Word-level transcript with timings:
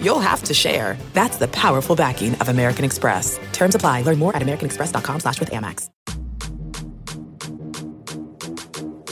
you'll 0.00 0.20
have 0.20 0.42
to 0.44 0.54
share. 0.54 0.96
That's 1.12 1.36
the 1.36 1.48
powerful 1.48 1.96
backing 1.96 2.34
of 2.36 2.48
American 2.48 2.84
Express. 2.84 3.38
Terms 3.52 3.74
apply. 3.74 4.02
Learn 4.02 4.18
more 4.18 4.34
at 4.34 4.42
americanexpress.com 4.42 5.20
slash 5.20 5.40
with 5.40 5.50
Amex. 5.50 5.90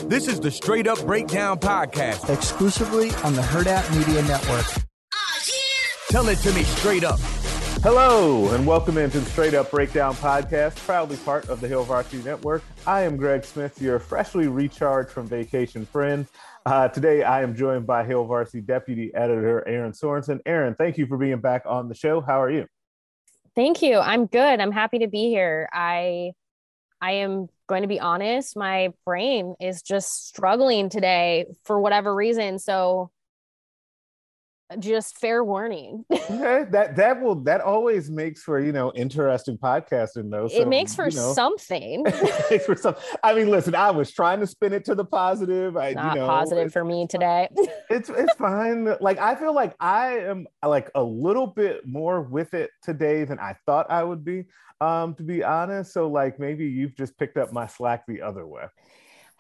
This 0.09 0.29
is 0.29 0.39
the 0.39 0.51
Straight 0.51 0.87
Up 0.87 1.01
Breakdown 1.07 1.59
Podcast. 1.59 2.29
Exclusively 2.33 3.11
on 3.25 3.33
the 3.35 3.41
Hurrdat 3.41 3.91
Media 3.97 4.23
Network. 4.23 4.67
Tell 6.11 6.29
it 6.29 6.37
to 6.41 6.53
me 6.53 6.63
straight 6.63 7.05
up. 7.05 7.19
Hello, 7.83 8.55
and 8.55 8.67
welcome 8.67 8.99
into 8.99 9.19
the 9.19 9.29
Straight 9.31 9.55
Up 9.55 9.71
Breakdown 9.71 10.15
podcast, 10.15 10.77
proudly 10.77 11.17
part 11.17 11.49
of 11.49 11.61
the 11.61 11.69
Hail 11.69 11.85
Varsity 11.85 12.23
Network. 12.23 12.63
I 12.87 13.03
am 13.03 13.17
Greg 13.17 13.45
Smith, 13.45 13.81
your 13.81 13.99
freshly 13.99 14.47
recharged 14.47 15.11
from 15.11 15.27
vacation 15.27 15.85
friend. 15.85 16.27
Uh, 16.67 16.89
today, 16.89 17.23
I 17.23 17.43
am 17.43 17.55
joined 17.55 17.87
by 17.87 18.05
Hail 18.05 18.25
Varsity 18.25 18.63
Deputy 18.63 19.15
Editor 19.15 19.67
Erin 19.69 19.93
Sorensen. 19.93 20.41
Erin, 20.47 20.75
thank 20.75 20.97
you 20.97 21.07
for 21.07 21.19
being 21.19 21.41
back 21.41 21.63
on 21.67 21.91
the 21.91 21.95
show. 21.95 22.23
How 22.23 22.41
are 22.41 22.51
you? 22.51 22.67
Thank 23.55 23.83
you. 23.83 23.99
I'm 23.99 24.25
good. 24.25 24.61
I'm 24.61 24.73
happy 24.73 25.01
to 25.01 25.07
be 25.07 25.29
here. 25.29 25.69
I 25.73 26.33
I 27.03 27.13
am 27.13 27.49
going 27.67 27.83
to 27.83 27.89
be 27.89 28.01
honest, 28.01 28.57
my 28.57 28.95
brain 29.05 29.55
is 29.61 29.83
just 29.83 30.27
struggling 30.29 30.89
today 30.89 31.45
for 31.65 31.79
whatever 31.79 32.15
reason. 32.15 32.59
So 32.59 33.11
just 34.79 35.19
fair 35.19 35.45
warning. 35.45 36.05
okay, 36.13 36.65
that 36.71 36.97
that 36.97 37.21
will 37.21 37.37
that 37.43 37.61
always 37.61 38.11
makes 38.11 38.43
for 38.43 38.59
you 38.59 38.73
know 38.73 38.93
interesting 38.95 39.59
podcasting 39.59 40.31
though. 40.31 40.49
So, 40.49 40.61
it 40.61 40.69
makes 40.69 40.95
for 40.95 41.09
you 41.09 41.17
know, 41.17 41.33
something. 41.33 42.03
makes 42.51 42.67
for 42.67 42.77
some. 42.77 42.97
I 43.23 43.35
mean, 43.35 43.51
listen, 43.51 43.75
I 43.75 43.91
was 43.91 44.13
trying 44.13 44.41
to 44.41 44.47
spin 44.47 44.73
it 44.73 44.85
to 44.87 44.95
the 44.95 45.05
positive. 45.05 45.77
I, 45.77 45.93
Not 45.93 46.15
you 46.15 46.21
know, 46.21 46.27
positive 46.27 46.73
for 46.73 46.85
me 46.85 47.07
today. 47.07 47.49
it's 47.91 48.09
it's 48.09 48.35
fine. 48.35 48.95
Like 49.01 49.19
I 49.19 49.35
feel 49.35 49.55
like 49.55 49.75
I 49.81 50.19
am 50.19 50.47
like 50.65 50.91
a 50.95 51.03
little 51.03 51.47
bit 51.47 51.87
more 51.87 52.23
with 52.23 52.55
it 52.55 52.71
today 52.83 53.25
than 53.25 53.39
I 53.39 53.57
thought 53.67 53.91
I 53.91 54.03
would 54.03 54.25
be. 54.25 54.47
Um, 54.81 55.15
to 55.15 55.23
be 55.23 55.45
honest, 55.45 55.93
so 55.93 56.09
like 56.09 56.39
maybe 56.39 56.67
you've 56.67 56.97
just 56.97 57.17
picked 57.19 57.37
up 57.37 57.53
my 57.53 57.67
slack 57.67 58.05
the 58.07 58.23
other 58.23 58.47
way. 58.47 58.65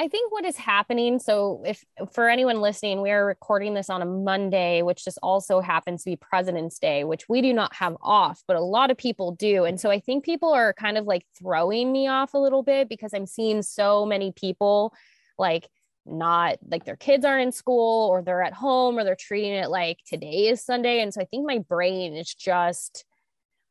I 0.00 0.08
think 0.08 0.32
what 0.32 0.44
is 0.44 0.56
happening. 0.56 1.20
So, 1.20 1.62
if 1.64 1.84
for 2.12 2.28
anyone 2.28 2.60
listening, 2.60 3.00
we 3.00 3.12
are 3.12 3.24
recording 3.24 3.74
this 3.74 3.88
on 3.88 4.02
a 4.02 4.06
Monday, 4.06 4.82
which 4.82 5.04
just 5.04 5.18
also 5.22 5.60
happens 5.60 6.02
to 6.02 6.10
be 6.10 6.16
President's 6.16 6.80
Day, 6.80 7.04
which 7.04 7.28
we 7.28 7.40
do 7.40 7.52
not 7.52 7.72
have 7.76 7.96
off, 8.02 8.42
but 8.48 8.56
a 8.56 8.60
lot 8.60 8.90
of 8.90 8.96
people 8.96 9.32
do. 9.32 9.64
And 9.64 9.80
so, 9.80 9.90
I 9.90 10.00
think 10.00 10.24
people 10.24 10.52
are 10.52 10.72
kind 10.72 10.98
of 10.98 11.06
like 11.06 11.24
throwing 11.38 11.92
me 11.92 12.08
off 12.08 12.34
a 12.34 12.38
little 12.38 12.64
bit 12.64 12.88
because 12.88 13.14
I'm 13.14 13.26
seeing 13.26 13.62
so 13.62 14.04
many 14.04 14.32
people 14.32 14.92
like 15.38 15.68
not 16.04 16.58
like 16.68 16.84
their 16.84 16.96
kids 16.96 17.24
aren't 17.24 17.42
in 17.44 17.52
school 17.52 18.08
or 18.08 18.20
they're 18.22 18.42
at 18.42 18.52
home 18.52 18.98
or 18.98 19.04
they're 19.04 19.16
treating 19.16 19.52
it 19.52 19.70
like 19.70 19.98
today 20.06 20.48
is 20.48 20.64
Sunday. 20.64 21.02
And 21.02 21.14
so, 21.14 21.20
I 21.20 21.24
think 21.24 21.46
my 21.46 21.58
brain 21.58 22.16
is 22.16 22.34
just 22.34 23.04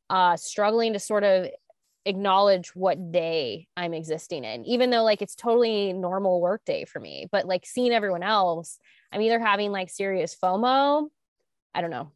uh, 0.10 0.38
struggling 0.38 0.94
to 0.94 1.00
sort 1.00 1.26
of 1.26 1.48
acknowledge 2.06 2.76
what 2.76 3.12
day 3.12 3.68
I'm 3.78 3.94
existing 3.94 4.44
in, 4.44 4.66
even 4.66 4.90
though 4.90 5.04
like 5.04 5.22
it's 5.22 5.36
totally 5.36 5.94
normal 5.94 6.42
work 6.42 6.64
day 6.66 6.86
for 6.86 7.00
me. 7.00 7.28
But 7.32 7.46
like 7.46 7.66
seeing 7.66 7.92
everyone 7.92 8.24
else, 8.24 8.80
I'm 9.12 9.22
either 9.22 9.40
having 9.40 9.72
like 9.72 9.90
serious 9.90 10.36
FOMO. 10.42 11.10
I 11.74 11.82
don't 11.82 11.92
know. 11.92 12.12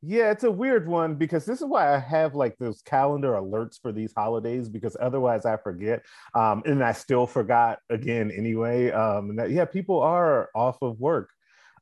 Yeah, 0.00 0.30
it's 0.30 0.44
a 0.44 0.50
weird 0.50 0.86
one 0.86 1.16
because 1.16 1.44
this 1.44 1.60
is 1.60 1.66
why 1.66 1.92
I 1.92 1.98
have 1.98 2.36
like 2.36 2.56
those 2.58 2.82
calendar 2.82 3.32
alerts 3.32 3.80
for 3.80 3.90
these 3.90 4.12
holidays 4.16 4.68
because 4.68 4.96
otherwise 5.00 5.44
I 5.44 5.56
forget. 5.56 6.04
Um, 6.34 6.62
and 6.66 6.84
I 6.84 6.92
still 6.92 7.26
forgot 7.26 7.80
again 7.90 8.30
anyway. 8.30 8.92
Um, 8.92 9.34
that, 9.36 9.50
yeah, 9.50 9.64
people 9.64 10.00
are 10.00 10.50
off 10.54 10.78
of 10.82 11.00
work 11.00 11.30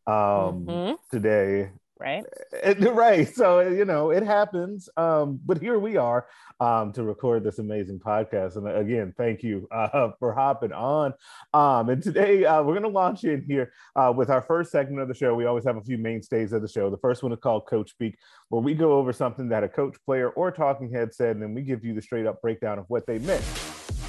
um, 0.06 0.64
mm-hmm. 0.64 0.92
today 1.10 1.70
right? 1.98 2.24
Right 2.96 3.28
so 3.34 3.60
you 3.60 3.84
know 3.84 4.10
it 4.10 4.22
happens 4.22 4.88
um 4.96 5.40
but 5.44 5.60
here 5.60 5.78
we 5.78 5.96
are 5.96 6.26
um 6.60 6.92
to 6.92 7.02
record 7.02 7.44
this 7.44 7.58
amazing 7.58 7.98
podcast 7.98 8.56
and 8.56 8.68
again 8.68 9.14
thank 9.16 9.42
you 9.42 9.68
uh 9.72 10.10
for 10.18 10.32
hopping 10.32 10.72
on. 10.72 11.14
Um 11.52 11.88
and 11.88 12.02
today 12.02 12.44
uh 12.44 12.62
we're 12.62 12.74
gonna 12.74 12.88
launch 12.88 13.24
in 13.24 13.42
here 13.42 13.72
uh 13.94 14.12
with 14.14 14.30
our 14.30 14.42
first 14.42 14.70
segment 14.70 15.00
of 15.02 15.08
the 15.08 15.14
show. 15.14 15.34
We 15.34 15.46
always 15.46 15.64
have 15.64 15.76
a 15.76 15.82
few 15.82 15.98
mainstays 15.98 16.52
of 16.52 16.62
the 16.62 16.68
show. 16.68 16.90
The 16.90 16.98
first 16.98 17.22
one 17.22 17.32
is 17.32 17.38
called 17.40 17.66
coach 17.66 17.90
speak 17.90 18.16
where 18.48 18.62
we 18.62 18.74
go 18.74 18.92
over 18.92 19.12
something 19.12 19.48
that 19.48 19.64
a 19.64 19.68
coach 19.68 19.96
player 20.04 20.30
or 20.30 20.50
talking 20.50 20.90
head 20.90 21.14
said 21.14 21.36
and 21.36 21.42
then 21.42 21.54
we 21.54 21.62
give 21.62 21.84
you 21.84 21.94
the 21.94 22.02
straight 22.02 22.26
up 22.26 22.40
breakdown 22.40 22.78
of 22.78 22.84
what 22.88 23.06
they 23.06 23.18
meant. 23.20 23.44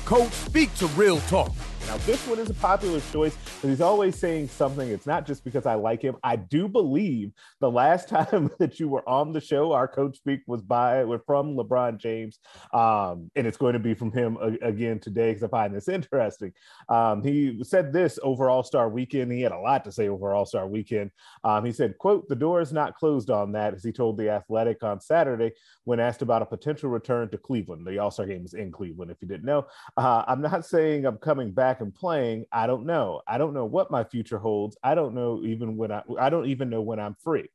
Coach 0.05 0.31
speak 0.31 0.73
to 0.75 0.87
real 0.87 1.19
talk 1.21 1.53
now, 1.87 1.95
this 1.99 2.27
one 2.27 2.37
is 2.37 2.49
a 2.49 2.53
popular 2.55 2.99
choice, 3.13 3.37
but 3.61 3.69
he's 3.69 3.79
always 3.79 4.17
saying 4.17 4.49
something. 4.49 4.89
It's 4.89 5.07
not 5.07 5.25
just 5.25 5.45
because 5.45 5.65
I 5.65 5.75
like 5.75 6.01
him. 6.01 6.17
I 6.21 6.35
do 6.35 6.67
believe 6.67 7.31
the 7.61 7.71
last 7.71 8.09
time 8.09 8.51
that 8.59 8.77
you 8.77 8.89
were 8.89 9.07
on 9.07 9.31
the 9.31 9.39
show, 9.39 9.71
our 9.71 9.87
coach 9.87 10.17
speak 10.17 10.41
was 10.47 10.61
by 10.61 11.05
from 11.25 11.55
LeBron 11.55 11.97
James, 11.97 12.39
um, 12.73 13.31
and 13.37 13.47
it's 13.47 13.55
going 13.55 13.71
to 13.71 13.79
be 13.79 13.93
from 13.93 14.11
him 14.11 14.37
again 14.61 14.99
today 14.99 15.29
because 15.29 15.43
I 15.43 15.47
find 15.47 15.73
this 15.73 15.87
interesting. 15.87 16.51
Um, 16.89 17.23
he 17.23 17.63
said 17.63 17.93
this 17.93 18.19
over 18.21 18.49
All 18.49 18.63
Star 18.63 18.89
Weekend. 18.89 19.31
He 19.31 19.41
had 19.41 19.53
a 19.53 19.59
lot 19.59 19.85
to 19.85 19.91
say 19.93 20.09
over 20.09 20.33
All 20.33 20.45
Star 20.45 20.67
Weekend. 20.67 21.11
Um, 21.45 21.63
he 21.63 21.71
said, 21.71 21.97
"quote 21.99 22.27
The 22.27 22.35
door 22.35 22.59
is 22.59 22.73
not 22.73 22.95
closed 22.95 23.29
on 23.29 23.53
that," 23.53 23.73
as 23.73 23.83
he 23.85 23.93
told 23.93 24.17
the 24.17 24.29
Athletic 24.29 24.83
on 24.83 24.99
Saturday 24.99 25.53
when 25.85 26.01
asked 26.01 26.21
about 26.21 26.41
a 26.41 26.45
potential 26.45 26.89
return 26.89 27.29
to 27.29 27.37
Cleveland. 27.37 27.87
The 27.87 27.97
All 27.99 28.11
Star 28.11 28.25
game 28.25 28.43
is 28.43 28.55
in 28.55 28.73
Cleveland, 28.73 29.09
if 29.09 29.21
you 29.21 29.27
didn't 29.29 29.45
know. 29.45 29.67
Uh, 29.95 30.25
I'm 30.27 30.41
not 30.41 30.65
saying 30.65 31.05
I'm 31.05 31.17
coming 31.17 31.51
back 31.51 31.76
back 31.77 31.81
and 31.81 31.93
playing, 31.93 32.45
I 32.51 32.67
don't 32.67 32.85
know. 32.85 33.21
I 33.27 33.37
don't 33.37 33.53
know 33.53 33.65
what 33.65 33.91
my 33.91 34.03
future 34.03 34.37
holds. 34.37 34.77
I 34.83 34.95
don't 34.95 35.13
know 35.13 35.41
even 35.43 35.77
when 35.77 35.91
I 35.91 36.01
I 36.19 36.29
don't 36.29 36.47
even 36.47 36.69
know 36.69 36.81
when 36.81 36.99
I'm 36.99 37.15
free. 37.23 37.49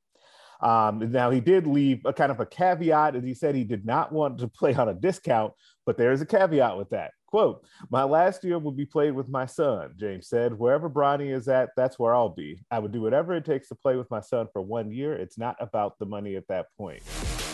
Um, 0.60 1.10
now 1.10 1.30
he 1.30 1.40
did 1.40 1.66
leave 1.66 2.02
a 2.04 2.12
kind 2.12 2.30
of 2.30 2.38
a 2.38 2.46
caveat, 2.46 3.16
as 3.16 3.24
he 3.24 3.34
said 3.34 3.54
he 3.54 3.64
did 3.64 3.84
not 3.84 4.12
want 4.12 4.38
to 4.38 4.48
play 4.60 4.74
on 4.74 4.88
a 4.88 4.94
discount, 4.94 5.52
but 5.86 5.96
there 5.96 6.12
is 6.12 6.20
a 6.20 6.26
caveat 6.26 6.76
with 6.76 6.90
that. 6.90 7.10
Quote, 7.26 7.64
my 7.90 8.04
last 8.04 8.44
year 8.44 8.58
will 8.58 8.72
be 8.72 8.84
played 8.84 9.12
with 9.12 9.28
my 9.28 9.46
son, 9.46 9.94
James 9.98 10.28
said. 10.28 10.56
Wherever 10.56 10.90
Bronny 10.90 11.34
is 11.34 11.48
at, 11.48 11.70
that's 11.76 11.98
where 11.98 12.14
I'll 12.14 12.28
be. 12.28 12.62
I 12.70 12.78
would 12.78 12.92
do 12.92 13.00
whatever 13.00 13.34
it 13.34 13.46
takes 13.46 13.68
to 13.68 13.74
play 13.74 13.96
with 13.96 14.10
my 14.10 14.20
son 14.20 14.48
for 14.52 14.60
one 14.60 14.92
year. 14.92 15.14
It's 15.14 15.38
not 15.38 15.56
about 15.58 15.98
the 15.98 16.04
money 16.04 16.36
at 16.36 16.46
that 16.48 16.66
point. 16.76 17.02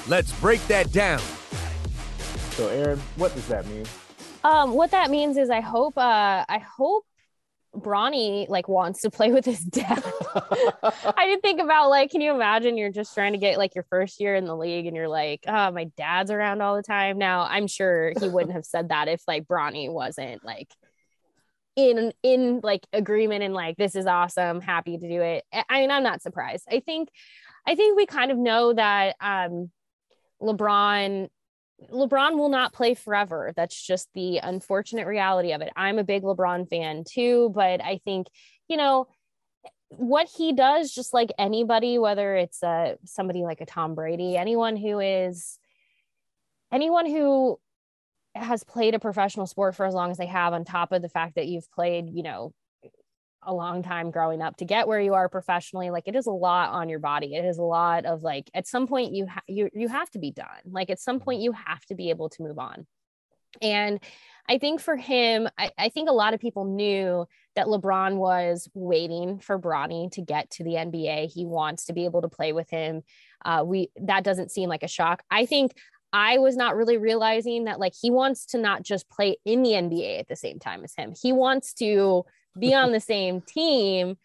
Let's 0.08 0.32
break 0.40 0.66
that 0.66 0.90
down. 0.92 1.20
So, 2.56 2.68
Erin, 2.68 2.98
what 3.16 3.32
does 3.34 3.46
that 3.46 3.66
mean? 3.68 3.86
Um, 4.44 4.72
what 4.72 4.92
that 4.92 5.10
means 5.10 5.36
is 5.36 5.50
I 5.50 5.60
hope 5.60 5.98
uh 5.98 6.44
I 6.48 6.58
hope 6.58 7.04
Bronny 7.74 8.48
like 8.48 8.68
wants 8.68 9.02
to 9.02 9.10
play 9.10 9.32
with 9.32 9.44
his 9.44 9.60
dad. 9.64 10.02
I 11.16 11.26
did 11.26 11.42
think 11.42 11.60
about 11.60 11.90
like, 11.90 12.10
can 12.10 12.20
you 12.20 12.32
imagine 12.34 12.76
you're 12.76 12.90
just 12.90 13.14
trying 13.14 13.32
to 13.32 13.38
get 13.38 13.58
like 13.58 13.74
your 13.74 13.84
first 13.90 14.20
year 14.20 14.34
in 14.34 14.44
the 14.44 14.56
league 14.56 14.86
and 14.86 14.96
you're 14.96 15.08
like, 15.08 15.40
oh, 15.46 15.70
my 15.70 15.84
dad's 15.96 16.30
around 16.30 16.60
all 16.60 16.76
the 16.76 16.82
time. 16.82 17.18
Now 17.18 17.42
I'm 17.42 17.66
sure 17.66 18.12
he 18.18 18.28
wouldn't 18.28 18.54
have 18.54 18.64
said 18.64 18.88
that 18.88 19.08
if 19.08 19.22
like 19.26 19.44
Bronny 19.44 19.90
wasn't 19.90 20.44
like 20.44 20.68
in 21.76 22.12
in 22.22 22.60
like 22.62 22.86
agreement 22.92 23.44
and 23.44 23.54
like 23.54 23.76
this 23.76 23.94
is 23.94 24.06
awesome, 24.06 24.60
happy 24.60 24.98
to 24.98 25.08
do 25.08 25.20
it. 25.20 25.44
I 25.68 25.80
mean, 25.80 25.90
I'm 25.90 26.02
not 26.02 26.22
surprised. 26.22 26.66
I 26.70 26.80
think 26.80 27.08
I 27.66 27.74
think 27.74 27.96
we 27.96 28.06
kind 28.06 28.30
of 28.30 28.38
know 28.38 28.72
that 28.72 29.16
um 29.20 29.70
LeBron 30.40 31.28
LeBron 31.90 32.36
will 32.36 32.48
not 32.48 32.72
play 32.72 32.94
forever. 32.94 33.52
That's 33.56 33.80
just 33.80 34.08
the 34.14 34.38
unfortunate 34.38 35.06
reality 35.06 35.52
of 35.52 35.60
it. 35.60 35.72
I'm 35.76 35.98
a 35.98 36.04
big 36.04 36.22
LeBron 36.22 36.68
fan 36.68 37.04
too, 37.08 37.52
but 37.54 37.82
I 37.82 38.00
think, 38.04 38.26
you 38.68 38.76
know, 38.76 39.06
what 39.90 40.28
he 40.28 40.52
does, 40.52 40.92
just 40.92 41.14
like 41.14 41.30
anybody, 41.38 41.98
whether 41.98 42.36
it's 42.36 42.62
uh, 42.62 42.96
somebody 43.04 43.42
like 43.42 43.60
a 43.60 43.66
Tom 43.66 43.94
Brady, 43.94 44.36
anyone 44.36 44.76
who 44.76 44.98
is, 44.98 45.58
anyone 46.72 47.06
who 47.06 47.58
has 48.34 48.64
played 48.64 48.94
a 48.94 48.98
professional 48.98 49.46
sport 49.46 49.74
for 49.74 49.86
as 49.86 49.94
long 49.94 50.10
as 50.10 50.18
they 50.18 50.26
have, 50.26 50.52
on 50.52 50.64
top 50.64 50.92
of 50.92 51.00
the 51.00 51.08
fact 51.08 51.36
that 51.36 51.46
you've 51.46 51.70
played, 51.72 52.10
you 52.10 52.22
know, 52.22 52.52
a 53.48 53.54
long 53.54 53.82
time 53.82 54.10
growing 54.10 54.42
up 54.42 54.56
to 54.58 54.64
get 54.64 54.86
where 54.86 55.00
you 55.00 55.14
are 55.14 55.28
professionally 55.28 55.90
like 55.90 56.06
it 56.06 56.14
is 56.14 56.26
a 56.26 56.30
lot 56.30 56.70
on 56.70 56.88
your 56.88 56.98
body 56.98 57.34
it 57.34 57.44
is 57.44 57.58
a 57.58 57.62
lot 57.62 58.04
of 58.04 58.22
like 58.22 58.50
at 58.54 58.66
some 58.66 58.86
point 58.86 59.14
you 59.14 59.26
ha- 59.26 59.40
you 59.48 59.70
you 59.74 59.88
have 59.88 60.10
to 60.10 60.18
be 60.18 60.30
done 60.30 60.46
like 60.66 60.90
at 60.90 61.00
some 61.00 61.18
point 61.18 61.40
you 61.40 61.52
have 61.52 61.84
to 61.86 61.94
be 61.94 62.10
able 62.10 62.28
to 62.28 62.42
move 62.42 62.58
on 62.58 62.86
and 63.62 63.98
I 64.48 64.58
think 64.58 64.80
for 64.80 64.96
him, 64.96 65.48
I, 65.58 65.70
I, 65.78 65.88
think 65.88 66.08
a 66.08 66.12
lot 66.12 66.34
of 66.34 66.40
people 66.40 66.64
knew 66.64 67.26
that 67.54 67.66
LeBron 67.66 68.16
was 68.16 68.68
waiting 68.74 69.38
for 69.40 69.58
Bronny 69.58 70.10
to 70.12 70.22
get 70.22 70.50
to 70.52 70.64
the 70.64 70.72
NBA. 70.72 71.32
He 71.32 71.44
wants 71.44 71.86
to 71.86 71.92
be 71.92 72.04
able 72.04 72.22
to 72.22 72.28
play 72.28 72.52
with 72.52 72.70
him. 72.70 73.02
Uh, 73.44 73.62
we 73.66 73.90
that 74.02 74.24
doesn't 74.24 74.52
seem 74.52 74.68
like 74.68 74.82
a 74.82 74.88
shock. 74.88 75.22
I 75.30 75.44
think 75.44 75.72
I 76.12 76.38
was 76.38 76.56
not 76.56 76.76
really 76.76 76.96
realizing 76.96 77.64
that 77.64 77.78
like 77.78 77.92
he 78.00 78.10
wants 78.10 78.46
to 78.46 78.58
not 78.58 78.82
just 78.82 79.08
play 79.10 79.36
in 79.44 79.62
the 79.62 79.72
NBA 79.72 80.20
at 80.20 80.28
the 80.28 80.36
same 80.36 80.58
time 80.58 80.82
as 80.82 80.94
him. 80.94 81.12
He 81.20 81.32
wants 81.32 81.74
to 81.74 82.24
be 82.58 82.74
on 82.74 82.92
the 82.92 83.00
same 83.00 83.40
team, 83.40 84.16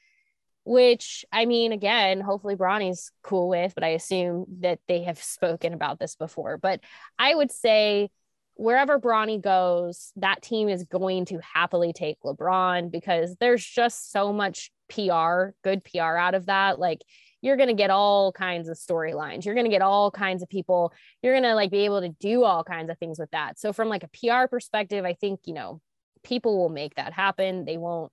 which 0.65 1.25
I 1.31 1.45
mean, 1.45 1.71
again, 1.71 2.21
hopefully 2.21 2.55
Bronny's 2.55 3.11
cool 3.21 3.49
with, 3.49 3.73
but 3.75 3.83
I 3.83 3.89
assume 3.89 4.45
that 4.61 4.79
they 4.87 5.03
have 5.03 5.21
spoken 5.21 5.73
about 5.73 5.99
this 5.99 6.15
before. 6.15 6.57
But 6.57 6.81
I 7.17 7.33
would 7.33 7.51
say 7.51 8.09
wherever 8.55 8.99
Bronny 8.99 9.41
goes, 9.41 10.11
that 10.15 10.41
team 10.41 10.69
is 10.69 10.83
going 10.83 11.25
to 11.25 11.39
happily 11.39 11.93
take 11.93 12.21
LeBron 12.21 12.91
because 12.91 13.35
there's 13.39 13.65
just 13.65 14.11
so 14.11 14.31
much 14.31 14.71
PR, 14.89 15.49
good 15.63 15.83
PR 15.83 16.17
out 16.17 16.35
of 16.35 16.45
that. 16.45 16.79
Like 16.79 17.01
you're 17.41 17.57
going 17.57 17.69
to 17.69 17.75
get 17.75 17.89
all 17.89 18.31
kinds 18.31 18.69
of 18.69 18.77
storylines. 18.77 19.43
You're 19.43 19.55
going 19.55 19.65
to 19.65 19.71
get 19.71 19.81
all 19.81 20.11
kinds 20.11 20.43
of 20.43 20.49
people. 20.49 20.93
You're 21.21 21.33
going 21.33 21.43
to 21.43 21.55
like 21.55 21.71
be 21.71 21.85
able 21.85 22.01
to 22.01 22.09
do 22.09 22.43
all 22.43 22.63
kinds 22.63 22.89
of 22.89 22.97
things 22.97 23.19
with 23.19 23.31
that. 23.31 23.59
So 23.59 23.73
from 23.73 23.89
like 23.89 24.03
a 24.03 24.07
PR 24.07 24.47
perspective, 24.47 25.03
I 25.03 25.13
think, 25.13 25.41
you 25.45 25.53
know, 25.53 25.81
people 26.23 26.57
will 26.57 26.69
make 26.69 26.95
that 26.95 27.13
happen. 27.13 27.65
They 27.65 27.77
won't 27.77 28.11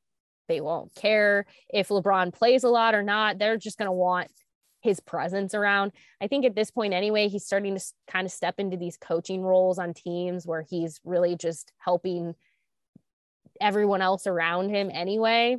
they 0.49 0.61
won't 0.61 0.93
care 0.97 1.47
if 1.73 1.89
LeBron 1.89 2.35
plays 2.35 2.65
a 2.65 2.69
lot 2.69 2.95
or 2.95 3.05
not. 3.05 3.39
They're 3.39 3.57
just 3.57 3.79
going 3.79 3.87
to 3.87 3.93
want 3.93 4.33
his 4.81 4.99
presence 4.99 5.55
around. 5.55 5.93
I 6.21 6.27
think 6.27 6.45
at 6.45 6.57
this 6.57 6.73
point 6.73 6.93
anyway, 6.93 7.29
he's 7.29 7.45
starting 7.45 7.77
to 7.77 7.85
kind 8.09 8.27
of 8.27 8.33
step 8.33 8.57
into 8.59 8.77
these 8.77 8.97
coaching 8.97 9.43
roles 9.43 9.79
on 9.79 9.95
teams 9.95 10.47
where 10.47 10.65
he's 10.69 11.01
really 11.05 11.37
just 11.37 11.73
helping 11.79 12.35
everyone 13.61 14.03
else 14.03 14.27
around 14.27 14.71
him 14.71 14.91
anyway. 14.93 15.57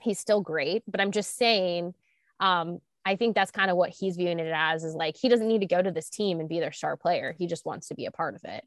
He's 0.00 0.20
still 0.20 0.40
great, 0.40 0.84
but 0.86 1.00
I'm 1.00 1.12
just 1.12 1.36
saying 1.36 1.92
um, 2.40 2.78
I 3.04 3.16
think 3.16 3.34
that's 3.34 3.50
kind 3.50 3.70
of 3.70 3.76
what 3.76 3.90
he's 3.90 4.16
viewing 4.16 4.38
it 4.38 4.52
as 4.54 4.84
is 4.84 4.94
like 4.94 5.16
he 5.16 5.28
doesn't 5.28 5.48
need 5.48 5.60
to 5.60 5.66
go 5.66 5.82
to 5.82 5.90
this 5.90 6.08
team 6.08 6.40
and 6.40 6.48
be 6.48 6.60
their 6.60 6.72
star 6.72 6.96
player. 6.96 7.34
He 7.36 7.46
just 7.46 7.66
wants 7.66 7.88
to 7.88 7.94
be 7.94 8.06
a 8.06 8.10
part 8.10 8.34
of 8.34 8.42
it. 8.44 8.64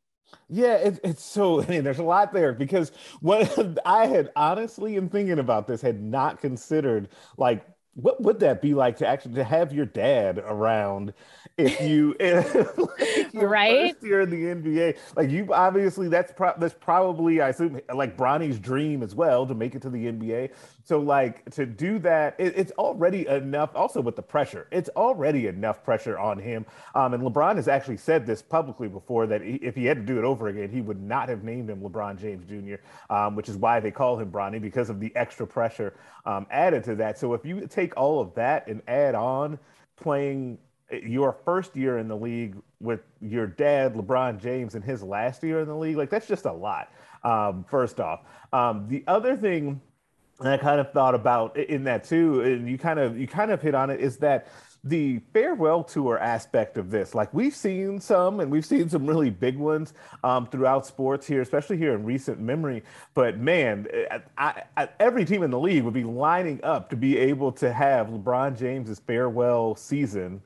Yeah, 0.50 0.76
it, 0.76 1.00
it's 1.04 1.24
so. 1.24 1.62
I 1.64 1.68
mean, 1.68 1.84
there's 1.84 2.00
a 2.00 2.04
lot 2.04 2.34
there 2.34 2.54
because 2.54 2.92
what 3.22 3.80
I 3.86 4.06
had 4.08 4.32
honestly, 4.36 4.96
in 4.96 5.10
thinking 5.10 5.40
about 5.40 5.68
this, 5.68 5.82
had 5.82 6.02
not 6.02 6.40
considered 6.42 7.10
like 7.38 7.66
what 7.96 8.22
would 8.22 8.40
that 8.40 8.62
be 8.62 8.74
like 8.74 8.98
to 8.98 9.08
actually 9.08 9.36
to 9.36 9.44
have 9.44 9.74
your 9.74 9.86
dad 9.86 10.38
around 10.40 11.14
if 11.58 11.82
you 11.82 12.16
if 12.20 12.54
right 13.34 13.92
first 13.92 14.04
year 14.04 14.22
in 14.22 14.30
the 14.30 14.38
NBA 14.38 14.98
like 15.18 15.30
you 15.30 15.54
obviously 15.54 16.08
that's 16.08 16.32
pro- 16.32 16.58
that's 16.58 16.74
probably 16.74 17.42
I 17.42 17.50
assume 17.50 17.82
like 17.94 18.16
Bronny's 18.16 18.60
dream 18.60 19.04
as 19.04 19.14
well 19.14 19.46
to 19.46 19.54
make 19.54 19.76
it 19.76 19.82
to 19.82 19.90
the 19.90 20.06
NBA 20.06 20.52
so 20.84 21.00
like 21.00 21.50
to 21.52 21.66
do 21.66 22.00
that, 22.00 22.36
it, 22.38 22.54
it's 22.58 22.74
already 22.74 23.26
enough. 23.26 23.70
Also 23.76 24.02
with 24.02 24.18
the 24.18 24.22
pressure, 24.22 24.68
it's 24.72 24.90
already 24.90 25.48
enough 25.48 25.86
pressure 25.86 26.20
on 26.20 26.38
him. 26.38 26.66
Um, 26.96 27.14
and 27.14 27.24
LeBron 27.24 27.56
has 27.56 27.70
actually 27.70 27.96
said 27.96 28.26
this 28.26 28.42
publicly 28.42 28.90
before 28.90 29.26
that 29.28 29.42
he, 29.42 29.54
if 29.56 29.74
he 29.74 29.86
had 29.86 29.96
to 29.98 30.04
do 30.04 30.18
it 30.18 30.26
over 30.26 30.50
again, 30.50 30.70
he 30.70 30.82
would 30.82 31.02
not 31.02 31.30
have 31.30 31.46
named 31.46 31.70
him 31.70 31.80
LeBron 31.80 32.20
James 32.20 32.46
Jr., 32.46 32.76
um, 33.14 33.38
which 33.38 33.48
is 33.48 33.56
why 33.56 33.80
they 33.80 33.90
call 33.90 34.20
him 34.20 34.30
Bronny 34.30 34.62
because 34.62 34.90
of 34.90 35.00
the 35.00 35.16
extra 35.16 35.48
pressure 35.48 35.94
um, 36.26 36.46
added 36.52 36.84
to 36.84 36.96
that. 36.96 37.18
So 37.18 37.34
if 37.34 37.46
you 37.46 37.68
take 37.68 37.81
all 37.98 38.19
of 38.19 38.33
that 38.36 38.68
and 38.68 38.81
add 38.88 39.16
on 39.16 39.60
playing 39.95 40.57
your 41.04 41.33
first 41.45 41.75
year 41.75 41.98
in 41.98 42.07
the 42.07 42.16
league 42.16 42.56
with 42.80 43.01
your 43.22 43.48
dad, 43.48 43.94
LeBron 43.94 44.42
James, 44.42 44.75
in 44.75 44.81
his 44.81 45.04
last 45.04 45.44
year 45.44 45.62
in 45.62 45.68
the 45.68 45.75
league, 45.75 45.95
like 45.95 46.10
that's 46.10 46.28
just 46.28 46.45
a 46.45 46.51
lot. 46.51 46.92
Um, 47.24 47.66
first 47.69 48.00
off, 48.00 48.22
um, 48.51 48.88
the 48.89 49.04
other 49.07 49.38
thing 49.38 49.80
I 50.39 50.57
kind 50.57 50.81
of 50.81 50.92
thought 50.92 51.13
about 51.13 51.56
in 51.57 51.83
that 51.83 52.04
too, 52.04 52.42
and 52.42 52.68
you 52.68 52.78
kind 52.78 53.00
of 53.00 53.18
you 53.18 53.28
kind 53.28 53.51
of 53.51 53.62
hit 53.62 53.75
on 53.75 53.89
it 53.89 54.00
is 54.00 54.18
that 54.18 54.48
the 54.83 55.19
farewell 55.33 55.83
tour 55.83 56.18
aspect 56.18 56.78
of 56.78 56.89
this. 56.89 57.13
Like 57.13 57.33
we've 57.33 57.56
seen 57.56 58.00
some, 58.00 58.39
and 58.39 58.50
we've 58.50 58.66
seen 58.66 58.89
some 58.89 59.06
really 59.06 59.30
big 59.30 59.57
ones 59.57 59.94
um, 60.24 60.48
throughout 60.48 60.86
sports 60.86 61.28
here, 61.28 61.42
especially 61.42 61.78
here 61.78 61.94
in 61.94 62.04
recent 62.04 62.39
memory. 62.39 62.83
But 63.13 63.38
man, 63.38 63.88
I, 64.38 64.63
I, 64.75 64.89
every 65.00 65.25
team 65.25 65.44
in 65.44 65.51
the 65.51 65.60
league 65.60 65.83
would 65.83 65.94
be 65.94 66.04
lining 66.04 66.60
up 66.63 66.89
to 66.89 66.95
be 66.95 67.18
able 67.18 67.51
to 67.54 67.72
have 67.72 68.07
LeBron 68.07 68.57
James's 68.57 69.00
farewell 69.00 69.75
season 69.75 70.42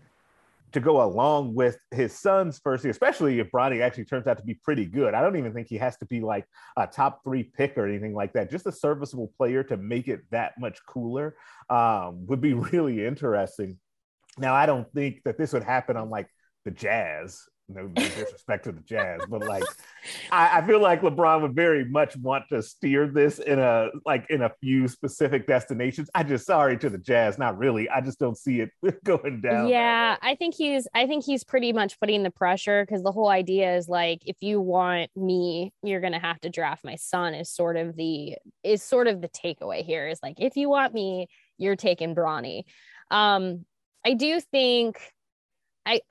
to 0.75 0.81
go 0.81 1.01
along 1.01 1.55
with 1.55 1.77
his 1.91 2.11
son's 2.11 2.59
first 2.59 2.83
year, 2.83 2.91
especially 2.91 3.39
if 3.39 3.49
Bronny 3.49 3.81
actually 3.81 4.03
turns 4.03 4.27
out 4.27 4.37
to 4.37 4.43
be 4.43 4.55
pretty 4.55 4.85
good. 4.85 5.13
I 5.13 5.21
don't 5.21 5.37
even 5.37 5.53
think 5.53 5.69
he 5.69 5.77
has 5.77 5.95
to 5.97 6.05
be 6.05 6.19
like 6.19 6.45
a 6.75 6.85
top 6.85 7.23
three 7.23 7.43
pick 7.43 7.77
or 7.77 7.87
anything 7.87 8.13
like 8.13 8.33
that. 8.33 8.51
Just 8.51 8.67
a 8.67 8.73
serviceable 8.73 9.31
player 9.37 9.63
to 9.63 9.77
make 9.77 10.09
it 10.09 10.29
that 10.31 10.59
much 10.59 10.85
cooler 10.85 11.37
um, 11.69 12.27
would 12.27 12.41
be 12.41 12.53
really 12.73 13.05
interesting. 13.05 13.77
Now, 14.37 14.53
I 14.53 14.65
don't 14.65 14.91
think 14.93 15.21
that 15.25 15.37
this 15.37 15.53
would 15.53 15.63
happen 15.63 15.97
on 15.97 16.09
like 16.09 16.27
the 16.65 16.71
Jazz 16.71 17.47
no 17.67 17.87
disrespect 17.87 18.65
to 18.65 18.71
the 18.71 18.81
Jazz, 18.81 19.21
but 19.27 19.43
like 19.43 19.63
I, 20.31 20.59
I, 20.59 20.67
feel 20.67 20.79
like 20.79 21.01
LeBron 21.01 21.41
would 21.41 21.55
very 21.55 21.83
much 21.83 22.15
want 22.17 22.45
to 22.49 22.61
steer 22.61 23.07
this 23.07 23.39
in 23.39 23.57
a 23.59 23.89
like 24.05 24.25
in 24.29 24.43
a 24.43 24.51
few 24.61 24.87
specific 24.87 25.47
destinations. 25.47 26.09
I 26.13 26.23
just 26.23 26.45
sorry 26.45 26.77
to 26.77 26.89
the 26.89 26.97
Jazz, 26.97 27.39
not 27.39 27.57
really. 27.57 27.89
I 27.89 28.01
just 28.01 28.19
don't 28.19 28.37
see 28.37 28.61
it 28.61 28.69
going 29.03 29.41
down. 29.41 29.67
Yeah, 29.67 30.17
I 30.21 30.35
think 30.35 30.53
he's 30.55 30.87
I 30.93 31.07
think 31.07 31.25
he's 31.25 31.43
pretty 31.43 31.73
much 31.73 31.99
putting 31.99 32.23
the 32.23 32.31
pressure 32.31 32.85
because 32.85 33.01
the 33.01 33.11
whole 33.11 33.29
idea 33.29 33.75
is 33.75 33.87
like 33.87 34.19
if 34.25 34.37
you 34.41 34.61
want 34.61 35.09
me, 35.15 35.73
you're 35.81 36.01
gonna 36.01 36.19
have 36.19 36.39
to 36.41 36.49
draft 36.49 36.83
my 36.83 36.95
son. 36.95 37.33
Is 37.33 37.51
sort 37.51 37.77
of 37.77 37.95
the 37.95 38.35
is 38.63 38.83
sort 38.83 39.07
of 39.07 39.21
the 39.21 39.29
takeaway 39.29 39.83
here 39.83 40.07
is 40.07 40.19
like 40.21 40.35
if 40.39 40.55
you 40.55 40.69
want 40.69 40.93
me, 40.93 41.27
you're 41.57 41.75
taking 41.75 42.13
Bronny. 42.13 42.63
Um, 43.09 43.65
I 44.05 44.13
do 44.13 44.39
think 44.39 44.99
I 45.85 46.01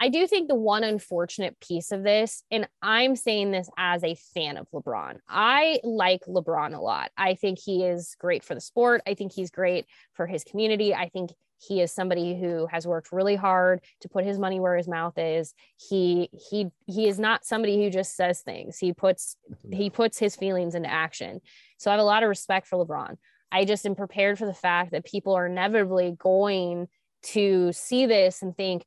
I 0.00 0.08
do 0.08 0.26
think 0.26 0.48
the 0.48 0.54
one 0.54 0.84
unfortunate 0.84 1.58
piece 1.60 1.92
of 1.92 2.02
this, 2.02 2.42
and 2.50 2.68
I'm 2.82 3.16
saying 3.16 3.52
this 3.52 3.70
as 3.78 4.02
a 4.02 4.16
fan 4.34 4.56
of 4.56 4.66
LeBron, 4.70 5.18
I 5.28 5.80
like 5.84 6.22
LeBron 6.28 6.74
a 6.74 6.80
lot. 6.80 7.10
I 7.16 7.36
think 7.36 7.58
he 7.58 7.84
is 7.84 8.16
great 8.18 8.42
for 8.42 8.54
the 8.54 8.60
sport. 8.60 9.02
I 9.06 9.14
think 9.14 9.32
he's 9.32 9.50
great 9.50 9.86
for 10.12 10.26
his 10.26 10.44
community. 10.44 10.94
I 10.94 11.08
think 11.08 11.30
he 11.66 11.80
is 11.80 11.92
somebody 11.92 12.38
who 12.38 12.66
has 12.66 12.86
worked 12.86 13.12
really 13.12 13.36
hard 13.36 13.80
to 14.00 14.08
put 14.08 14.24
his 14.24 14.38
money 14.38 14.60
where 14.60 14.76
his 14.76 14.88
mouth 14.88 15.16
is. 15.16 15.54
He 15.76 16.28
he 16.50 16.66
he 16.86 17.08
is 17.08 17.18
not 17.18 17.44
somebody 17.44 17.82
who 17.82 17.88
just 17.88 18.16
says 18.16 18.42
things. 18.42 18.78
He 18.78 18.92
puts 18.92 19.36
he 19.72 19.90
puts 19.90 20.18
his 20.18 20.36
feelings 20.36 20.74
into 20.74 20.90
action. 20.90 21.40
So 21.78 21.90
I 21.90 21.94
have 21.94 22.00
a 22.00 22.04
lot 22.04 22.22
of 22.22 22.28
respect 22.28 22.66
for 22.66 22.84
LeBron. 22.84 23.16
I 23.54 23.64
just 23.64 23.86
am 23.86 23.94
prepared 23.94 24.36
for 24.36 24.46
the 24.46 24.52
fact 24.52 24.90
that 24.90 25.04
people 25.04 25.32
are 25.34 25.46
inevitably 25.46 26.16
going 26.18 26.88
to 27.26 27.72
see 27.72 28.04
this 28.04 28.42
and 28.42 28.56
think, 28.56 28.84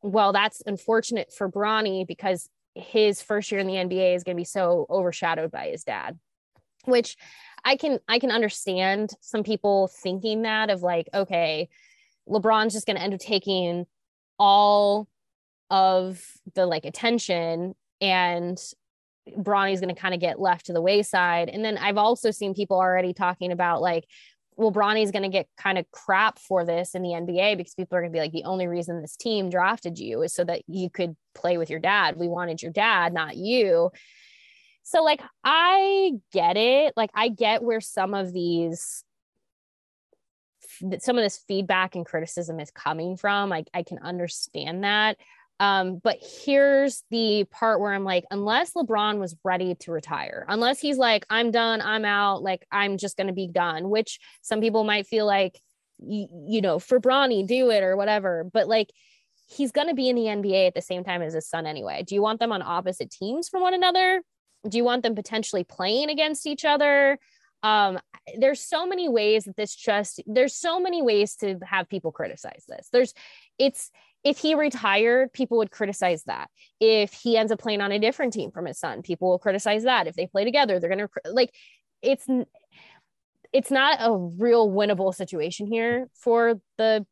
well, 0.00 0.32
that's 0.32 0.62
unfortunate 0.64 1.34
for 1.34 1.50
Bronny 1.50 2.06
because 2.06 2.48
his 2.74 3.20
first 3.20 3.52
year 3.52 3.60
in 3.60 3.66
the 3.66 3.74
NBA 3.74 4.14
is 4.14 4.24
going 4.24 4.34
to 4.34 4.40
be 4.40 4.44
so 4.44 4.86
overshadowed 4.88 5.50
by 5.50 5.68
his 5.68 5.84
dad, 5.84 6.18
which 6.86 7.18
I 7.62 7.76
can 7.76 7.98
I 8.08 8.18
can 8.18 8.30
understand 8.30 9.10
some 9.20 9.42
people 9.42 9.88
thinking 9.88 10.42
that 10.42 10.70
of 10.70 10.82
like, 10.82 11.10
okay, 11.12 11.68
LeBron's 12.26 12.72
just 12.72 12.86
going 12.86 12.96
to 12.96 13.02
end 13.02 13.12
up 13.12 13.20
taking 13.20 13.84
all 14.38 15.08
of 15.68 16.24
the 16.54 16.64
like 16.64 16.86
attention 16.86 17.74
and 18.00 18.58
Bronny's 19.36 19.80
going 19.80 19.94
to 19.94 20.00
kind 20.00 20.14
of 20.14 20.20
get 20.20 20.40
left 20.40 20.66
to 20.66 20.72
the 20.72 20.80
wayside. 20.80 21.48
And 21.48 21.64
then 21.64 21.78
I've 21.78 21.96
also 21.96 22.30
seen 22.30 22.54
people 22.54 22.76
already 22.76 23.12
talking 23.12 23.52
about 23.52 23.82
like, 23.82 24.04
well, 24.56 24.70
Bronny's 24.70 25.10
going 25.10 25.22
to 25.22 25.28
get 25.28 25.48
kind 25.58 25.76
of 25.76 25.90
crap 25.90 26.38
for 26.38 26.64
this 26.64 26.94
in 26.94 27.02
the 27.02 27.10
NBA 27.10 27.58
because 27.58 27.74
people 27.74 27.96
are 27.96 28.00
going 28.00 28.12
to 28.12 28.16
be 28.16 28.20
like, 28.20 28.32
the 28.32 28.44
only 28.44 28.66
reason 28.66 29.00
this 29.00 29.16
team 29.16 29.50
drafted 29.50 29.98
you 29.98 30.22
is 30.22 30.32
so 30.32 30.44
that 30.44 30.62
you 30.66 30.88
could 30.88 31.14
play 31.34 31.58
with 31.58 31.68
your 31.68 31.78
dad. 31.78 32.16
We 32.16 32.28
wanted 32.28 32.62
your 32.62 32.72
dad, 32.72 33.12
not 33.12 33.36
you. 33.36 33.90
So, 34.82 35.02
like, 35.02 35.20
I 35.44 36.12
get 36.32 36.56
it. 36.56 36.94
Like, 36.96 37.10
I 37.14 37.28
get 37.28 37.62
where 37.62 37.80
some 37.80 38.14
of 38.14 38.32
these, 38.32 39.04
some 41.00 41.18
of 41.18 41.24
this 41.24 41.42
feedback 41.48 41.94
and 41.94 42.06
criticism 42.06 42.58
is 42.58 42.70
coming 42.70 43.16
from. 43.16 43.50
Like, 43.50 43.68
I 43.74 43.82
can 43.82 43.98
understand 43.98 44.84
that. 44.84 45.18
Um, 45.58 46.00
but 46.02 46.18
here's 46.44 47.02
the 47.10 47.44
part 47.50 47.80
where 47.80 47.92
I'm 47.92 48.04
like, 48.04 48.24
unless 48.30 48.72
LeBron 48.72 49.18
was 49.18 49.34
ready 49.42 49.74
to 49.76 49.92
retire, 49.92 50.44
unless 50.48 50.80
he's 50.80 50.98
like, 50.98 51.24
I'm 51.30 51.50
done, 51.50 51.80
I'm 51.80 52.04
out, 52.04 52.42
like 52.42 52.66
I'm 52.70 52.98
just 52.98 53.16
gonna 53.16 53.32
be 53.32 53.46
done, 53.46 53.88
which 53.88 54.18
some 54.42 54.60
people 54.60 54.84
might 54.84 55.06
feel 55.06 55.26
like, 55.26 55.58
you, 55.98 56.28
you 56.46 56.60
know, 56.60 56.78
for 56.78 57.00
Bronny, 57.00 57.46
do 57.46 57.70
it 57.70 57.82
or 57.82 57.96
whatever. 57.96 58.44
But 58.44 58.68
like 58.68 58.90
he's 59.46 59.72
gonna 59.72 59.94
be 59.94 60.10
in 60.10 60.16
the 60.16 60.24
NBA 60.26 60.66
at 60.66 60.74
the 60.74 60.82
same 60.82 61.04
time 61.04 61.22
as 61.22 61.32
his 61.32 61.48
son 61.48 61.66
anyway. 61.66 62.04
Do 62.06 62.14
you 62.14 62.22
want 62.22 62.38
them 62.38 62.52
on 62.52 62.60
opposite 62.62 63.10
teams 63.10 63.48
from 63.48 63.62
one 63.62 63.74
another? 63.74 64.22
Do 64.68 64.76
you 64.76 64.84
want 64.84 65.04
them 65.04 65.14
potentially 65.14 65.64
playing 65.64 66.10
against 66.10 66.46
each 66.46 66.64
other? 66.64 67.18
um 67.62 67.98
there's 68.38 68.60
so 68.60 68.86
many 68.86 69.08
ways 69.08 69.44
that 69.44 69.56
this 69.56 69.74
just 69.74 70.20
there's 70.26 70.54
so 70.54 70.78
many 70.78 71.02
ways 71.02 71.36
to 71.36 71.58
have 71.64 71.88
people 71.88 72.12
criticize 72.12 72.64
this 72.68 72.88
there's 72.92 73.14
it's 73.58 73.90
if 74.26 74.38
he 74.38 74.56
retired, 74.56 75.32
people 75.32 75.58
would 75.58 75.70
criticize 75.70 76.24
that. 76.24 76.50
If 76.80 77.12
he 77.12 77.36
ends 77.36 77.52
up 77.52 77.60
playing 77.60 77.80
on 77.80 77.92
a 77.92 77.98
different 78.00 78.32
team 78.32 78.50
from 78.50 78.66
his 78.66 78.76
son, 78.76 79.02
people 79.02 79.28
will 79.28 79.38
criticize 79.38 79.84
that. 79.84 80.08
If 80.08 80.16
they 80.16 80.26
play 80.26 80.42
together, 80.42 80.80
they're 80.80 80.90
going 80.90 81.06
to 81.06 81.32
like 81.32 81.54
it's 82.02 82.26
it's 83.52 83.70
not 83.70 83.98
a 84.00 84.16
real 84.16 84.68
winnable 84.68 85.14
situation 85.14 85.68
here 85.68 86.08
for 86.12 86.60
the 86.76 87.06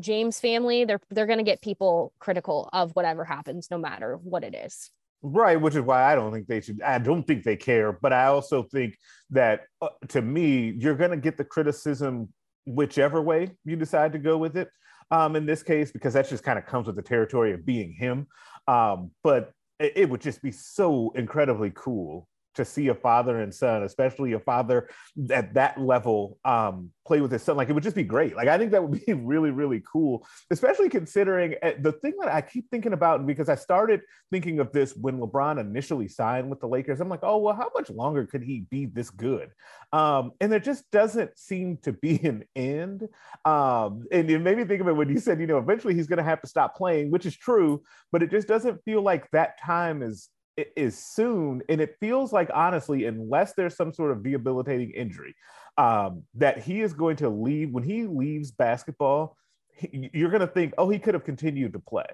James 0.00 0.40
family, 0.40 0.84
they're 0.84 1.00
they're 1.10 1.26
going 1.26 1.38
to 1.38 1.44
get 1.44 1.62
people 1.62 2.12
critical 2.18 2.68
of 2.72 2.90
whatever 2.92 3.24
happens, 3.24 3.68
no 3.70 3.78
matter 3.78 4.16
what 4.16 4.42
it 4.42 4.54
is. 4.54 4.90
Right, 5.22 5.60
which 5.60 5.76
is 5.76 5.82
why 5.82 6.10
I 6.10 6.16
don't 6.16 6.32
think 6.32 6.48
they 6.48 6.60
should. 6.60 6.82
I 6.82 6.98
don't 6.98 7.24
think 7.24 7.44
they 7.44 7.56
care, 7.56 7.92
but 7.92 8.12
I 8.12 8.26
also 8.26 8.64
think 8.64 8.96
that 9.30 9.62
uh, 9.80 9.88
to 10.08 10.20
me, 10.20 10.74
you're 10.78 10.96
going 10.96 11.10
to 11.12 11.16
get 11.16 11.36
the 11.36 11.44
criticism 11.44 12.32
whichever 12.66 13.22
way 13.22 13.52
you 13.64 13.76
decide 13.76 14.12
to 14.14 14.18
go 14.18 14.36
with 14.36 14.56
it. 14.56 14.68
Um, 15.10 15.34
in 15.34 15.44
this 15.44 15.62
case, 15.62 15.90
because 15.90 16.14
that 16.14 16.28
just 16.28 16.44
kind 16.44 16.58
of 16.58 16.66
comes 16.66 16.86
with 16.86 16.96
the 16.96 17.02
territory 17.02 17.52
of 17.52 17.66
being 17.66 17.92
him. 17.92 18.28
Um, 18.68 19.10
but 19.24 19.52
it, 19.80 19.92
it 19.96 20.08
would 20.08 20.20
just 20.20 20.40
be 20.40 20.52
so 20.52 21.12
incredibly 21.16 21.72
cool 21.74 22.28
to 22.54 22.64
see 22.64 22.88
a 22.88 22.94
father 22.94 23.40
and 23.40 23.54
son, 23.54 23.82
especially 23.82 24.32
a 24.32 24.40
father 24.40 24.88
at 25.30 25.54
that 25.54 25.80
level, 25.80 26.38
um, 26.44 26.90
play 27.06 27.20
with 27.20 27.30
his 27.30 27.42
son. 27.42 27.56
Like 27.56 27.68
it 27.68 27.72
would 27.72 27.82
just 27.82 27.96
be 27.96 28.02
great. 28.02 28.36
Like 28.36 28.48
I 28.48 28.58
think 28.58 28.72
that 28.72 28.82
would 28.82 29.04
be 29.06 29.12
really, 29.12 29.50
really 29.50 29.82
cool, 29.90 30.26
especially 30.50 30.88
considering 30.88 31.54
uh, 31.62 31.72
the 31.80 31.92
thing 31.92 32.14
that 32.20 32.32
I 32.32 32.40
keep 32.40 32.68
thinking 32.70 32.92
about 32.92 33.26
because 33.26 33.48
I 33.48 33.54
started 33.54 34.00
thinking 34.30 34.60
of 34.60 34.72
this 34.72 34.94
when 34.96 35.18
LeBron 35.18 35.60
initially 35.60 36.08
signed 36.08 36.50
with 36.50 36.60
the 36.60 36.68
Lakers. 36.68 37.00
I'm 37.00 37.08
like, 37.08 37.20
oh 37.22 37.38
well, 37.38 37.54
how 37.54 37.70
much 37.74 37.90
longer 37.90 38.26
could 38.26 38.42
he 38.42 38.66
be 38.70 38.86
this 38.86 39.10
good? 39.10 39.50
Um, 39.92 40.32
and 40.40 40.50
there 40.50 40.60
just 40.60 40.90
doesn't 40.90 41.38
seem 41.38 41.78
to 41.78 41.92
be 41.92 42.20
an 42.24 42.44
end. 42.56 43.08
Um, 43.44 44.04
and 44.12 44.30
it 44.30 44.38
made 44.40 44.56
me 44.56 44.64
think 44.64 44.80
of 44.80 44.88
it 44.88 44.96
when 44.96 45.08
you 45.08 45.18
said, 45.18 45.40
you 45.40 45.46
know, 45.46 45.58
eventually 45.58 45.94
he's 45.94 46.06
going 46.06 46.18
to 46.18 46.24
have 46.24 46.40
to 46.42 46.48
stop 46.48 46.76
playing, 46.76 47.10
which 47.10 47.26
is 47.26 47.36
true, 47.36 47.82
but 48.12 48.22
it 48.22 48.30
just 48.30 48.48
doesn't 48.48 48.84
feel 48.84 49.02
like 49.02 49.30
that 49.30 49.60
time 49.60 50.02
is 50.02 50.28
is 50.76 50.98
soon. 50.98 51.62
And 51.68 51.80
it 51.80 51.96
feels 52.00 52.32
like, 52.32 52.50
honestly, 52.52 53.06
unless 53.06 53.54
there's 53.54 53.76
some 53.76 53.92
sort 53.92 54.10
of 54.10 54.22
debilitating 54.22 54.90
injury, 54.90 55.34
um, 55.78 56.22
that 56.34 56.62
he 56.62 56.80
is 56.80 56.92
going 56.92 57.16
to 57.16 57.28
leave. 57.28 57.70
When 57.70 57.84
he 57.84 58.06
leaves 58.06 58.50
basketball, 58.50 59.36
he, 59.74 60.10
you're 60.12 60.30
going 60.30 60.40
to 60.40 60.46
think, 60.46 60.74
oh, 60.78 60.88
he 60.88 60.98
could 60.98 61.14
have 61.14 61.24
continued 61.24 61.72
to 61.74 61.78
play. 61.78 62.06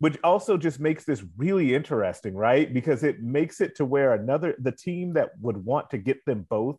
Which 0.00 0.16
also 0.22 0.56
just 0.56 0.78
makes 0.78 1.04
this 1.04 1.24
really 1.36 1.74
interesting, 1.74 2.34
right? 2.34 2.72
Because 2.72 3.02
it 3.02 3.20
makes 3.20 3.60
it 3.60 3.74
to 3.76 3.84
where 3.84 4.14
another, 4.14 4.54
the 4.60 4.70
team 4.70 5.14
that 5.14 5.30
would 5.40 5.56
want 5.56 5.90
to 5.90 5.98
get 5.98 6.24
them 6.24 6.46
both 6.48 6.76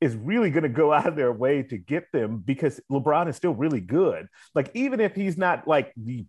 is 0.00 0.14
really 0.16 0.50
going 0.50 0.64
to 0.64 0.68
go 0.68 0.92
out 0.92 1.06
of 1.06 1.16
their 1.16 1.32
way 1.32 1.62
to 1.62 1.78
get 1.78 2.04
them 2.12 2.42
because 2.44 2.80
LeBron 2.90 3.28
is 3.28 3.36
still 3.36 3.54
really 3.54 3.80
good. 3.80 4.26
Like, 4.54 4.70
even 4.74 5.00
if 5.00 5.14
he's 5.14 5.38
not 5.38 5.66
like 5.66 5.92
the 5.96 6.26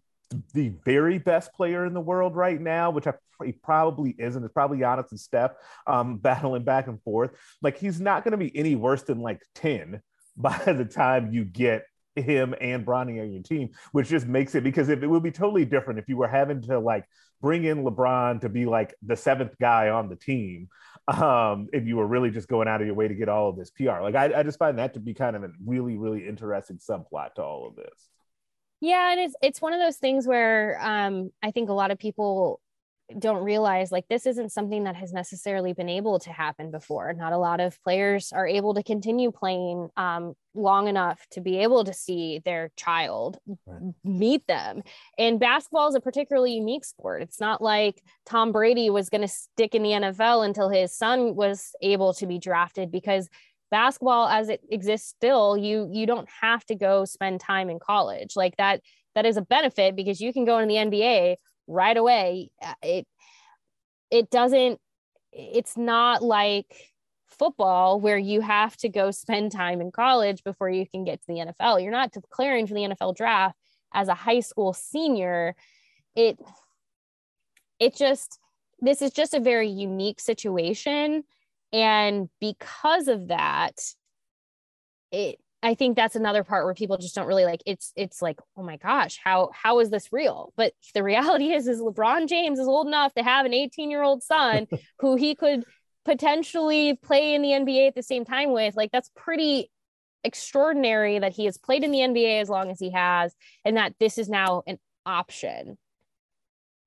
the 0.54 0.70
very 0.86 1.18
best 1.18 1.54
player 1.54 1.86
in 1.86 1.94
the 1.94 2.02
world 2.02 2.36
right 2.36 2.60
now, 2.60 2.92
which 2.92 3.08
I, 3.08 3.14
he 3.44 3.52
probably 3.52 4.16
isn't. 4.18 4.44
It's 4.44 4.54
probably 4.54 4.80
Giannis 4.80 5.12
and 5.12 5.20
Steph 5.20 5.52
um, 5.88 6.18
battling 6.22 6.64
back 6.64 6.88
and 6.88 7.02
forth. 7.02 7.32
Like 7.62 7.78
he's 7.78 8.00
not 8.00 8.24
going 8.24 8.32
to 8.32 8.38
be 8.38 8.56
any 8.56 8.76
worse 8.76 9.04
than 9.04 9.20
like 9.20 9.42
10 9.56 10.02
by 10.38 10.58
the 10.66 10.86
time 10.86 11.34
you 11.34 11.46
get 11.46 11.84
him 12.16 12.54
and 12.60 12.86
Bronny 12.86 13.22
on 13.22 13.32
your 13.32 13.44
team, 13.44 13.70
which 13.92 14.10
just 14.10 14.28
makes 14.28 14.56
it 14.56 14.64
because 14.64 14.90
if 14.90 15.04
it 15.04 15.08
would 15.08 15.24
be 15.24 15.32
totally 15.32 15.66
different 15.66 16.00
if 16.00 16.10
you 16.10 16.18
were 16.18 16.28
having 16.28 16.62
to 16.64 16.80
like 16.80 17.06
bring 17.42 17.64
in 17.64 17.84
LeBron 17.84 18.42
to 18.42 18.50
be 18.50 18.66
like 18.66 18.94
the 19.02 19.16
seventh 19.16 19.58
guy 19.60 19.90
on 19.90 20.10
the 20.10 20.16
team. 20.16 20.68
Um, 21.08 21.70
if 21.74 21.88
you 21.88 21.98
were 21.98 22.06
really 22.06 22.30
just 22.30 22.48
going 22.48 22.68
out 22.68 22.82
of 22.82 22.88
your 22.88 22.96
way 22.96 23.08
to 23.08 23.16
get 23.16 23.30
all 23.30 23.50
of 23.50 23.58
this 23.58 23.72
PR. 23.72 24.02
Like 24.02 24.16
I, 24.16 24.40
I 24.40 24.44
just 24.44 24.60
find 24.60 24.78
that 24.78 24.94
to 24.94 25.00
be 25.00 25.14
kind 25.14 25.36
of 25.36 25.44
a 25.44 25.50
really, 25.66 25.98
really 25.98 26.28
interesting 26.28 26.78
subplot 26.78 27.34
to 27.36 27.42
all 27.42 27.68
of 27.68 27.76
this. 27.76 28.10
Yeah, 28.82 29.12
and 29.12 29.20
it's 29.20 29.36
it's 29.42 29.62
one 29.62 29.74
of 29.74 29.80
those 29.80 29.98
things 29.98 30.26
where 30.26 30.80
um, 30.82 31.32
I 31.44 31.52
think 31.52 31.70
a 31.70 31.74
lot 31.74 31.92
of 31.92 32.00
people 32.00 32.62
don't 33.18 33.44
realize 33.44 33.92
like 33.92 34.08
this 34.08 34.26
isn't 34.28 34.52
something 34.52 34.84
that 34.84 34.96
has 34.96 35.12
necessarily 35.12 35.74
been 35.74 35.90
able 35.90 36.20
to 36.20 36.32
happen 36.32 36.70
before. 36.70 37.14
Not 37.14 37.34
a 37.34 37.38
lot 37.38 37.60
of 37.60 37.82
players 37.84 38.32
are 38.32 38.48
able 38.48 38.76
to 38.76 38.84
continue 38.84 39.32
playing 39.32 39.90
um, 39.98 40.36
long 40.54 40.88
enough 40.88 41.26
to 41.32 41.42
be 41.42 41.60
able 41.60 41.84
to 41.86 41.94
see 41.94 42.40
their 42.46 42.72
child 42.76 43.40
right. 43.66 43.94
meet 44.04 44.46
them. 44.48 44.84
And 45.18 45.40
basketball 45.40 45.90
is 45.90 45.96
a 45.96 46.02
particularly 46.02 46.54
unique 46.54 46.86
sport. 46.86 47.22
It's 47.22 47.40
not 47.40 47.62
like 47.62 48.02
Tom 48.26 48.52
Brady 48.52 48.90
was 48.90 49.10
going 49.10 49.22
to 49.22 49.28
stick 49.28 49.74
in 49.74 49.84
the 49.84 49.92
NFL 49.92 50.46
until 50.46 50.70
his 50.70 50.96
son 50.96 51.36
was 51.36 51.72
able 51.82 52.14
to 52.16 52.28
be 52.28 52.38
drafted 52.38 52.92
because 52.92 53.28
basketball 53.72 54.28
as 54.28 54.50
it 54.50 54.62
exists 54.70 55.10
still 55.10 55.58
you 55.58 55.90
you 55.92 56.06
don't 56.06 56.28
have 56.42 56.66
to 56.66 56.76
go 56.76 57.06
spend 57.06 57.40
time 57.40 57.70
in 57.70 57.80
college 57.80 58.36
like 58.36 58.56
that 58.58 58.82
that 59.16 59.26
is 59.26 59.38
a 59.38 59.42
benefit 59.42 59.96
because 59.96 60.20
you 60.20 60.34
can 60.34 60.46
go 60.46 60.60
in 60.60 60.68
the 60.68 60.76
nba 60.76 61.36
right 61.68 61.98
away 61.98 62.50
uh, 62.62 62.74
it 62.82 63.08
it 64.12 64.30
doesn't 64.30 64.80
it's 65.32 65.78
not 65.78 66.24
like 66.24 66.90
football 67.40 68.00
where 68.00 68.18
you 68.18 68.42
have 68.42 68.76
to 68.78 68.90
go 68.90 69.12
spend 69.12 69.52
time 69.52 69.82
in 69.82 69.92
college 69.92 70.44
before 70.44 70.70
you 70.70 70.86
can 70.88 71.06
get 71.06 71.22
to 71.22 71.28
the 71.28 71.40
NFL. 71.40 71.82
You're 71.82 71.92
not 71.92 72.12
declaring 72.12 72.68
for 72.68 72.74
the 72.74 72.82
NFL 72.82 73.16
draft 73.16 73.58
as 73.94 74.10
a 74.10 74.14
high 74.14 74.42
school 74.42 74.74
senior. 74.74 75.56
It 76.16 76.38
it 77.80 77.96
just 77.96 78.40
this 78.82 79.02
is 79.02 79.12
just 79.12 79.34
a 79.34 79.40
very 79.40 79.70
unique 79.70 80.20
situation 80.20 81.24
and 81.72 82.30
because 82.40 83.08
of 83.08 83.28
that 83.28 83.76
it 85.12 85.40
i 85.62 85.74
think 85.74 85.96
that's 85.96 86.16
another 86.16 86.44
part 86.44 86.66
where 86.66 86.74
people 86.74 86.98
just 86.98 87.16
don't 87.16 87.28
really 87.28 87.46
like 87.46 87.62
it's 87.66 87.92
it's 87.96 88.22
like 88.22 88.40
oh 88.58 88.64
my 88.64 88.78
gosh 88.78 89.20
how 89.24 89.50
how 89.54 89.80
is 89.80 89.90
this 89.90 90.12
real? 90.12 90.54
But 90.56 90.74
the 90.94 91.04
reality 91.04 91.52
is 91.52 91.68
is 91.68 91.82
lebron 91.82 92.28
james 92.28 92.60
is 92.60 92.68
old 92.68 92.88
enough 92.88 93.14
to 93.16 93.24
have 93.24 93.46
an 93.46 93.54
18 93.54 93.92
year 93.92 94.04
old 94.04 94.24
son 94.24 94.68
who 95.00 95.16
he 95.16 95.36
could 95.36 95.64
potentially 96.06 96.98
play 97.04 97.34
in 97.34 97.42
the 97.42 97.50
nba 97.50 97.88
at 97.88 97.96
the 97.96 98.04
same 98.04 98.26
time 98.26 98.52
with. 98.52 98.76
Like 98.76 98.92
that's 98.92 99.12
pretty 99.16 99.70
extraordinary 100.24 101.20
that 101.20 101.34
he 101.34 101.46
has 101.46 101.58
played 101.58 101.84
in 101.84 101.92
the 101.92 102.00
nba 102.00 102.42
as 102.42 102.50
long 102.50 102.70
as 102.70 102.80
he 102.80 102.92
has 102.92 103.34
and 103.64 103.78
that 103.78 103.94
this 104.00 104.18
is 104.18 104.28
now 104.28 104.64
an 104.68 104.78
option 105.06 105.78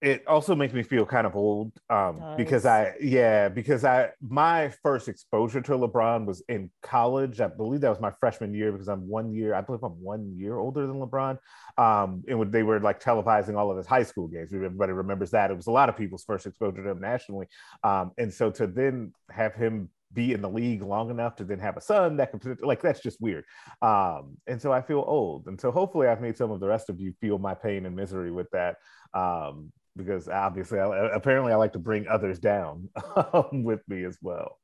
it 0.02 0.26
also 0.26 0.56
makes 0.56 0.74
me 0.74 0.82
feel 0.82 1.06
kind 1.06 1.28
of 1.28 1.36
old 1.36 1.72
um, 1.88 2.20
because 2.36 2.66
I 2.66 2.94
yeah 3.00 3.48
because 3.48 3.84
I 3.84 4.10
my 4.20 4.68
first 4.82 5.08
exposure 5.08 5.60
to 5.60 5.72
LeBron 5.72 6.26
was 6.26 6.42
in 6.48 6.70
college. 6.82 7.40
I 7.40 7.46
believe 7.46 7.82
that 7.82 7.88
was 7.88 8.00
my 8.00 8.10
freshman 8.18 8.52
year 8.52 8.72
because 8.72 8.88
I'm 8.88 9.08
one 9.08 9.32
year 9.32 9.54
I 9.54 9.60
believe 9.60 9.84
I'm 9.84 10.02
one 10.02 10.34
year 10.36 10.56
older 10.56 10.88
than 10.88 10.96
LeBron. 10.96 11.38
Um, 11.78 12.24
and 12.26 12.36
when 12.36 12.50
they 12.50 12.64
were 12.64 12.80
like 12.80 13.00
televising 13.00 13.56
all 13.56 13.70
of 13.70 13.76
his 13.76 13.86
high 13.86 14.02
school 14.02 14.26
games, 14.26 14.52
everybody 14.52 14.92
remembers 14.92 15.30
that 15.30 15.52
it 15.52 15.56
was 15.56 15.68
a 15.68 15.72
lot 15.72 15.88
of 15.88 15.96
people's 15.96 16.24
first 16.24 16.46
exposure 16.46 16.82
to 16.82 16.90
him 16.90 17.00
nationally. 17.00 17.46
Um, 17.84 18.10
and 18.18 18.34
so 18.34 18.50
to 18.50 18.66
then 18.66 19.12
have 19.30 19.54
him 19.54 19.88
be 20.12 20.32
in 20.32 20.42
the 20.42 20.50
league 20.50 20.82
long 20.82 21.10
enough 21.10 21.36
to 21.36 21.44
then 21.44 21.58
have 21.58 21.76
a 21.76 21.80
son 21.80 22.16
that 22.16 22.30
can 22.30 22.58
like 22.60 22.82
that's 22.82 23.00
just 23.00 23.18
weird 23.18 23.44
um 23.80 24.36
and 24.46 24.60
so 24.60 24.70
i 24.70 24.82
feel 24.82 25.02
old 25.06 25.46
and 25.46 25.58
so 25.58 25.70
hopefully 25.70 26.06
i've 26.06 26.20
made 26.20 26.36
some 26.36 26.50
of 26.50 26.60
the 26.60 26.68
rest 26.68 26.90
of 26.90 27.00
you 27.00 27.14
feel 27.18 27.38
my 27.38 27.54
pain 27.54 27.86
and 27.86 27.96
misery 27.96 28.30
with 28.30 28.50
that 28.50 28.76
um 29.14 29.72
because 29.96 30.28
obviously, 30.28 30.78
I, 30.78 31.08
apparently, 31.08 31.52
I 31.52 31.56
like 31.56 31.72
to 31.72 31.78
bring 31.78 32.08
others 32.08 32.38
down 32.38 32.88
with 33.52 33.80
me 33.88 34.04
as 34.04 34.18
well. 34.20 34.58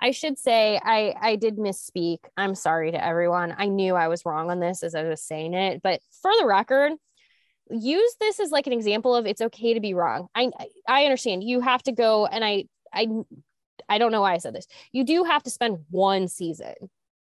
I 0.00 0.10
should 0.10 0.38
say 0.38 0.80
I 0.82 1.14
I 1.20 1.36
did 1.36 1.56
misspeak. 1.56 2.18
I'm 2.36 2.54
sorry 2.54 2.90
to 2.90 3.04
everyone. 3.04 3.54
I 3.56 3.66
knew 3.66 3.94
I 3.94 4.08
was 4.08 4.24
wrong 4.24 4.50
on 4.50 4.58
this 4.58 4.82
as 4.82 4.94
I 4.94 5.04
was 5.04 5.22
saying 5.22 5.54
it, 5.54 5.80
but 5.82 6.00
for 6.20 6.30
the 6.40 6.46
record, 6.46 6.92
use 7.70 8.16
this 8.20 8.40
as 8.40 8.50
like 8.50 8.66
an 8.66 8.72
example 8.72 9.14
of 9.14 9.26
it's 9.26 9.40
okay 9.40 9.74
to 9.74 9.80
be 9.80 9.94
wrong. 9.94 10.28
I 10.34 10.50
I 10.88 11.04
understand 11.04 11.44
you 11.44 11.60
have 11.60 11.82
to 11.84 11.92
go 11.92 12.26
and 12.26 12.44
I 12.44 12.64
I 12.92 13.06
I 13.88 13.98
don't 13.98 14.12
know 14.12 14.22
why 14.22 14.34
I 14.34 14.38
said 14.38 14.54
this. 14.54 14.66
You 14.90 15.04
do 15.04 15.24
have 15.24 15.42
to 15.44 15.50
spend 15.50 15.78
one 15.90 16.28
season 16.28 16.74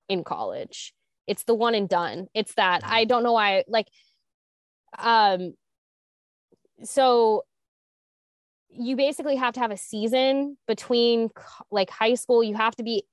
in 0.08 0.24
college. 0.24 0.94
It's 1.25 1.44
the 1.44 1.56
one 1.56 1.75
and 1.75 1.89
done. 1.89 2.27
It's 2.34 2.53
that 2.56 2.82
I 2.86 3.06
don't 3.06 3.24
know 3.24 3.34
why 3.34 3.63
like 3.67 3.88
um 5.00 5.53
so 6.84 7.43
you 8.69 8.96
basically 8.96 9.36
have 9.36 9.53
to 9.53 9.60
have 9.60 9.72
a 9.72 9.77
season 9.77 10.57
between 10.67 11.29
like 11.72 11.89
high 11.89 12.13
school. 12.15 12.43
You 12.43 12.55
have 12.55 12.75
to 12.75 12.84
be 12.84 13.03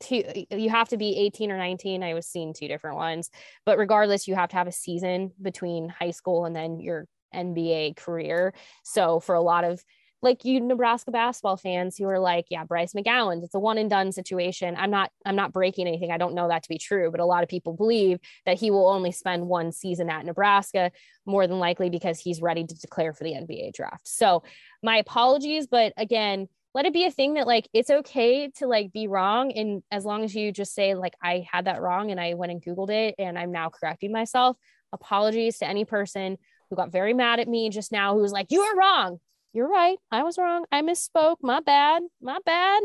two 0.00 0.22
you 0.50 0.70
have 0.70 0.88
to 0.88 0.96
be 0.96 1.14
18 1.18 1.52
or 1.52 1.58
19 1.58 2.02
i 2.02 2.14
was 2.14 2.26
seeing 2.26 2.54
two 2.54 2.68
different 2.68 2.96
ones. 2.96 3.30
But 3.66 3.78
regardless 3.78 4.26
you 4.26 4.34
have 4.34 4.48
to 4.50 4.56
have 4.56 4.66
a 4.66 4.72
season 4.72 5.32
between 5.40 5.90
high 5.90 6.10
school 6.10 6.46
and 6.46 6.56
then 6.56 6.80
your 6.80 7.06
nba 7.34 7.96
career. 7.96 8.54
So 8.82 9.20
for 9.20 9.34
a 9.34 9.42
lot 9.42 9.64
of 9.64 9.84
like 10.24 10.44
you 10.44 10.58
Nebraska 10.58 11.10
basketball 11.10 11.58
fans 11.58 11.98
who 11.98 12.06
are 12.06 12.18
like, 12.18 12.46
yeah, 12.48 12.64
Bryce 12.64 12.94
McGowens, 12.94 13.44
it's 13.44 13.54
a 13.54 13.58
one 13.58 13.76
and 13.76 13.90
done 13.90 14.10
situation. 14.10 14.74
I'm 14.76 14.90
not, 14.90 15.10
I'm 15.26 15.36
not 15.36 15.52
breaking 15.52 15.86
anything. 15.86 16.10
I 16.10 16.16
don't 16.16 16.34
know 16.34 16.48
that 16.48 16.62
to 16.62 16.68
be 16.68 16.78
true, 16.78 17.10
but 17.10 17.20
a 17.20 17.26
lot 17.26 17.42
of 17.42 17.48
people 17.50 17.74
believe 17.74 18.18
that 18.46 18.58
he 18.58 18.70
will 18.70 18.88
only 18.88 19.12
spend 19.12 19.46
one 19.46 19.70
season 19.70 20.08
at 20.08 20.24
Nebraska, 20.24 20.90
more 21.26 21.46
than 21.46 21.58
likely 21.58 21.90
because 21.90 22.18
he's 22.18 22.40
ready 22.40 22.64
to 22.64 22.74
declare 22.74 23.12
for 23.12 23.22
the 23.22 23.32
NBA 23.32 23.74
draft. 23.74 24.08
So 24.08 24.42
my 24.82 24.96
apologies, 24.96 25.66
but 25.66 25.92
again, 25.98 26.48
let 26.72 26.86
it 26.86 26.94
be 26.94 27.04
a 27.04 27.10
thing 27.10 27.34
that 27.34 27.46
like 27.46 27.68
it's 27.74 27.90
okay 27.90 28.50
to 28.56 28.66
like 28.66 28.92
be 28.92 29.06
wrong 29.06 29.52
and 29.52 29.82
as 29.92 30.04
long 30.04 30.24
as 30.24 30.34
you 30.34 30.50
just 30.50 30.74
say 30.74 30.96
like 30.96 31.14
i 31.22 31.46
had 31.48 31.66
that 31.66 31.80
wrong 31.80 32.10
and 32.10 32.20
i 32.20 32.34
went 32.34 32.50
and 32.50 32.64
googled 32.64 32.90
it 32.90 33.14
and 33.16 33.38
i'm 33.38 33.52
now 33.52 33.70
correcting 33.70 34.10
myself 34.10 34.56
apologies 34.92 35.58
to 35.58 35.68
any 35.68 35.84
person 35.84 36.36
who 36.68 36.74
got 36.74 36.90
very 36.90 37.14
mad 37.14 37.38
at 37.38 37.46
me 37.46 37.70
just 37.70 37.92
now 37.92 38.14
who 38.14 38.20
was 38.20 38.32
like 38.32 38.48
you 38.50 38.60
are 38.60 38.76
wrong 38.76 39.20
you're 39.54 39.68
right. 39.68 39.96
I 40.10 40.24
was 40.24 40.36
wrong. 40.36 40.66
I 40.70 40.82
misspoke. 40.82 41.36
My 41.42 41.60
bad. 41.60 42.02
My 42.20 42.38
bad. 42.44 42.82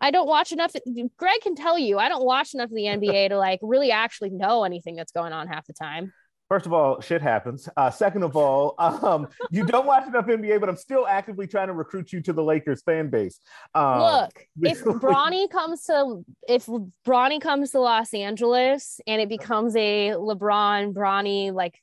I 0.00 0.10
don't 0.10 0.26
watch 0.26 0.50
enough. 0.50 0.74
Greg 1.18 1.40
can 1.42 1.54
tell 1.54 1.78
you, 1.78 1.98
I 1.98 2.08
don't 2.08 2.24
watch 2.24 2.54
enough 2.54 2.70
of 2.70 2.74
the 2.74 2.84
NBA 2.84 3.28
to 3.28 3.36
like 3.36 3.60
really 3.62 3.90
actually 3.90 4.30
know 4.30 4.64
anything 4.64 4.96
that's 4.96 5.12
going 5.12 5.34
on 5.34 5.46
half 5.46 5.66
the 5.66 5.74
time. 5.74 6.12
First 6.48 6.66
of 6.66 6.72
all, 6.72 7.00
shit 7.00 7.22
happens. 7.22 7.68
Uh, 7.76 7.90
second 7.90 8.24
of 8.24 8.34
all, 8.34 8.74
um, 8.78 9.28
you 9.52 9.64
don't 9.64 9.86
watch 9.86 10.08
enough 10.08 10.26
NBA, 10.26 10.58
but 10.58 10.68
I'm 10.68 10.76
still 10.76 11.06
actively 11.06 11.46
trying 11.46 11.68
to 11.68 11.74
recruit 11.74 12.12
you 12.12 12.20
to 12.22 12.32
the 12.32 12.42
Lakers 12.42 12.82
fan 12.82 13.08
base. 13.08 13.38
Um, 13.72 14.00
Look, 14.00 14.46
if 14.62 14.80
Bronny 14.84 15.48
comes 15.48 15.84
to 15.84 16.24
if 16.48 16.66
Bronny 17.06 17.40
comes 17.40 17.70
to 17.70 17.80
Los 17.80 18.12
Angeles 18.14 19.00
and 19.06 19.20
it 19.20 19.28
becomes 19.28 19.76
a 19.76 20.14
LeBron 20.16 20.92
Bronny 20.92 21.52
like 21.52 21.78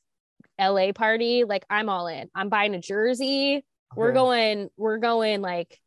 LA 0.60 0.92
party, 0.92 1.46
like 1.46 1.66
I'm 1.70 1.88
all 1.88 2.08
in. 2.08 2.30
I'm 2.36 2.50
buying 2.50 2.76
a 2.76 2.82
jersey. 2.82 3.64
We're 3.96 4.12
going. 4.12 4.70
We're 4.78 4.98
going 4.98 5.42
like 5.42 5.80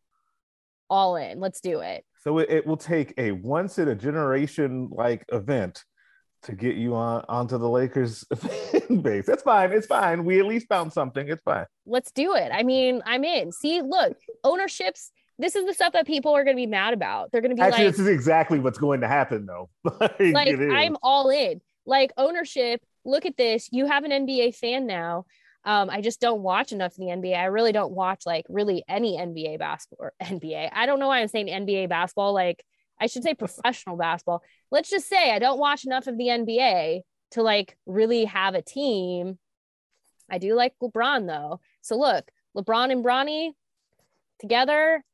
all 0.89 1.17
in. 1.17 1.41
Let's 1.41 1.61
do 1.61 1.81
it. 1.81 2.05
So 2.23 2.39
it, 2.39 2.51
it 2.51 2.67
will 2.67 2.77
take 2.77 3.15
a 3.17 3.33
once 3.33 3.79
in 3.79 3.89
a 3.89 3.95
generation 3.95 4.89
like 4.91 5.25
event 5.33 5.85
to 6.43 6.53
get 6.53 6.77
you 6.77 6.95
on 6.95 7.25
onto 7.29 7.59
the 7.59 7.69
Lakers 7.69 8.25
fan 8.35 9.01
base. 9.03 9.27
That's 9.27 9.43
fine. 9.43 9.73
It's 9.73 9.87
fine. 9.87 10.25
We 10.25 10.41
at 10.41 10.47
least 10.47 10.69
found 10.69 10.93
something. 10.93 11.29
It's 11.29 11.43
fine. 11.43 11.67
Let's 11.87 12.11
do 12.11 12.35
it. 12.35 12.51
I 12.53 12.63
mean, 12.63 13.03
I'm 13.05 13.25
in. 13.25 13.53
See, 13.53 13.83
look, 13.83 14.17
ownerships. 14.45 15.13
This 15.39 15.57
is 15.57 15.67
the 15.67 15.73
stuff 15.73 15.95
that 15.95 16.07
people 16.07 16.37
are 16.37 16.45
going 16.45 16.57
to 16.57 16.61
be 16.61 16.67
mad 16.67 16.93
about. 16.93 17.33
They're 17.33 17.41
going 17.41 17.51
to 17.51 17.57
be 17.57 17.63
Actually, 17.63 17.87
like, 17.87 17.95
this 17.95 18.01
is 18.01 18.09
exactly 18.09 18.59
what's 18.59 18.79
going 18.79 19.01
to 19.01 19.09
happen, 19.09 19.47
though. 19.47 19.71
like, 20.01 20.21
like. 20.21 20.61
I'm 20.61 20.97
all 21.03 21.31
in. 21.31 21.63
Like 21.87 22.13
ownership, 22.19 22.83
look 23.05 23.25
at 23.25 23.39
this. 23.39 23.69
You 23.73 23.87
have 23.87 24.05
an 24.05 24.11
NBA 24.11 24.55
fan 24.55 24.87
now. 24.87 25.25
Um, 25.65 25.91
I 25.91 26.01
just 26.01 26.21
don't 26.21 26.41
watch 26.43 26.73
enough 26.73 26.93
of 26.93 26.99
the 26.99 27.07
NBA. 27.07 27.37
I 27.37 27.45
really 27.45 27.73
don't 27.73 27.93
watch 27.93 28.23
like 28.25 28.47
really 28.49 28.83
any 28.89 29.19
NBA 29.19 29.59
basketball 29.59 30.07
or 30.07 30.13
NBA. 30.23 30.71
I 30.73 30.87
don't 30.87 30.99
know 31.01 31.09
why 31.09 31.21
I'm 31.21 31.29
saying 31.29 31.49
NBA 31.49 31.89
basketball. 31.89 32.33
Like 32.33 32.65
I 33.01 33.07
should 33.07 33.23
say 33.23 33.35
professional 33.35 33.97
basketball. 33.97 34.43
Let's 34.71 34.91
just 34.91 35.09
say 35.09 35.31
I 35.33 35.39
don't 35.39 35.59
watch 35.59 35.85
enough 35.85 36.07
of 36.07 36.17
the 36.17 36.27
NBA 36.29 37.01
to 37.33 37.43
like 37.43 37.77
really 37.87 38.25
have 38.25 38.55
a 38.55 38.63
team. 38.63 39.39
I 40.31 40.39
do 40.39 40.55
like 40.55 40.75
LeBron 40.83 41.27
though. 41.27 41.61
So 41.83 41.99
look, 41.99 42.31
LeBron 42.57 42.91
and 42.93 43.05
Bronny 43.05 43.51
together, 44.39 45.05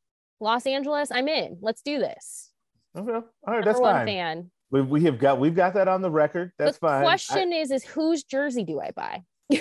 Los 0.40 0.66
Angeles, 0.66 1.10
I'm 1.10 1.28
in. 1.28 1.58
Let's 1.60 1.82
do 1.82 1.98
this. 1.98 2.50
Okay. 2.96 3.10
All 3.10 3.22
right, 3.46 3.54
Number 3.56 3.64
that's 3.64 3.80
one 3.80 3.94
fine. 3.94 4.06
fan. 4.06 4.50
We, 4.70 4.82
we 4.82 5.04
have 5.04 5.18
got 5.18 5.38
we've 5.40 5.54
got 5.54 5.74
that 5.74 5.88
on 5.88 6.02
the 6.02 6.10
record. 6.10 6.52
That's 6.58 6.78
the 6.78 6.86
fine. 6.86 7.02
I- 7.02 7.04
question 7.04 7.52
is, 7.52 7.70
is 7.70 7.84
whose 7.84 8.22
jersey 8.24 8.64
do 8.64 8.80
I 8.80 8.90
buy? 8.92 9.22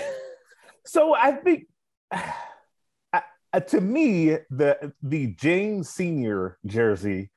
so 0.85 1.13
I 1.15 1.31
think 1.33 1.65
I, 2.11 3.23
uh, 3.53 3.59
to 3.59 3.81
me 3.81 4.37
the 4.49 4.93
the 5.01 5.27
James 5.27 5.89
Senior 5.89 6.57
jersey 6.65 7.31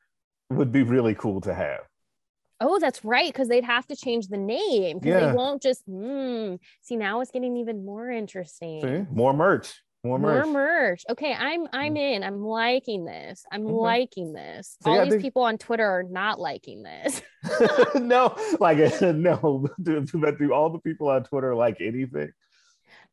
would 0.51 0.73
be 0.73 0.83
really 0.83 1.15
cool 1.15 1.41
to 1.43 1.55
have. 1.55 1.81
Oh, 2.61 2.81
that's 2.81 3.05
right, 3.05 3.33
because 3.33 3.47
they'd 3.47 3.63
have 3.65 3.87
to 3.87 3.95
change 3.95 4.27
the 4.27 4.37
name 4.37 4.99
because 4.99 5.21
Yeah. 5.23 5.29
they 5.31 5.33
won't 5.37 5.63
just. 5.63 5.89
Mm. 5.89 6.59
See, 6.83 6.97
now 6.97 7.21
it's 7.21 7.31
getting 7.31 7.57
even 7.59 7.85
more 7.85 8.11
interesting. 8.11 8.81
See? 8.81 9.15
More 9.15 9.33
merch. 9.33 9.81
More 10.03 10.19
merch. 10.19 10.45
More 10.45 10.53
merch. 10.55 11.05
Okay, 11.11 11.33
I'm 11.35 11.67
I'm 11.73 11.97
in. 11.97 12.25
I'm 12.25 12.41
liking 12.43 13.05
this. 13.05 13.45
I'm 13.53 13.65
Okay. 13.65 13.73
liking 13.75 14.33
this. 14.33 14.77
So, 14.83 14.91
All 14.91 14.97
yeah, 14.97 15.05
these 15.05 15.13
think- 15.15 15.23
people 15.23 15.43
on 15.43 15.57
Twitter 15.59 15.85
are 15.85 16.03
not 16.05 16.41
liking 16.41 16.83
this. 16.83 17.23
no, 17.95 18.35
like 18.59 18.79
no. 19.03 19.69
Do, 19.81 20.05
but 20.15 20.39
do 20.39 20.53
all 20.53 20.71
the 20.71 20.79
people 20.81 21.09
on 21.11 21.23
Twitter 21.25 21.55
like 21.55 21.81
anything? 21.81 22.31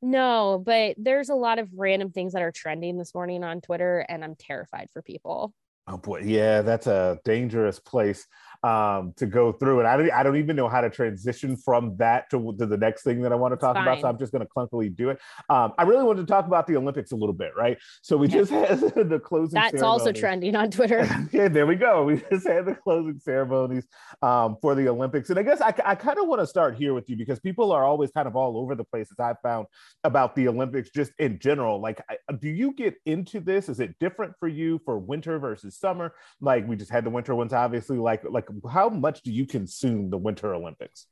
No, 0.05 0.61
but 0.63 0.95
there's 0.97 1.29
a 1.29 1.35
lot 1.35 1.57
of 1.57 1.67
random 1.75 2.11
things 2.11 2.33
that 2.33 2.43
are 2.43 2.51
trending 2.51 2.97
this 2.97 3.15
morning 3.15 3.43
on 3.43 3.59
Twitter, 3.59 4.05
and 4.07 4.23
I'm 4.23 4.35
terrified 4.35 4.89
for 4.93 5.01
people. 5.01 5.53
Oh 5.87 5.97
boy, 5.97 6.21
yeah, 6.21 6.61
that's 6.61 6.87
a 6.87 7.19
dangerous 7.25 7.79
place 7.79 8.27
um, 8.65 9.13
to 9.17 9.27
go 9.27 9.51
through, 9.51 9.79
and 9.79 9.87
I 9.87 9.95
don't, 9.95 10.11
I 10.11 10.23
don't 10.23 10.37
even 10.37 10.55
know 10.55 10.67
how 10.67 10.81
to 10.81 10.89
transition 10.89 11.55
from 11.55 11.95
that 11.97 12.31
to, 12.31 12.55
to 12.57 12.65
the 12.65 12.77
next 12.77 13.03
thing 13.03 13.21
that 13.21 13.31
I 13.31 13.35
want 13.35 13.53
to 13.53 13.57
talk 13.57 13.77
about. 13.77 14.01
So. 14.01 14.07
I'm 14.07 14.17
just 14.17 14.31
going 14.31 14.43
to 14.43 14.51
clunkily 14.51 14.95
do 14.95 15.11
it. 15.11 15.19
Um, 15.49 15.73
I 15.77 15.83
really 15.83 16.03
wanted 16.03 16.21
to 16.21 16.27
talk 16.27 16.47
about 16.47 16.65
the 16.65 16.75
Olympics 16.75 17.11
a 17.11 17.15
little 17.15 17.33
bit, 17.33 17.51
right? 17.55 17.77
So 18.01 18.17
we 18.17 18.27
just 18.27 18.49
had 18.51 18.79
the 18.79 19.21
closing. 19.23 19.53
That's 19.53 19.83
also 19.83 20.11
trending 20.11 20.55
on 20.55 20.71
Twitter. 20.71 21.07
yeah, 21.31 21.47
there 21.47 21.67
we 21.67 21.75
go. 21.75 22.05
We 22.05 22.23
just 22.31 22.47
had 22.47 22.65
the 22.65 22.73
closing 22.73 23.19
ceremonies 23.19 23.85
um, 24.23 24.57
for 24.59 24.73
the 24.73 24.87
Olympics. 24.87 25.29
And 25.29 25.37
I 25.37 25.43
guess 25.43 25.61
I, 25.61 25.71
I 25.85 25.93
kind 25.93 26.17
of 26.17 26.27
want 26.27 26.41
to 26.41 26.47
start 26.47 26.75
here 26.75 26.95
with 26.95 27.07
you 27.07 27.15
because 27.15 27.39
people 27.39 27.71
are 27.71 27.85
always 27.85 28.09
kind 28.09 28.27
of 28.27 28.35
all 28.35 28.57
over 28.57 28.73
the 28.73 28.83
place, 28.83 29.09
as 29.11 29.19
I've 29.19 29.39
found 29.43 29.67
about 30.03 30.35
the 30.35 30.47
Olympics 30.47 30.89
just 30.89 31.11
in 31.19 31.37
general. 31.37 31.79
Like, 31.79 32.01
I, 32.09 32.17
do 32.33 32.49
you 32.49 32.73
get 32.73 32.95
into 33.05 33.39
this? 33.39 33.69
Is 33.69 33.79
it 33.79 33.99
different 33.99 34.33
for 34.39 34.47
you 34.47 34.81
for 34.85 34.97
winter 34.97 35.37
versus 35.37 35.77
summer? 35.77 36.15
Like, 36.41 36.67
we 36.67 36.75
just 36.75 36.89
had 36.89 37.03
the 37.03 37.11
winter 37.11 37.35
ones, 37.35 37.53
obviously. 37.53 37.97
Like, 37.97 38.23
like 38.27 38.45
how 38.69 38.89
much 38.89 39.21
do 39.23 39.31
you 39.31 39.45
consume 39.45 40.09
the 40.09 40.17
Winter 40.17 40.53
Olympics? 40.53 41.07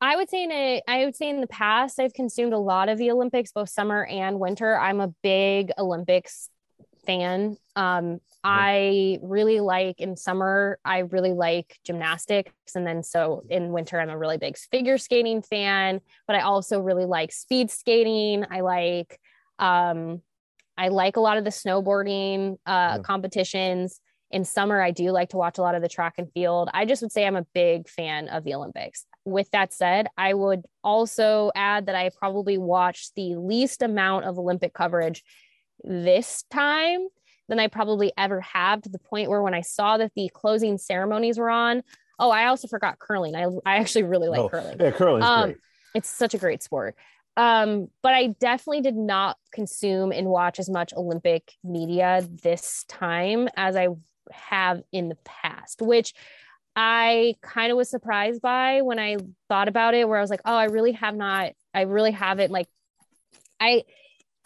I 0.00 0.16
would 0.16 0.30
say 0.30 0.44
in 0.44 0.52
a, 0.52 0.80
I 0.86 1.04
would 1.04 1.16
say 1.16 1.28
in 1.28 1.40
the 1.40 1.48
past 1.48 1.98
I've 1.98 2.12
consumed 2.12 2.52
a 2.52 2.58
lot 2.58 2.88
of 2.88 2.98
the 2.98 3.10
Olympics, 3.10 3.50
both 3.52 3.68
summer 3.68 4.04
and 4.04 4.38
winter. 4.38 4.78
I'm 4.78 5.00
a 5.00 5.08
big 5.22 5.72
Olympics 5.76 6.50
fan. 7.06 7.56
Um, 7.74 8.20
I 8.44 9.18
really 9.22 9.60
like 9.60 10.00
in 10.00 10.16
summer, 10.16 10.78
I 10.84 10.98
really 11.00 11.32
like 11.32 11.78
gymnastics. 11.84 12.52
And 12.76 12.86
then 12.86 13.02
so 13.02 13.44
in 13.48 13.72
winter, 13.72 14.00
I'm 14.00 14.10
a 14.10 14.18
really 14.18 14.38
big 14.38 14.56
figure 14.56 14.98
skating 14.98 15.42
fan, 15.42 16.00
but 16.26 16.36
I 16.36 16.40
also 16.40 16.80
really 16.80 17.06
like 17.06 17.32
speed 17.32 17.70
skating. 17.70 18.44
I 18.50 18.60
like 18.60 19.18
um 19.58 20.22
I 20.76 20.88
like 20.88 21.16
a 21.16 21.20
lot 21.20 21.38
of 21.38 21.44
the 21.44 21.50
snowboarding 21.50 22.58
uh 22.66 22.98
Yeah. 22.98 23.02
competitions. 23.02 24.00
In 24.30 24.44
summer, 24.44 24.80
I 24.80 24.90
do 24.90 25.10
like 25.10 25.30
to 25.30 25.38
watch 25.38 25.58
a 25.58 25.62
lot 25.62 25.74
of 25.74 25.82
the 25.82 25.88
track 25.88 26.14
and 26.18 26.30
field. 26.32 26.68
I 26.74 26.84
just 26.84 27.00
would 27.00 27.12
say 27.12 27.26
I'm 27.26 27.36
a 27.36 27.46
big 27.54 27.88
fan 27.88 28.28
of 28.28 28.44
the 28.44 28.54
Olympics. 28.54 29.06
With 29.24 29.50
that 29.52 29.72
said, 29.72 30.08
I 30.18 30.34
would 30.34 30.64
also 30.84 31.50
add 31.54 31.86
that 31.86 31.94
I 31.94 32.10
probably 32.18 32.58
watched 32.58 33.14
the 33.14 33.36
least 33.36 33.82
amount 33.82 34.26
of 34.26 34.38
Olympic 34.38 34.74
coverage 34.74 35.24
this 35.82 36.44
time 36.50 37.08
than 37.48 37.58
I 37.58 37.68
probably 37.68 38.12
ever 38.18 38.40
have 38.42 38.82
to 38.82 38.90
the 38.90 38.98
point 38.98 39.30
where 39.30 39.42
when 39.42 39.54
I 39.54 39.62
saw 39.62 39.96
that 39.96 40.12
the 40.14 40.30
closing 40.34 40.76
ceremonies 40.76 41.38
were 41.38 41.50
on, 41.50 41.82
oh, 42.18 42.30
I 42.30 42.46
also 42.46 42.68
forgot 42.68 42.98
curling. 42.98 43.34
I, 43.34 43.44
I 43.64 43.76
actually 43.78 44.02
really 44.04 44.28
like 44.28 44.40
Oh, 44.40 44.48
curling 44.48 44.76
Yeah, 44.78 44.90
curling's 44.90 45.24
Um, 45.24 45.54
it's 45.94 46.08
such 46.08 46.34
a 46.34 46.38
great 46.38 46.62
sport. 46.62 46.96
Um, 47.36 47.88
but 48.02 48.14
I 48.14 48.28
definitely 48.40 48.80
did 48.80 48.96
not 48.96 49.36
consume 49.52 50.10
and 50.10 50.26
watch 50.26 50.58
as 50.58 50.68
much 50.68 50.92
Olympic 50.94 51.52
media 51.62 52.26
this 52.42 52.84
time 52.88 53.48
as 53.56 53.76
I 53.76 53.88
have 54.32 54.82
in 54.92 55.08
the 55.08 55.18
past, 55.24 55.82
which 55.82 56.14
I 56.76 57.34
kind 57.42 57.72
of 57.72 57.76
was 57.76 57.90
surprised 57.90 58.40
by 58.40 58.82
when 58.82 58.98
I 58.98 59.16
thought 59.48 59.68
about 59.68 59.94
it, 59.94 60.08
where 60.08 60.18
I 60.18 60.20
was 60.20 60.30
like, 60.30 60.42
oh, 60.44 60.54
I 60.54 60.66
really 60.66 60.92
have 60.92 61.16
not, 61.16 61.52
I 61.74 61.82
really 61.82 62.12
haven't 62.12 62.52
like, 62.52 62.68
I, 63.58 63.82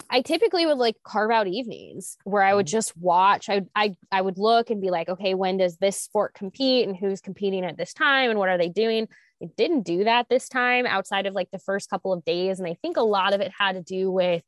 I 0.09 0.21
typically 0.21 0.65
would 0.65 0.77
like 0.77 0.95
carve 1.03 1.31
out 1.31 1.47
evenings 1.47 2.17
where 2.23 2.41
I 2.41 2.53
would 2.53 2.65
mm-hmm. 2.65 2.71
just 2.71 2.97
watch. 2.97 3.49
I, 3.49 3.65
I, 3.75 3.95
I 4.11 4.21
would 4.21 4.37
look 4.37 4.69
and 4.69 4.81
be 4.81 4.89
like, 4.89 5.09
okay, 5.09 5.33
when 5.33 5.57
does 5.57 5.77
this 5.77 5.99
sport 5.99 6.33
compete 6.33 6.87
and 6.87 6.97
who's 6.97 7.21
competing 7.21 7.63
at 7.65 7.77
this 7.77 7.93
time 7.93 8.29
and 8.29 8.39
what 8.39 8.49
are 8.49 8.57
they 8.57 8.69
doing? 8.69 9.07
I 9.41 9.47
didn't 9.57 9.81
do 9.83 10.05
that 10.05 10.27
this 10.29 10.49
time 10.49 10.85
outside 10.85 11.25
of 11.25 11.33
like 11.33 11.51
the 11.51 11.59
first 11.59 11.89
couple 11.89 12.13
of 12.13 12.25
days. 12.25 12.59
And 12.59 12.67
I 12.67 12.75
think 12.81 12.97
a 12.97 13.01
lot 13.01 13.33
of 13.33 13.41
it 13.41 13.51
had 13.57 13.73
to 13.73 13.81
do 13.81 14.09
with 14.09 14.41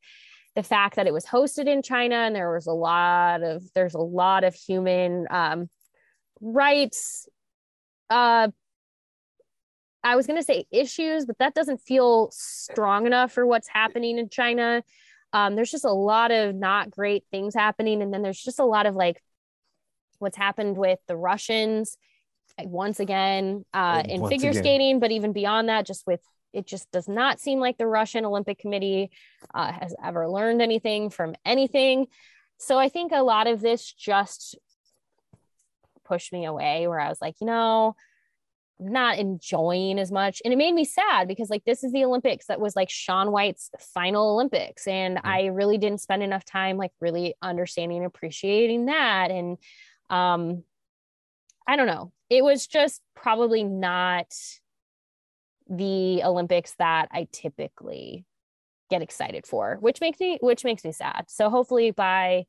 the 0.56 0.62
fact 0.62 0.96
that 0.96 1.06
it 1.06 1.12
was 1.12 1.24
hosted 1.26 1.66
in 1.68 1.82
China 1.82 2.16
and 2.16 2.34
there 2.34 2.52
was 2.52 2.66
a 2.66 2.72
lot 2.72 3.42
of, 3.42 3.62
there's 3.74 3.94
a 3.94 4.00
lot 4.00 4.42
of 4.42 4.54
human 4.54 5.26
um, 5.30 5.68
rights. 6.40 7.28
Uh, 8.10 8.48
I 10.02 10.16
was 10.16 10.26
going 10.26 10.38
to 10.38 10.44
say 10.44 10.64
issues, 10.70 11.26
but 11.26 11.38
that 11.38 11.54
doesn't 11.54 11.82
feel 11.82 12.30
strong 12.32 13.06
enough 13.06 13.32
for 13.32 13.46
what's 13.46 13.68
happening 13.68 14.18
in 14.18 14.28
China. 14.30 14.82
Um, 15.32 15.56
there's 15.56 15.70
just 15.70 15.84
a 15.84 15.92
lot 15.92 16.30
of 16.30 16.54
not 16.54 16.90
great 16.90 17.24
things 17.30 17.54
happening. 17.54 18.00
And 18.00 18.12
then 18.14 18.22
there's 18.22 18.42
just 18.42 18.58
a 18.58 18.64
lot 18.64 18.86
of 18.86 18.94
like 18.94 19.22
what's 20.18 20.36
happened 20.36 20.78
with 20.78 21.00
the 21.06 21.16
Russians 21.16 21.98
once 22.58 23.00
again 23.00 23.64
uh, 23.74 24.02
Oh, 24.06 24.08
in 24.08 24.20
once 24.22 24.32
figure 24.32 24.50
again. 24.50 24.62
skating, 24.62 25.00
but 25.00 25.10
even 25.10 25.32
beyond 25.32 25.68
that, 25.68 25.84
just 25.84 26.06
with 26.06 26.20
it 26.56 26.66
just 26.66 26.90
does 26.90 27.06
not 27.06 27.38
seem 27.38 27.60
like 27.60 27.76
the 27.76 27.86
Russian 27.86 28.24
Olympic 28.24 28.58
Committee 28.58 29.10
uh, 29.54 29.70
has 29.72 29.94
ever 30.02 30.26
learned 30.26 30.62
anything 30.62 31.10
from 31.10 31.34
anything. 31.44 32.06
So 32.56 32.78
I 32.78 32.88
think 32.88 33.12
a 33.12 33.22
lot 33.22 33.46
of 33.46 33.60
this 33.60 33.92
just 33.92 34.56
pushed 36.06 36.32
me 36.32 36.46
away 36.46 36.88
where 36.88 36.98
I 36.98 37.10
was 37.10 37.20
like, 37.20 37.34
you 37.42 37.46
know, 37.46 37.94
I'm 38.80 38.92
not 38.92 39.18
enjoying 39.18 39.98
as 39.98 40.10
much. 40.10 40.40
And 40.44 40.52
it 40.52 40.56
made 40.56 40.74
me 40.74 40.86
sad 40.86 41.28
because 41.28 41.50
like 41.50 41.64
this 41.64 41.84
is 41.84 41.92
the 41.92 42.04
Olympics 42.04 42.46
that 42.46 42.60
was 42.60 42.74
like 42.74 42.88
Shaun 42.88 43.30
White's 43.30 43.70
final 43.78 44.32
Olympics. 44.32 44.86
And 44.86 45.20
I 45.22 45.46
really 45.46 45.76
didn't 45.76 46.00
spend 46.00 46.22
enough 46.22 46.44
time 46.46 46.78
like 46.78 46.92
really 47.00 47.34
understanding 47.42 47.98
and 47.98 48.06
appreciating 48.06 48.86
that. 48.86 49.30
And 49.30 49.58
um 50.08 50.64
I 51.68 51.76
don't 51.76 51.86
know. 51.86 52.12
It 52.30 52.42
was 52.42 52.66
just 52.66 53.02
probably 53.14 53.62
not 53.64 54.32
the 55.68 56.22
Olympics 56.24 56.74
that 56.78 57.08
I 57.12 57.28
typically 57.32 58.24
get 58.90 59.02
excited 59.02 59.46
for, 59.46 59.78
which 59.80 60.00
makes 60.00 60.20
me 60.20 60.38
which 60.40 60.64
makes 60.64 60.84
me 60.84 60.92
sad. 60.92 61.24
So 61.28 61.50
hopefully 61.50 61.90
by 61.90 62.46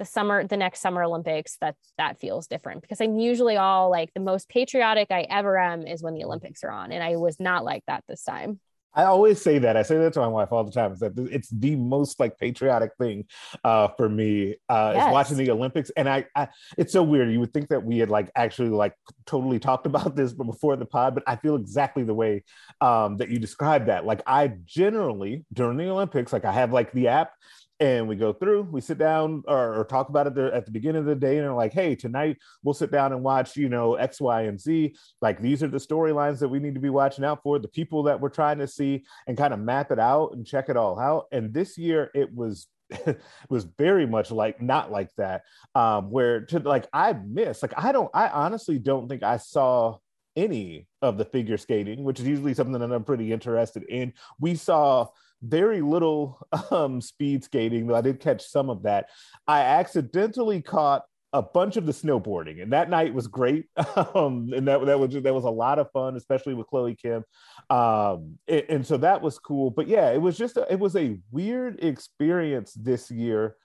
the 0.00 0.04
summer 0.06 0.46
the 0.46 0.56
next 0.56 0.80
summer 0.80 1.02
olympics 1.04 1.58
that 1.60 1.76
that 1.98 2.18
feels 2.18 2.46
different 2.46 2.80
because 2.80 3.02
i'm 3.02 3.18
usually 3.18 3.58
all 3.58 3.90
like 3.90 4.10
the 4.14 4.20
most 4.20 4.48
patriotic 4.48 5.08
i 5.10 5.26
ever 5.28 5.58
am 5.58 5.86
is 5.86 6.02
when 6.02 6.14
the 6.14 6.24
olympics 6.24 6.64
are 6.64 6.70
on 6.70 6.90
and 6.90 7.04
i 7.04 7.16
was 7.16 7.38
not 7.38 7.64
like 7.64 7.84
that 7.86 8.02
this 8.08 8.24
time 8.24 8.58
I 8.94 9.04
always 9.04 9.40
say 9.40 9.58
that. 9.58 9.76
I 9.76 9.82
say 9.82 9.96
that 9.98 10.12
to 10.14 10.20
my 10.20 10.26
wife 10.26 10.48
all 10.50 10.64
the 10.64 10.72
time. 10.72 10.92
Is 10.92 11.00
that 11.00 11.12
it's 11.30 11.48
the 11.50 11.76
most 11.76 12.18
like 12.18 12.38
patriotic 12.38 12.90
thing 12.98 13.24
uh, 13.62 13.88
for 13.96 14.08
me 14.08 14.56
uh, 14.68 14.92
yes. 14.94 15.06
is 15.06 15.12
watching 15.12 15.36
the 15.36 15.50
Olympics, 15.50 15.90
and 15.96 16.08
I, 16.08 16.26
I, 16.34 16.48
it's 16.76 16.92
so 16.92 17.02
weird. 17.02 17.30
You 17.30 17.40
would 17.40 17.52
think 17.52 17.68
that 17.68 17.84
we 17.84 17.98
had 17.98 18.10
like 18.10 18.30
actually 18.34 18.70
like 18.70 18.94
totally 19.26 19.58
talked 19.58 19.86
about 19.86 20.16
this 20.16 20.32
before 20.32 20.76
the 20.76 20.86
pod, 20.86 21.14
but 21.14 21.24
I 21.26 21.36
feel 21.36 21.56
exactly 21.56 22.02
the 22.02 22.14
way 22.14 22.44
um, 22.80 23.16
that 23.18 23.28
you 23.28 23.38
described 23.38 23.86
that. 23.86 24.04
Like 24.04 24.22
I 24.26 24.52
generally 24.64 25.44
during 25.52 25.76
the 25.76 25.88
Olympics, 25.88 26.32
like 26.32 26.44
I 26.44 26.52
have 26.52 26.72
like 26.72 26.92
the 26.92 27.08
app 27.08 27.32
and 27.80 28.06
we 28.06 28.14
go 28.14 28.32
through 28.32 28.62
we 28.70 28.80
sit 28.80 28.98
down 28.98 29.42
or, 29.48 29.80
or 29.80 29.84
talk 29.84 30.10
about 30.10 30.26
it 30.26 30.34
there 30.34 30.52
at 30.52 30.66
the 30.66 30.70
beginning 30.70 31.00
of 31.00 31.06
the 31.06 31.14
day 31.14 31.38
and 31.38 31.44
they're 31.44 31.54
like 31.54 31.72
hey 31.72 31.94
tonight 31.94 32.36
we'll 32.62 32.74
sit 32.74 32.92
down 32.92 33.12
and 33.12 33.22
watch 33.22 33.56
you 33.56 33.68
know 33.68 33.94
x 33.94 34.20
y 34.20 34.42
and 34.42 34.60
z. 34.60 34.94
Like 35.20 35.40
these 35.40 35.62
are 35.62 35.68
the 35.68 35.78
storylines 35.78 36.38
that 36.40 36.48
we 36.48 36.58
need 36.58 36.74
to 36.74 36.80
be 36.80 36.90
watching 36.90 37.24
out 37.24 37.42
for 37.42 37.58
the 37.58 37.68
people 37.68 38.02
that 38.04 38.20
we're 38.20 38.28
trying 38.28 38.58
to 38.58 38.66
see 38.66 39.04
and 39.26 39.36
kind 39.36 39.54
of 39.54 39.60
map 39.60 39.90
it 39.90 39.98
out 39.98 40.32
and 40.32 40.46
check 40.46 40.68
it 40.68 40.76
all 40.76 40.98
out. 40.98 41.26
And 41.32 41.52
this 41.52 41.78
year 41.78 42.10
it 42.14 42.32
was 42.34 42.68
was 43.48 43.64
very 43.78 44.06
much 44.06 44.30
like 44.30 44.60
not 44.60 44.90
like 44.90 45.10
that 45.16 45.42
um 45.76 46.10
where 46.10 46.40
to 46.40 46.58
like 46.58 46.88
i 46.92 47.12
miss 47.12 47.62
like 47.62 47.72
i 47.76 47.92
don't 47.92 48.10
i 48.14 48.26
honestly 48.28 48.80
don't 48.80 49.08
think 49.08 49.22
i 49.22 49.36
saw 49.36 49.96
any 50.34 50.88
of 51.00 51.16
the 51.16 51.24
figure 51.24 51.56
skating 51.56 52.02
which 52.02 52.18
is 52.18 52.26
usually 52.26 52.52
something 52.52 52.80
that 52.80 52.92
i'm 52.92 53.04
pretty 53.04 53.32
interested 53.32 53.84
in. 53.84 54.12
We 54.40 54.56
saw 54.56 55.06
very 55.42 55.80
little 55.80 56.46
um, 56.70 57.00
speed 57.00 57.44
skating, 57.44 57.86
though 57.86 57.96
I 57.96 58.00
did 58.00 58.20
catch 58.20 58.46
some 58.46 58.70
of 58.70 58.82
that. 58.82 59.08
I 59.46 59.60
accidentally 59.60 60.62
caught 60.62 61.04
a 61.32 61.42
bunch 61.42 61.76
of 61.76 61.86
the 61.86 61.92
snowboarding, 61.92 62.62
and 62.62 62.72
that 62.72 62.90
night 62.90 63.14
was 63.14 63.28
great. 63.28 63.66
um, 64.14 64.50
and 64.54 64.66
that 64.66 64.84
that 64.86 64.98
was 64.98 65.12
that 65.14 65.34
was 65.34 65.44
a 65.44 65.50
lot 65.50 65.78
of 65.78 65.90
fun, 65.92 66.16
especially 66.16 66.54
with 66.54 66.66
Chloe 66.66 66.96
Kim. 66.96 67.24
Um, 67.68 68.38
and, 68.48 68.64
and 68.68 68.86
so 68.86 68.96
that 68.98 69.22
was 69.22 69.38
cool. 69.38 69.70
But 69.70 69.86
yeah, 69.86 70.10
it 70.10 70.20
was 70.20 70.36
just 70.36 70.56
a, 70.56 70.66
it 70.70 70.78
was 70.78 70.96
a 70.96 71.18
weird 71.30 71.82
experience 71.84 72.72
this 72.74 73.10
year 73.10 73.56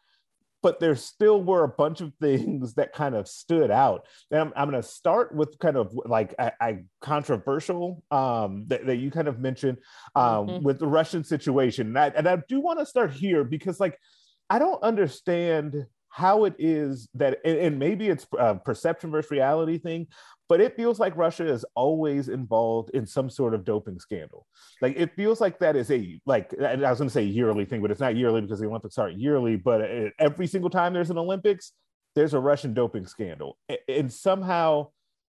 but 0.66 0.80
there 0.80 0.96
still 0.96 1.44
were 1.44 1.64
a 1.64 1.70
bunch 1.70 2.02
of 2.02 2.12
things 2.20 2.74
that 2.74 2.92
kind 2.92 3.14
of 3.14 3.28
stood 3.28 3.70
out. 3.70 4.08
And 4.32 4.42
I'm, 4.42 4.54
I'm 4.56 4.68
going 4.68 4.82
to 4.82 4.88
start 4.88 5.32
with 5.32 5.60
kind 5.60 5.78
of 5.78 5.94
like 5.94 6.34
a, 6.40 6.52
a 6.60 6.78
controversial 7.02 8.04
um, 8.10 8.64
that, 8.70 8.84
that, 8.88 8.96
you 8.96 9.12
kind 9.12 9.28
of 9.28 9.38
mentioned 9.38 9.78
um, 10.16 10.48
mm-hmm. 10.48 10.66
with 10.66 10.80
the 10.80 10.88
Russian 10.88 11.24
situation. 11.24 11.86
And 11.86 12.00
I, 12.00 12.08
and 12.08 12.28
I 12.28 12.42
do 12.50 12.62
want 12.62 12.80
to 12.80 12.86
start 12.88 13.12
here 13.12 13.44
because, 13.44 13.80
like, 13.80 14.00
I 14.50 14.58
don't 14.58 14.82
understand 14.82 15.86
how 16.10 16.46
it 16.46 16.56
is 16.58 17.10
that, 17.14 17.42
and, 17.46 17.60
and 17.60 17.78
maybe 17.78 18.08
it's 18.08 18.26
a 18.40 18.56
perception 18.56 19.12
versus 19.12 19.30
reality 19.30 19.78
thing, 19.78 20.08
but 20.48 20.62
it 20.62 20.76
feels 20.76 21.00
like 21.00 21.18
Russia 21.18 21.46
is 21.48 21.66
always 21.76 22.30
involved 22.30 22.92
in 22.92 23.06
some 23.06 23.30
sort 23.30 23.54
of 23.54 23.66
doping 23.66 24.00
scandal. 24.00 24.46
Like 24.82 24.96
it 24.98 25.16
feels 25.16 25.42
like 25.42 25.60
that 25.60 25.76
is 25.76 25.90
a 25.92 26.20
like 26.26 26.54
I 26.60 26.76
was 26.76 27.00
going 27.00 27.10
to 27.10 27.14
say 27.14 27.24
yearly 27.24 27.66
thing, 27.66 27.82
but 27.82 27.92
it's 27.92 28.00
not 28.00 28.16
yearly 28.16 28.42
because 28.42 28.60
the 28.60 28.68
Olympics 28.68 28.98
aren't 28.98 29.20
yearly. 29.20 29.56
But 29.56 29.90
every 30.20 30.48
single 30.48 30.70
time 30.70 30.94
there's 30.94 31.10
an 31.10 31.18
Olympics, 31.18 31.72
there's 32.16 32.34
a 32.34 32.40
Russian 32.40 32.74
doping 32.74 33.08
scandal, 33.08 33.58
and 33.88 34.12
somehow 34.12 34.90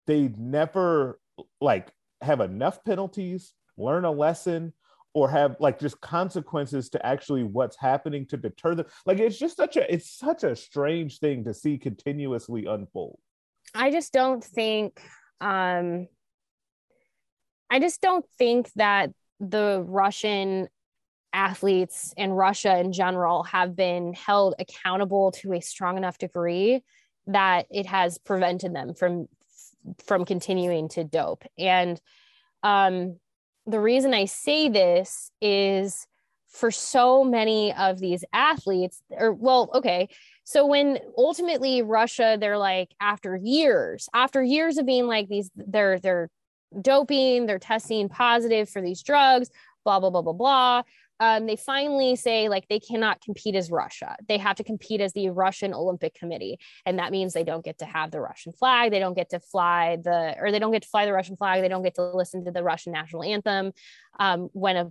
they 0.06 0.32
never 0.38 1.18
like 1.60 1.92
have 2.20 2.40
enough 2.40 2.84
penalties, 2.84 3.54
learn 3.76 4.04
a 4.04 4.10
lesson, 4.10 4.72
or 5.12 5.28
have 5.28 5.56
like 5.58 5.78
just 5.78 6.00
consequences 6.00 6.88
to 6.90 7.04
actually 7.04 7.42
what's 7.42 7.76
happening 7.76 8.26
to 8.26 8.36
deter 8.36 8.74
them. 8.74 8.86
Like 9.06 9.18
it's 9.18 9.38
just 9.38 9.56
such 9.56 9.76
a 9.76 9.92
it's 9.92 10.10
such 10.10 10.44
a 10.44 10.54
strange 10.54 11.18
thing 11.18 11.44
to 11.44 11.54
see 11.54 11.78
continuously 11.78 12.66
unfold. 12.66 13.18
I 13.74 13.90
just 13.90 14.12
don't 14.12 14.42
think 14.42 15.00
um 15.40 16.08
I 17.70 17.78
just 17.78 18.00
don't 18.00 18.26
think 18.36 18.70
that 18.74 19.10
the 19.38 19.84
Russian 19.86 20.68
athletes 21.32 22.12
and 22.18 22.36
Russia 22.36 22.78
in 22.80 22.92
general 22.92 23.44
have 23.44 23.76
been 23.76 24.12
held 24.12 24.56
accountable 24.58 25.30
to 25.30 25.52
a 25.52 25.60
strong 25.60 25.96
enough 25.96 26.18
degree 26.18 26.82
that 27.28 27.66
it 27.70 27.86
has 27.86 28.18
prevented 28.18 28.74
them 28.74 28.94
from 28.94 29.28
from 30.04 30.24
continuing 30.24 30.88
to 30.90 31.04
dope. 31.04 31.44
And 31.58 32.00
um 32.62 33.18
the 33.66 33.80
reason 33.80 34.12
I 34.14 34.24
say 34.24 34.68
this 34.68 35.30
is 35.40 36.06
for 36.48 36.72
so 36.72 37.22
many 37.22 37.72
of 37.72 38.00
these 38.00 38.24
athletes 38.32 39.00
or 39.10 39.32
well 39.32 39.70
okay 39.74 40.08
so 40.50 40.66
when 40.66 40.98
ultimately 41.16 41.80
Russia, 41.80 42.36
they're 42.40 42.58
like 42.58 42.92
after 43.00 43.36
years, 43.36 44.08
after 44.12 44.42
years 44.42 44.78
of 44.78 44.84
being 44.84 45.06
like 45.06 45.28
these, 45.28 45.48
they're 45.54 46.00
they're 46.00 46.28
doping, 46.82 47.46
they're 47.46 47.60
testing 47.60 48.08
positive 48.08 48.68
for 48.68 48.82
these 48.82 49.00
drugs, 49.04 49.48
blah 49.84 50.00
blah 50.00 50.10
blah 50.10 50.22
blah 50.22 50.32
blah. 50.32 50.82
Um, 51.20 51.46
they 51.46 51.54
finally 51.54 52.16
say 52.16 52.48
like 52.48 52.66
they 52.66 52.80
cannot 52.80 53.20
compete 53.20 53.54
as 53.54 53.70
Russia. 53.70 54.16
They 54.26 54.38
have 54.38 54.56
to 54.56 54.64
compete 54.64 55.00
as 55.00 55.12
the 55.12 55.30
Russian 55.30 55.72
Olympic 55.72 56.14
Committee, 56.14 56.58
and 56.84 56.98
that 56.98 57.12
means 57.12 57.32
they 57.32 57.44
don't 57.44 57.64
get 57.64 57.78
to 57.78 57.84
have 57.84 58.10
the 58.10 58.20
Russian 58.20 58.52
flag. 58.52 58.90
They 58.90 58.98
don't 58.98 59.14
get 59.14 59.30
to 59.30 59.38
fly 59.38 59.98
the, 60.02 60.34
or 60.36 60.50
they 60.50 60.58
don't 60.58 60.72
get 60.72 60.82
to 60.82 60.88
fly 60.88 61.06
the 61.06 61.12
Russian 61.12 61.36
flag. 61.36 61.62
They 61.62 61.68
don't 61.68 61.84
get 61.84 61.94
to 61.94 62.10
listen 62.10 62.44
to 62.46 62.50
the 62.50 62.64
Russian 62.64 62.92
national 62.92 63.22
anthem 63.22 63.70
um, 64.18 64.48
when 64.52 64.76
a 64.76 64.90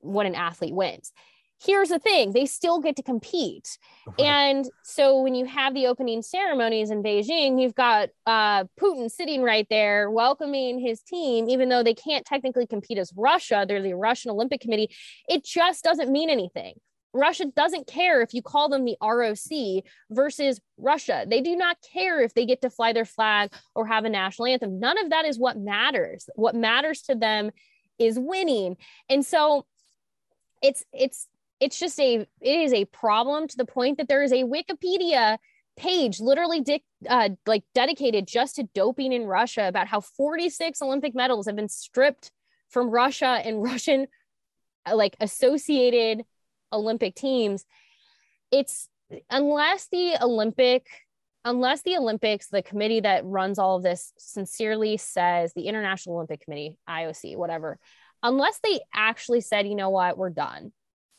when 0.00 0.24
an 0.24 0.34
athlete 0.34 0.74
wins 0.74 1.12
here's 1.62 1.88
the 1.88 1.98
thing 1.98 2.32
they 2.32 2.46
still 2.46 2.80
get 2.80 2.96
to 2.96 3.02
compete 3.02 3.78
and 4.18 4.66
so 4.82 5.20
when 5.20 5.34
you 5.34 5.44
have 5.44 5.74
the 5.74 5.86
opening 5.86 6.22
ceremonies 6.22 6.90
in 6.90 7.02
beijing 7.02 7.60
you've 7.60 7.74
got 7.74 8.08
uh, 8.26 8.64
putin 8.80 9.10
sitting 9.10 9.42
right 9.42 9.66
there 9.70 10.10
welcoming 10.10 10.78
his 10.78 11.00
team 11.02 11.48
even 11.48 11.68
though 11.68 11.82
they 11.82 11.94
can't 11.94 12.26
technically 12.26 12.66
compete 12.66 12.98
as 12.98 13.12
russia 13.16 13.64
they're 13.68 13.82
the 13.82 13.94
russian 13.94 14.30
olympic 14.30 14.60
committee 14.60 14.88
it 15.28 15.44
just 15.44 15.84
doesn't 15.84 16.10
mean 16.10 16.30
anything 16.30 16.74
Russia 17.16 17.44
doesn't 17.54 17.86
care 17.86 18.22
if 18.22 18.34
you 18.34 18.42
call 18.42 18.68
them 18.68 18.84
the 18.84 18.96
ROC 19.00 19.84
versus 20.10 20.60
Russia. 20.76 21.24
They 21.28 21.40
do 21.40 21.54
not 21.54 21.76
care 21.92 22.20
if 22.20 22.34
they 22.34 22.44
get 22.44 22.60
to 22.62 22.70
fly 22.70 22.92
their 22.92 23.04
flag 23.04 23.52
or 23.74 23.86
have 23.86 24.04
a 24.04 24.08
national 24.08 24.46
anthem. 24.46 24.80
None 24.80 24.98
of 24.98 25.10
that 25.10 25.24
is 25.24 25.38
what 25.38 25.56
matters. 25.56 26.28
What 26.34 26.56
matters 26.56 27.02
to 27.02 27.14
them 27.14 27.52
is 28.00 28.18
winning. 28.18 28.76
And 29.08 29.24
so 29.24 29.64
it's 30.60 30.84
it's 30.92 31.28
it's 31.64 31.78
just 31.78 31.98
a 32.00 32.14
it 32.16 32.60
is 32.60 32.72
a 32.72 32.84
problem 32.86 33.48
to 33.48 33.56
the 33.56 33.64
point 33.64 33.98
that 33.98 34.08
there 34.08 34.22
is 34.22 34.32
a 34.32 34.44
wikipedia 34.44 35.38
page 35.76 36.20
literally 36.20 36.64
uh, 37.08 37.30
like 37.46 37.64
dedicated 37.74 38.26
just 38.26 38.56
to 38.56 38.68
doping 38.74 39.12
in 39.12 39.24
russia 39.24 39.66
about 39.66 39.88
how 39.88 40.00
46 40.00 40.80
olympic 40.82 41.14
medals 41.14 41.46
have 41.46 41.56
been 41.56 41.68
stripped 41.68 42.30
from 42.68 42.90
russia 42.90 43.40
and 43.44 43.62
russian 43.70 44.06
uh, 44.86 44.94
like 44.94 45.16
associated 45.20 46.24
olympic 46.74 47.14
teams. 47.14 47.64
It's 48.50 48.88
unless 49.30 49.88
the 49.88 50.16
olympic 50.20 50.86
unless 51.44 51.82
the 51.82 51.96
olympics 51.96 52.48
the 52.48 52.62
committee 52.62 53.00
that 53.00 53.24
runs 53.24 53.58
all 53.58 53.76
of 53.76 53.82
this 53.82 54.12
sincerely 54.16 54.96
says 54.96 55.52
the 55.52 55.68
international 55.68 56.16
olympic 56.16 56.40
committee 56.40 56.78
ioc 56.88 57.36
whatever 57.36 57.78
unless 58.22 58.58
they 58.64 58.80
actually 58.94 59.42
said 59.42 59.68
you 59.68 59.74
know 59.74 59.90
what 59.90 60.16
we're 60.16 60.30
done 60.30 60.72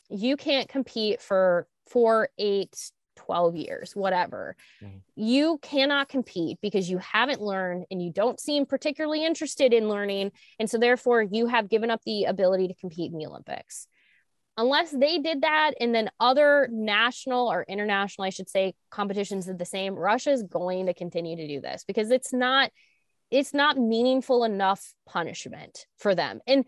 you 0.08 0.36
can't 0.36 0.68
compete 0.68 1.20
for 1.20 1.66
four, 1.86 2.28
eight, 2.38 2.74
12 3.16 3.56
years, 3.56 3.96
whatever. 3.96 4.56
Mm-hmm. 4.82 4.98
You 5.16 5.58
cannot 5.62 6.08
compete 6.08 6.58
because 6.60 6.88
you 6.88 6.98
haven't 6.98 7.40
learned 7.40 7.86
and 7.90 8.02
you 8.02 8.12
don't 8.12 8.38
seem 8.38 8.66
particularly 8.66 9.24
interested 9.24 9.72
in 9.72 9.88
learning. 9.88 10.32
And 10.58 10.70
so, 10.70 10.78
therefore, 10.78 11.22
you 11.22 11.46
have 11.46 11.68
given 11.68 11.90
up 11.90 12.02
the 12.04 12.24
ability 12.24 12.68
to 12.68 12.74
compete 12.74 13.12
in 13.12 13.18
the 13.18 13.26
Olympics. 13.26 13.88
Unless 14.58 14.90
they 14.90 15.18
did 15.18 15.42
that, 15.42 15.72
and 15.80 15.94
then 15.94 16.10
other 16.18 16.68
national 16.72 17.48
or 17.48 17.64
international, 17.68 18.24
I 18.24 18.30
should 18.30 18.48
say, 18.48 18.74
competitions 18.90 19.46
did 19.46 19.58
the 19.58 19.66
same, 19.66 19.94
Russia 19.94 20.30
is 20.30 20.42
going 20.44 20.86
to 20.86 20.94
continue 20.94 21.36
to 21.36 21.46
do 21.46 21.60
this 21.60 21.84
because 21.86 22.10
it's 22.10 22.32
not 22.32 22.70
it's 23.30 23.52
not 23.52 23.76
meaningful 23.76 24.44
enough 24.44 24.94
punishment 25.04 25.86
for 25.98 26.14
them. 26.14 26.40
And 26.46 26.64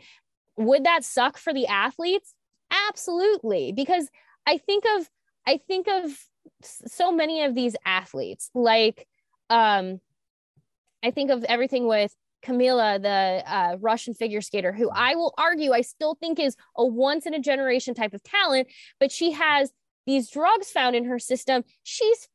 would 0.56 0.84
that 0.84 1.04
suck 1.04 1.38
for 1.38 1.54
the 1.54 1.68
athletes? 1.68 2.34
Absolutely, 2.70 3.72
because 3.72 4.08
I 4.46 4.58
think 4.58 4.84
of 4.96 5.08
I 5.46 5.60
think 5.66 5.88
of 5.88 6.10
so 6.62 7.12
many 7.12 7.44
of 7.44 7.54
these 7.54 7.76
athletes 7.84 8.50
like 8.54 9.06
um 9.50 10.00
I 11.02 11.10
think 11.10 11.30
of 11.30 11.44
everything 11.44 11.86
with 11.86 12.14
Kamila, 12.44 13.02
the 13.02 13.42
uh, 13.52 13.76
Russian 13.80 14.14
figure 14.14 14.40
skater, 14.40 14.72
who 14.72 14.90
I 14.90 15.14
will 15.14 15.34
argue 15.38 15.72
I 15.72 15.80
still 15.80 16.14
think 16.14 16.38
is 16.38 16.56
a 16.76 16.84
once 16.86 17.26
in 17.26 17.34
a 17.34 17.40
generation 17.40 17.94
type 17.94 18.14
of 18.14 18.22
talent, 18.22 18.68
but 19.00 19.10
she 19.10 19.32
has 19.32 19.72
these 20.06 20.30
drugs 20.30 20.70
found 20.70 20.96
in 20.96 21.04
her 21.04 21.18
system. 21.18 21.64
She's 21.82 22.28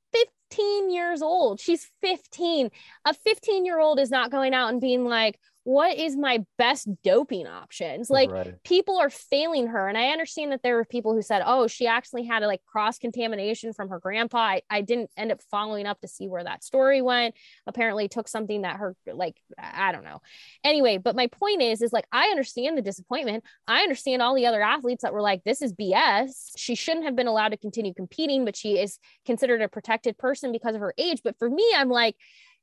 15 0.51 0.91
years 0.91 1.21
old. 1.21 1.59
She's 1.59 1.89
15. 2.01 2.69
A 3.05 3.13
15 3.13 3.65
year 3.65 3.79
old 3.79 3.99
is 3.99 4.11
not 4.11 4.31
going 4.31 4.53
out 4.53 4.69
and 4.69 4.81
being 4.81 5.05
like, 5.05 5.39
what 5.65 5.97
is 5.97 6.17
my 6.17 6.43
best 6.57 6.89
doping 7.03 7.47
options? 7.47 8.09
Like 8.09 8.29
Right. 8.29 8.61
people 8.63 8.97
are 8.97 9.09
failing 9.09 9.67
her. 9.67 9.87
And 9.87 9.97
I 9.97 10.09
understand 10.09 10.51
that 10.51 10.61
there 10.61 10.75
were 10.75 10.83
people 10.83 11.13
who 11.13 11.21
said, 11.21 11.41
oh, 11.45 11.67
she 11.67 11.87
actually 11.87 12.25
had 12.25 12.43
a 12.43 12.47
like 12.47 12.61
cross 12.65 12.99
contamination 12.99 13.71
from 13.71 13.87
her 13.89 13.99
grandpa. 13.99 14.37
I, 14.37 14.61
I 14.69 14.81
didn't 14.81 15.09
end 15.15 15.31
up 15.31 15.41
following 15.49 15.85
up 15.85 16.01
to 16.01 16.07
see 16.07 16.27
where 16.27 16.43
that 16.43 16.65
story 16.65 17.01
went. 17.01 17.35
Apparently 17.65 18.09
took 18.09 18.27
something 18.27 18.63
that 18.63 18.75
her 18.75 18.95
like 19.07 19.37
I 19.57 19.93
don't 19.93 20.03
know. 20.03 20.21
Anyway, 20.65 20.97
but 20.97 21.15
my 21.15 21.27
point 21.27 21.61
is, 21.61 21.81
is 21.81 21.93
like 21.93 22.07
I 22.11 22.27
understand 22.27 22.77
the 22.77 22.81
disappointment. 22.81 23.45
I 23.65 23.83
understand 23.83 24.21
all 24.21 24.35
the 24.35 24.47
other 24.47 24.61
athletes 24.61 25.03
that 25.03 25.13
were 25.13 25.21
like, 25.21 25.43
this 25.45 25.61
is 25.61 25.71
BS. 25.71 26.51
She 26.57 26.75
shouldn't 26.75 27.05
have 27.05 27.15
been 27.15 27.27
allowed 27.27 27.49
to 27.49 27.57
continue 27.57 27.93
competing, 27.93 28.43
but 28.43 28.57
she 28.57 28.79
is 28.79 28.99
considered 29.25 29.61
a 29.61 29.69
protected 29.69 30.17
person 30.17 30.51
because 30.51 30.75
of 30.75 30.81
her 30.81 30.93
age. 30.97 31.21
But 31.23 31.39
for 31.39 31.49
me, 31.49 31.65
I'm 31.73 31.89
like, 31.89 32.17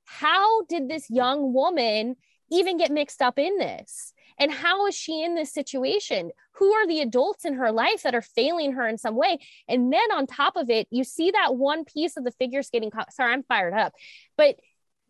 how 0.05 0.65
did 0.65 0.89
this 0.89 1.09
young 1.09 1.55
woman 1.55 2.17
even 2.51 2.77
get 2.77 2.91
mixed 2.91 3.23
up 3.23 3.39
in 3.39 3.59
this? 3.59 4.13
And 4.39 4.51
how 4.51 4.87
is 4.87 4.95
she 4.97 5.23
in 5.23 5.35
this 5.35 5.53
situation? 5.53 6.31
Who 6.55 6.73
are 6.73 6.87
the 6.87 7.01
adults 7.01 7.45
in 7.45 7.55
her 7.55 7.71
life 7.71 8.03
that 8.03 8.15
are 8.15 8.23
failing 8.23 8.73
her 8.73 8.89
in 8.89 8.97
some 8.97 9.15
way? 9.15 9.39
And 9.69 9.93
then 9.93 10.13
on 10.13 10.27
top 10.27 10.57
of 10.57 10.71
it, 10.71 10.89
you 10.91 11.05
see 11.05 11.31
that 11.33 11.55
one 11.55 11.85
piece 11.85 12.17
of 12.17 12.25
the 12.25 12.33
figure 12.33 12.63
skating. 12.63 12.91
Co- 12.91 13.05
Sorry, 13.11 13.33
I'm 13.33 13.43
fired 13.43 13.75
up, 13.75 13.93
but 14.39 14.57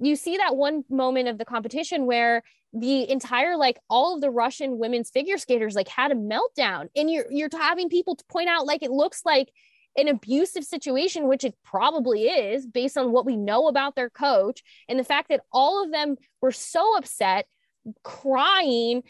you 0.00 0.16
see 0.16 0.38
that 0.38 0.56
one 0.56 0.84
moment 0.90 1.28
of 1.28 1.38
the 1.38 1.44
competition 1.44 2.06
where 2.06 2.42
the 2.72 3.08
entire 3.10 3.56
like 3.56 3.78
all 3.88 4.14
of 4.14 4.20
the 4.20 4.30
Russian 4.30 4.78
women's 4.78 5.10
figure 5.10 5.38
skaters 5.38 5.74
like 5.74 5.88
had 5.88 6.12
a 6.12 6.14
meltdown, 6.14 6.88
and 6.96 7.10
you're 7.10 7.26
you're 7.30 7.48
having 7.52 7.88
people 7.88 8.16
to 8.16 8.24
point 8.26 8.48
out 8.48 8.66
like 8.66 8.82
it 8.82 8.90
looks 8.90 9.22
like 9.24 9.50
an 10.00 10.08
abusive 10.08 10.64
situation, 10.64 11.28
which 11.28 11.44
it 11.44 11.54
probably 11.64 12.24
is 12.24 12.66
based 12.66 12.96
on 12.96 13.12
what 13.12 13.26
we 13.26 13.36
know 13.36 13.68
about 13.68 13.94
their 13.94 14.10
coach 14.10 14.62
and 14.88 14.98
the 14.98 15.04
fact 15.04 15.28
that 15.28 15.42
all 15.52 15.84
of 15.84 15.92
them 15.92 16.16
were 16.40 16.52
so 16.52 16.96
upset, 16.96 17.46
crying. 18.02 19.02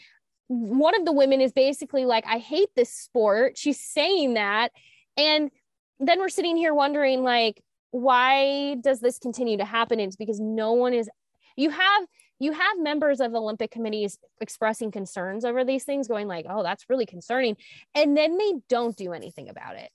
One 0.47 0.99
of 0.99 1.05
the 1.05 1.11
women 1.11 1.41
is 1.41 1.51
basically 1.51 2.05
like, 2.05 2.25
I 2.27 2.37
hate 2.37 2.69
this 2.75 2.93
sport. 2.93 3.57
She's 3.57 3.79
saying 3.79 4.35
that. 4.35 4.71
And 5.17 5.51
then 5.99 6.19
we're 6.19 6.29
sitting 6.29 6.57
here 6.57 6.73
wondering, 6.73 7.23
like, 7.23 7.61
why 7.91 8.75
does 8.75 8.99
this 8.99 9.19
continue 9.19 9.57
to 9.57 9.65
happen? 9.65 9.99
It's 9.99 10.15
because 10.15 10.39
no 10.39 10.73
one 10.73 10.93
is, 10.93 11.09
you 11.55 11.69
have, 11.69 12.05
you 12.39 12.53
have 12.53 12.79
members 12.79 13.19
of 13.19 13.35
Olympic 13.35 13.71
committees 13.71 14.17
expressing 14.39 14.91
concerns 14.91 15.45
over 15.45 15.63
these 15.63 15.83
things, 15.83 16.07
going 16.07 16.27
like, 16.27 16.45
oh, 16.49 16.63
that's 16.63 16.89
really 16.89 17.05
concerning. 17.05 17.55
And 17.93 18.17
then 18.17 18.37
they 18.37 18.53
don't 18.67 18.95
do 18.95 19.13
anything 19.13 19.49
about 19.49 19.75
it 19.75 19.91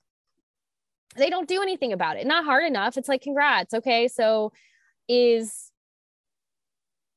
they 1.16 1.30
don't 1.30 1.48
do 1.48 1.62
anything 1.62 1.92
about 1.92 2.16
it. 2.16 2.26
Not 2.26 2.44
hard 2.44 2.64
enough. 2.64 2.96
It's 2.96 3.08
like, 3.08 3.22
congrats. 3.22 3.74
Okay. 3.74 4.08
So 4.08 4.52
is 5.08 5.70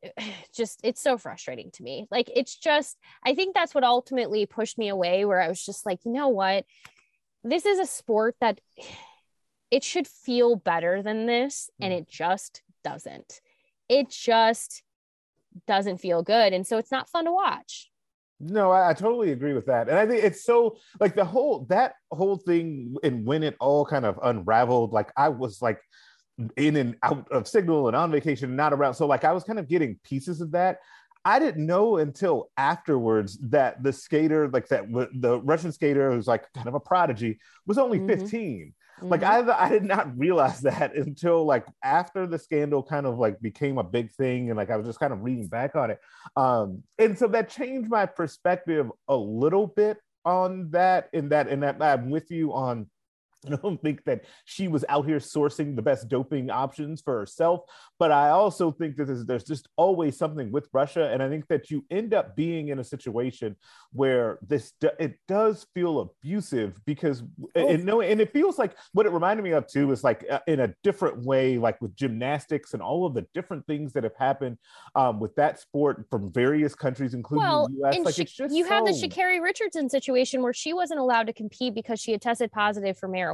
just, 0.55 0.79
it's 0.83 1.01
so 1.01 1.17
frustrating 1.17 1.71
to 1.71 1.83
me. 1.83 2.07
Like, 2.11 2.29
it's 2.35 2.55
just, 2.55 2.97
I 3.25 3.35
think 3.35 3.53
that's 3.53 3.75
what 3.75 3.83
ultimately 3.83 4.45
pushed 4.45 4.77
me 4.77 4.89
away, 4.89 5.25
where 5.25 5.41
I 5.41 5.47
was 5.47 5.63
just 5.63 5.85
like, 5.85 5.99
you 6.05 6.11
know 6.11 6.29
what? 6.29 6.65
This 7.43 7.65
is 7.65 7.79
a 7.79 7.85
sport 7.85 8.35
that 8.41 8.61
it 9.71 9.83
should 9.83 10.07
feel 10.07 10.55
better 10.55 11.03
than 11.03 11.25
this. 11.25 11.69
And 11.79 11.93
hmm. 11.93 11.99
it 11.99 12.09
just 12.09 12.63
doesn't. 12.83 13.41
It 13.87 14.09
just 14.09 14.83
doesn't 15.67 15.97
feel 15.97 16.23
good. 16.23 16.53
And 16.53 16.65
so 16.65 16.77
it's 16.77 16.91
not 16.91 17.09
fun 17.09 17.25
to 17.25 17.31
watch. 17.31 17.89
No, 18.39 18.71
I, 18.71 18.91
I 18.91 18.93
totally 18.93 19.31
agree 19.31 19.53
with 19.53 19.65
that. 19.65 19.89
And 19.89 19.97
I 19.97 20.05
think 20.05 20.23
it's 20.23 20.43
so 20.45 20.77
like 20.99 21.15
the 21.15 21.25
whole 21.25 21.65
that 21.69 21.95
whole 22.11 22.37
thing 22.37 22.95
and 23.03 23.25
when 23.25 23.43
it 23.43 23.55
all 23.59 23.85
kind 23.85 24.05
of 24.05 24.17
unraveled, 24.23 24.93
like 24.93 25.11
I 25.17 25.29
was 25.29 25.61
like 25.61 25.79
in 26.55 26.77
and 26.77 26.95
out 27.03 27.29
of 27.31 27.47
signal 27.47 27.87
and 27.87 27.95
on 27.97 28.11
vacation, 28.11 28.49
and 28.49 28.57
not 28.57 28.71
around. 28.71 28.93
So 28.93 29.05
like 29.07 29.25
I 29.25 29.33
was 29.33 29.43
kind 29.43 29.59
of 29.59 29.67
getting 29.67 29.99
pieces 30.03 30.39
of 30.39 30.51
that. 30.51 30.79
I 31.25 31.37
didn't 31.37 31.65
know 31.65 31.97
until 31.97 32.49
afterwards 32.55 33.37
that 33.49 33.83
the 33.83 33.91
skater, 33.91 34.47
like 34.47 34.69
that 34.69 34.85
the 35.15 35.41
Russian 35.41 35.73
skater 35.73 36.11
who's 36.11 36.27
like 36.27 36.45
kind 36.53 36.67
of 36.67 36.75
a 36.75 36.79
prodigy, 36.79 37.39
was 37.67 37.77
only 37.77 37.99
Mhm. 37.99 38.07
15. 38.07 38.73
Like 39.01 39.23
I, 39.23 39.39
I 39.51 39.69
did 39.69 39.83
not 39.83 40.17
realize 40.17 40.61
that 40.61 40.95
until 40.95 41.45
like 41.45 41.65
after 41.83 42.27
the 42.27 42.39
scandal 42.39 42.83
kind 42.83 43.05
of 43.05 43.17
like 43.17 43.39
became 43.41 43.77
a 43.77 43.83
big 43.83 44.11
thing, 44.11 44.49
and 44.49 44.57
like 44.57 44.69
I 44.69 44.77
was 44.77 44.85
just 44.85 44.99
kind 44.99 45.13
of 45.13 45.21
reading 45.21 45.47
back 45.47 45.75
on 45.75 45.91
it, 45.91 45.99
um, 46.35 46.83
and 46.97 47.17
so 47.17 47.27
that 47.27 47.49
changed 47.49 47.89
my 47.89 48.05
perspective 48.05 48.91
a 49.07 49.15
little 49.15 49.67
bit 49.67 49.97
on 50.25 50.69
that. 50.71 51.09
In 51.13 51.29
that, 51.29 51.47
and 51.47 51.63
that 51.63 51.81
I'm 51.81 52.09
with 52.09 52.29
you 52.31 52.53
on. 52.53 52.89
I 53.47 53.55
don't 53.55 53.81
think 53.81 54.03
that 54.05 54.25
she 54.45 54.67
was 54.67 54.83
out 54.89 55.05
here 55.05 55.19
sourcing 55.19 55.75
the 55.75 55.81
best 55.81 56.09
doping 56.09 56.49
options 56.49 57.01
for 57.01 57.17
herself, 57.19 57.61
but 57.97 58.11
I 58.11 58.29
also 58.29 58.71
think 58.71 58.97
that 58.97 59.05
there's, 59.05 59.25
there's 59.25 59.43
just 59.43 59.69
always 59.77 60.17
something 60.17 60.51
with 60.51 60.67
Russia, 60.73 61.09
and 61.11 61.23
I 61.23 61.29
think 61.29 61.47
that 61.47 61.71
you 61.71 61.85
end 61.89 62.13
up 62.13 62.35
being 62.35 62.69
in 62.69 62.79
a 62.79 62.83
situation 62.83 63.55
where 63.93 64.39
this 64.41 64.73
it 64.99 65.17
does 65.27 65.65
feel 65.73 65.99
abusive 65.99 66.79
because 66.85 67.23
and 67.55 67.85
no 67.85 68.01
and 68.01 68.19
it 68.21 68.31
feels 68.31 68.59
like 68.59 68.75
what 68.93 69.05
it 69.05 69.11
reminded 69.11 69.43
me 69.43 69.51
of 69.51 69.65
too 69.67 69.91
is 69.91 70.03
like 70.03 70.25
uh, 70.29 70.39
in 70.47 70.59
a 70.59 70.73
different 70.83 71.23
way 71.25 71.57
like 71.57 71.81
with 71.81 71.95
gymnastics 71.95 72.73
and 72.73 72.83
all 72.83 73.05
of 73.05 73.13
the 73.13 73.25
different 73.33 73.65
things 73.65 73.93
that 73.93 74.03
have 74.03 74.15
happened 74.17 74.57
um, 74.95 75.19
with 75.19 75.33
that 75.35 75.59
sport 75.59 76.05
from 76.09 76.31
various 76.31 76.75
countries 76.75 77.13
including 77.13 77.47
well, 77.47 77.67
the 77.67 77.87
US 77.87 77.97
like 78.05 78.15
Sha- 78.15 78.21
it's 78.21 78.33
just 78.33 78.53
you 78.55 78.65
have 78.65 78.85
the 78.85 78.93
so- 78.93 79.07
Sha'Carri 79.07 79.41
Richardson 79.41 79.89
situation 79.89 80.43
where 80.43 80.53
she 80.53 80.73
wasn't 80.73 80.99
allowed 80.99 81.27
to 81.27 81.33
compete 81.33 81.73
because 81.73 81.99
she 81.99 82.11
had 82.11 82.21
tested 82.21 82.51
positive 82.51 82.97
for 82.97 83.09
marijuana. 83.09 83.28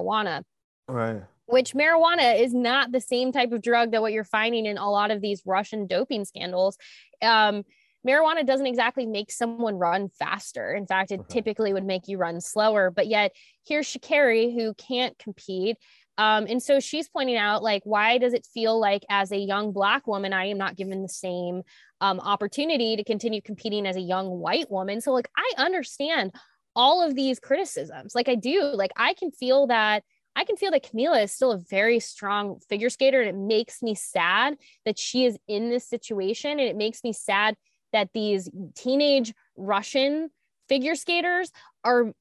Right 0.88 1.24
which 1.48 1.74
marijuana 1.74 2.40
is 2.40 2.54
not 2.54 2.92
the 2.92 3.02
same 3.02 3.32
type 3.32 3.52
of 3.52 3.62
drug 3.62 3.92
that 3.92 4.02
what 4.02 4.14
you're 4.14 4.24
finding 4.24 4.66
in 4.66 4.78
a 4.78 4.90
lot 4.90 5.12
of 5.12 5.22
these 5.22 5.42
Russian 5.46 5.88
doping 5.88 6.26
scandals. 6.26 6.78
Um, 7.22 7.64
marijuana 8.08 8.46
doesn't 8.46 8.66
exactly 8.66 9.06
make 9.06 9.32
someone 9.32 9.76
run 9.76 10.10
faster. 10.10 10.74
In 10.74 10.88
fact, 10.88 11.12
it 11.12 11.22
Okay. 11.22 11.34
typically 11.34 11.74
would 11.74 11.86
make 11.86 12.08
you 12.08 12.18
run 12.18 12.42
slower. 12.42 12.90
But 12.90 13.08
yet, 13.08 13.32
here's 13.68 13.88
Sha'Carri 13.88 14.54
who 14.54 14.74
can't 14.74 15.18
compete. 15.20 15.78
Um, 16.18 16.46
and 16.48 16.64
so 16.64 16.80
she's 16.80 17.10
pointing 17.10 17.36
out, 17.36 17.62
like, 17.62 17.82
why 17.84 18.18
does 18.18 18.34
it 18.34 18.48
feel 18.54 18.80
like 18.80 19.04
as 19.10 19.32
a 19.32 19.38
young 19.38 19.74
Black 19.74 20.08
woman, 20.08 20.32
I 20.32 20.46
am 20.46 20.58
not 20.58 20.78
given 20.78 21.02
the 21.02 21.10
same 21.10 21.64
um, 22.00 22.22
opportunity 22.22 22.96
to 22.96 23.04
continue 23.04 23.42
competing 23.42 23.86
as 23.86 23.98
a 23.98 24.02
young 24.02 24.30
white 24.40 24.72
woman? 24.72 25.02
So, 25.02 25.12
like, 25.12 25.30
I 25.36 25.52
understand 25.58 26.34
all 26.76 27.02
of 27.02 27.16
these 27.16 27.40
criticisms. 27.40 28.14
Like, 28.16 28.28
I 28.30 28.36
do. 28.36 28.64
Like, 28.64 28.92
I 28.98 29.14
can 29.14 29.32
feel 29.32 29.68
that 29.68 30.04
I 30.38 30.44
can 30.44 30.58
feel 30.58 30.72
that 30.72 30.84
Kamila 30.84 31.24
is 31.24 31.32
still 31.32 31.54
a 31.54 31.58
very 31.58 32.00
strong 32.02 32.60
figure 32.68 32.90
skater, 32.90 33.22
and 33.22 33.30
it 33.30 33.36
makes 33.42 33.82
me 33.82 33.96
sad 33.96 34.58
that 34.84 35.00
she 35.00 35.24
is 35.26 35.38
in 35.48 35.70
this 35.70 35.88
situation. 35.88 36.52
And 36.52 36.60
it 36.60 36.76
makes 36.76 37.06
me 37.06 37.14
sad 37.14 37.56
that 37.94 38.10
these 38.14 38.50
teenage 38.76 39.34
Russian 39.56 40.30
figure 40.68 40.96
skaters 40.96 41.52
are 41.86 42.12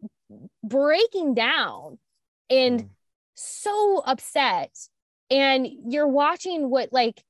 breaking 0.62 1.34
down 1.34 1.98
and 2.48 2.82
Mm. 2.82 2.88
so 3.34 4.02
upset. 4.06 4.70
And 5.30 5.66
you're 5.88 6.06
watching 6.06 6.70
what, 6.70 6.92
like, 6.92 7.24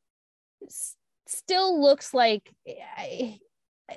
s- 0.66 0.96
still 1.26 1.80
looks 1.80 2.12
like. 2.12 2.52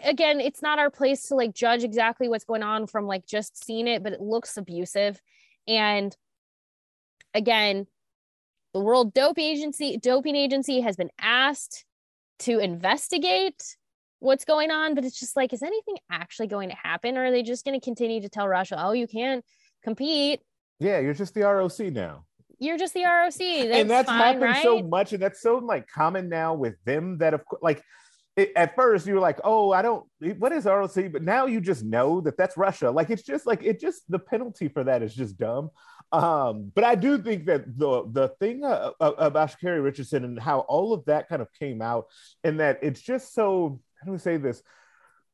Again, 0.03 0.39
it's 0.39 0.61
not 0.61 0.79
our 0.79 0.89
place 0.89 1.27
to 1.27 1.35
like 1.35 1.53
judge 1.53 1.83
exactly 1.83 2.27
what's 2.27 2.45
going 2.45 2.63
on 2.63 2.87
from 2.87 3.07
like 3.07 3.25
just 3.25 3.63
seeing 3.63 3.87
it, 3.87 4.03
but 4.03 4.13
it 4.13 4.21
looks 4.21 4.57
abusive. 4.57 5.19
And 5.67 6.15
again, 7.33 7.87
the 8.73 8.81
World 8.81 9.13
Dope 9.13 9.39
Agency, 9.39 9.97
Doping 9.97 10.35
Agency 10.35 10.81
has 10.81 10.95
been 10.95 11.11
asked 11.19 11.85
to 12.39 12.59
investigate 12.59 13.77
what's 14.19 14.45
going 14.45 14.71
on, 14.71 14.93
but 14.93 15.05
it's 15.05 15.19
just 15.19 15.35
like, 15.37 15.53
is 15.53 15.63
anything 15.63 15.97
actually 16.11 16.47
going 16.47 16.69
to 16.69 16.75
happen? 16.75 17.17
Or 17.17 17.25
are 17.25 17.31
they 17.31 17.43
just 17.43 17.63
going 17.65 17.79
to 17.79 17.83
continue 17.83 18.21
to 18.21 18.29
tell 18.29 18.47
Russia, 18.47 18.75
oh, 18.79 18.91
you 18.91 19.07
can't 19.07 19.43
compete? 19.83 20.41
yeah 20.79 20.99
you're 20.99 21.13
just 21.13 21.33
the 21.33 21.41
roc 21.41 21.79
now 21.79 22.23
You're 22.59 22.77
just 22.77 22.93
the 22.93 23.03
ROC. 23.03 23.33
That's 23.37 23.41
and 23.41 23.89
that's 23.89 24.07
fine, 24.07 24.17
happened 24.19 24.41
right? 24.41 24.63
so 24.63 24.81
much 24.81 25.13
and 25.13 25.21
that's 25.21 25.41
so 25.41 25.57
like 25.57 25.87
common 25.87 26.29
now 26.29 26.55
with 26.55 26.75
them 26.85 27.17
that 27.19 27.33
of 27.33 27.45
course 27.45 27.61
like 27.61 27.81
it, 28.37 28.51
at 28.55 28.75
first 28.75 29.07
you 29.07 29.15
were 29.15 29.19
like 29.19 29.39
oh 29.43 29.71
i 29.71 29.81
don't 29.81 30.05
what 30.37 30.51
is 30.51 30.65
roc 30.65 30.93
but 31.11 31.23
now 31.23 31.47
you 31.47 31.59
just 31.59 31.83
know 31.83 32.21
that 32.21 32.37
that's 32.37 32.55
russia. 32.55 32.89
Like 32.89 33.09
it's 33.09 33.23
just 33.23 33.45
like 33.45 33.63
it 33.63 33.79
just 33.79 34.09
the 34.09 34.19
penalty 34.19 34.67
for 34.67 34.83
that 34.83 35.01
is 35.01 35.13
just 35.13 35.37
dumb. 35.37 35.71
Um 36.11 36.71
but 36.73 36.83
i 36.83 36.95
do 36.95 37.17
think 37.17 37.45
that 37.47 37.77
the 37.77 38.03
the 38.11 38.29
thing 38.39 38.63
uh, 38.63 38.91
uh, 39.01 39.13
about 39.17 39.51
Sha'Carri 39.51 39.83
richardson 39.83 40.23
and 40.23 40.39
how 40.39 40.59
all 40.59 40.93
of 40.93 41.03
that 41.05 41.27
kind 41.27 41.41
of 41.41 41.51
came 41.53 41.81
out 41.81 42.05
and 42.43 42.59
that 42.59 42.79
it's 42.81 43.01
just 43.01 43.33
so 43.33 43.81
how 43.99 44.05
do 44.05 44.11
we 44.11 44.17
say 44.19 44.37
this 44.37 44.61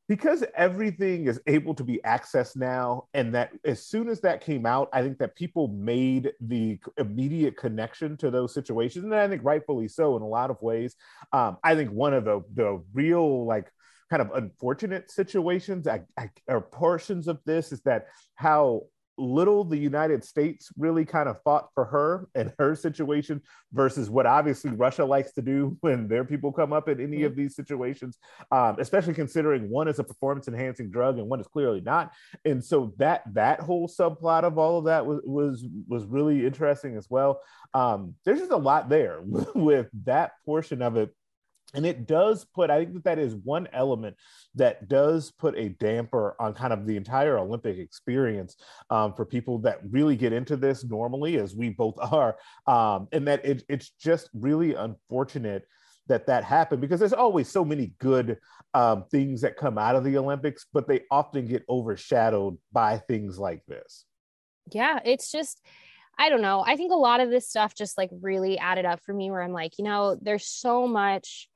because 0.08 0.44
everything 0.54 1.26
is 1.26 1.40
able 1.46 1.74
to 1.74 1.84
be 1.84 2.00
accessed 2.04 2.56
now 2.56 3.04
and 3.14 3.34
that 3.34 3.52
as 3.64 3.86
soon 3.86 4.08
as 4.08 4.20
that 4.20 4.40
came 4.40 4.66
out 4.66 4.88
i 4.92 5.02
think 5.02 5.18
that 5.18 5.34
people 5.34 5.68
made 5.68 6.32
the 6.40 6.78
immediate 6.98 7.56
connection 7.56 8.16
to 8.16 8.30
those 8.30 8.52
situations 8.52 9.04
and 9.04 9.14
i 9.14 9.28
think 9.28 9.42
rightfully 9.44 9.88
so 9.88 10.16
in 10.16 10.22
a 10.22 10.26
lot 10.26 10.50
of 10.50 10.60
ways. 10.60 10.96
Um, 11.32 11.58
i 11.64 11.74
think 11.74 11.90
one 11.90 12.14
of 12.14 12.24
the 12.24 12.42
the 12.54 12.82
real 12.92 13.46
like 13.46 13.70
kind 14.10 14.20
of 14.20 14.30
unfortunate 14.32 15.10
situations 15.10 15.88
I, 15.88 16.02
I, 16.18 16.30
or 16.46 16.60
portions 16.60 17.26
of 17.26 17.40
this 17.46 17.72
is 17.72 17.80
that 17.82 18.06
how 18.34 18.82
little 19.16 19.64
the 19.64 19.76
United 19.76 20.24
States 20.24 20.70
really 20.76 21.04
kind 21.04 21.28
of 21.28 21.40
fought 21.42 21.68
for 21.74 21.84
her 21.84 22.28
and 22.34 22.52
her 22.58 22.74
situation 22.74 23.40
versus 23.72 24.10
what 24.10 24.26
obviously 24.26 24.70
Russia 24.72 25.04
likes 25.04 25.32
to 25.32 25.42
do 25.42 25.76
when 25.80 26.08
their 26.08 26.24
people 26.24 26.52
come 26.52 26.72
up 26.72 26.88
in 26.88 27.00
any 27.00 27.18
mm-hmm. 27.18 27.26
of 27.26 27.36
these 27.36 27.54
situations, 27.54 28.18
um, 28.50 28.76
especially 28.78 29.14
considering 29.14 29.70
one 29.70 29.88
is 29.88 29.98
a 29.98 30.04
performance 30.04 30.48
enhancing 30.48 30.90
drug 30.90 31.18
and 31.18 31.28
one 31.28 31.40
is 31.40 31.46
clearly 31.46 31.80
not. 31.80 32.12
And 32.44 32.64
so 32.64 32.92
that 32.98 33.22
that 33.34 33.60
whole 33.60 33.88
subplot 33.88 34.44
of 34.44 34.58
all 34.58 34.78
of 34.78 34.84
that 34.86 35.06
was 35.06 35.20
was 35.24 35.66
was 35.88 36.04
really 36.04 36.44
interesting 36.44 36.96
as 36.96 37.08
well. 37.08 37.40
Um, 37.72 38.14
there's 38.24 38.40
just 38.40 38.52
a 38.52 38.56
lot 38.56 38.88
there 38.88 39.20
with 39.54 39.88
that 40.04 40.32
portion 40.44 40.82
of 40.82 40.96
it 40.96 41.14
and 41.72 41.84
it 41.86 42.06
does 42.06 42.44
put 42.44 42.70
i 42.70 42.78
think 42.78 42.94
that 42.94 43.04
that 43.04 43.18
is 43.18 43.34
one 43.36 43.68
element 43.72 44.16
that 44.54 44.88
does 44.88 45.30
put 45.32 45.56
a 45.56 45.70
damper 45.70 46.36
on 46.38 46.52
kind 46.54 46.72
of 46.72 46.86
the 46.86 46.96
entire 46.96 47.38
olympic 47.38 47.78
experience 47.78 48.56
um, 48.90 49.14
for 49.14 49.24
people 49.24 49.58
that 49.58 49.80
really 49.90 50.16
get 50.16 50.32
into 50.32 50.56
this 50.56 50.84
normally 50.84 51.36
as 51.36 51.54
we 51.54 51.70
both 51.70 51.96
are 52.12 52.36
um, 52.66 53.08
and 53.12 53.26
that 53.26 53.44
it, 53.44 53.62
it's 53.68 53.90
just 53.90 54.30
really 54.34 54.74
unfortunate 54.74 55.66
that 56.06 56.26
that 56.26 56.44
happened 56.44 56.82
because 56.82 57.00
there's 57.00 57.14
always 57.14 57.48
so 57.48 57.64
many 57.64 57.94
good 57.98 58.36
um, 58.74 59.04
things 59.10 59.40
that 59.40 59.56
come 59.56 59.78
out 59.78 59.96
of 59.96 60.04
the 60.04 60.16
olympics 60.18 60.66
but 60.72 60.86
they 60.86 61.00
often 61.10 61.46
get 61.46 61.64
overshadowed 61.68 62.56
by 62.72 62.98
things 62.98 63.38
like 63.38 63.64
this 63.66 64.04
yeah 64.72 64.98
it's 65.04 65.30
just 65.30 65.60
I 66.18 66.28
don't 66.28 66.42
know. 66.42 66.62
I 66.64 66.76
think 66.76 66.92
a 66.92 66.96
lot 66.96 67.20
of 67.20 67.30
this 67.30 67.48
stuff 67.48 67.74
just 67.74 67.98
like 67.98 68.10
really 68.22 68.58
added 68.58 68.84
up 68.84 69.00
for 69.02 69.12
me 69.12 69.30
where 69.30 69.42
I'm 69.42 69.52
like, 69.52 69.78
you 69.78 69.84
know, 69.84 70.16
there's 70.20 70.46
so 70.46 70.86
much 70.86 71.48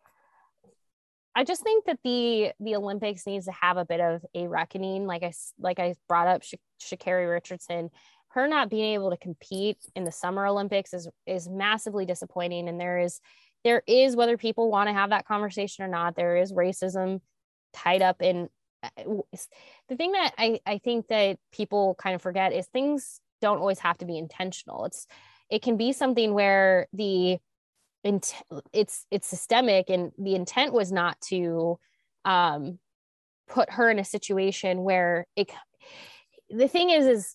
I 1.39 1.45
just 1.45 1.63
think 1.63 1.85
that 1.85 2.01
the 2.03 2.51
the 2.59 2.75
Olympics 2.75 3.25
needs 3.25 3.45
to 3.45 3.53
have 3.53 3.77
a 3.77 3.85
bit 3.85 4.01
of 4.01 4.27
a 4.35 4.49
reckoning. 4.49 5.07
Like 5.07 5.23
I 5.23 5.33
like 5.61 5.79
I 5.79 5.95
brought 6.09 6.27
up 6.27 6.43
Sh- 6.43 6.55
Sha'Carri 6.83 7.31
Richardson, 7.31 7.91
her 8.31 8.49
not 8.49 8.69
being 8.69 8.95
able 8.95 9.11
to 9.11 9.17
compete 9.17 9.79
in 9.95 10.03
the 10.03 10.11
Summer 10.11 10.49
Olympics 10.49 10.93
is 10.93 11.09
is 11.27 11.49
massively 11.49 12.05
disappointing. 12.05 12.69
And 12.69 12.81
there 12.81 12.99
is 12.99 13.21
there 13.63 13.85
is 13.87 14.17
whether 14.17 14.37
people 14.37 14.69
want 14.69 14.89
to 14.89 14.93
have 14.93 15.11
that 15.11 15.27
conversation 15.29 15.85
or 15.85 15.89
not, 15.89 16.17
there 16.17 16.39
is 16.39 16.53
racism 16.53 17.21
tied 17.73 18.03
up 18.03 18.21
in 18.21 18.49
uh, 18.83 18.89
the 19.89 19.97
thing 19.97 20.11
that 20.13 20.35
I 20.37 20.59
I 20.67 20.79
think 20.79 21.07
that 21.07 21.39
people 21.53 21.95
kind 22.03 22.17
of 22.17 22.21
forget 22.21 22.53
is 22.53 22.67
things 22.67 23.21
don't 23.41 23.61
always 23.61 23.79
have 23.79 23.99
to 23.99 24.07
be 24.07 24.19
intentional. 24.19 24.87
It's 24.87 25.07
it 25.51 25.63
can 25.63 25.77
be 25.77 25.93
something 25.93 26.35
where 26.35 26.89
the 26.93 27.39
int- 28.05 28.35
it's 28.73 29.07
it's 29.11 29.27
systemic 29.27 29.91
and 29.91 30.13
the 30.19 30.35
intent 30.35 30.73
was 30.73 30.93
not 30.93 31.21
to 31.21 31.79
um 32.25 32.79
put 33.49 33.71
her 33.71 33.91
in 33.91 33.99
a 33.99 34.05
situation 34.05 34.83
where 34.83 35.27
it 35.37 35.51
the 36.51 36.69
thing 36.69 36.91
is 36.91 37.07
is 37.07 37.35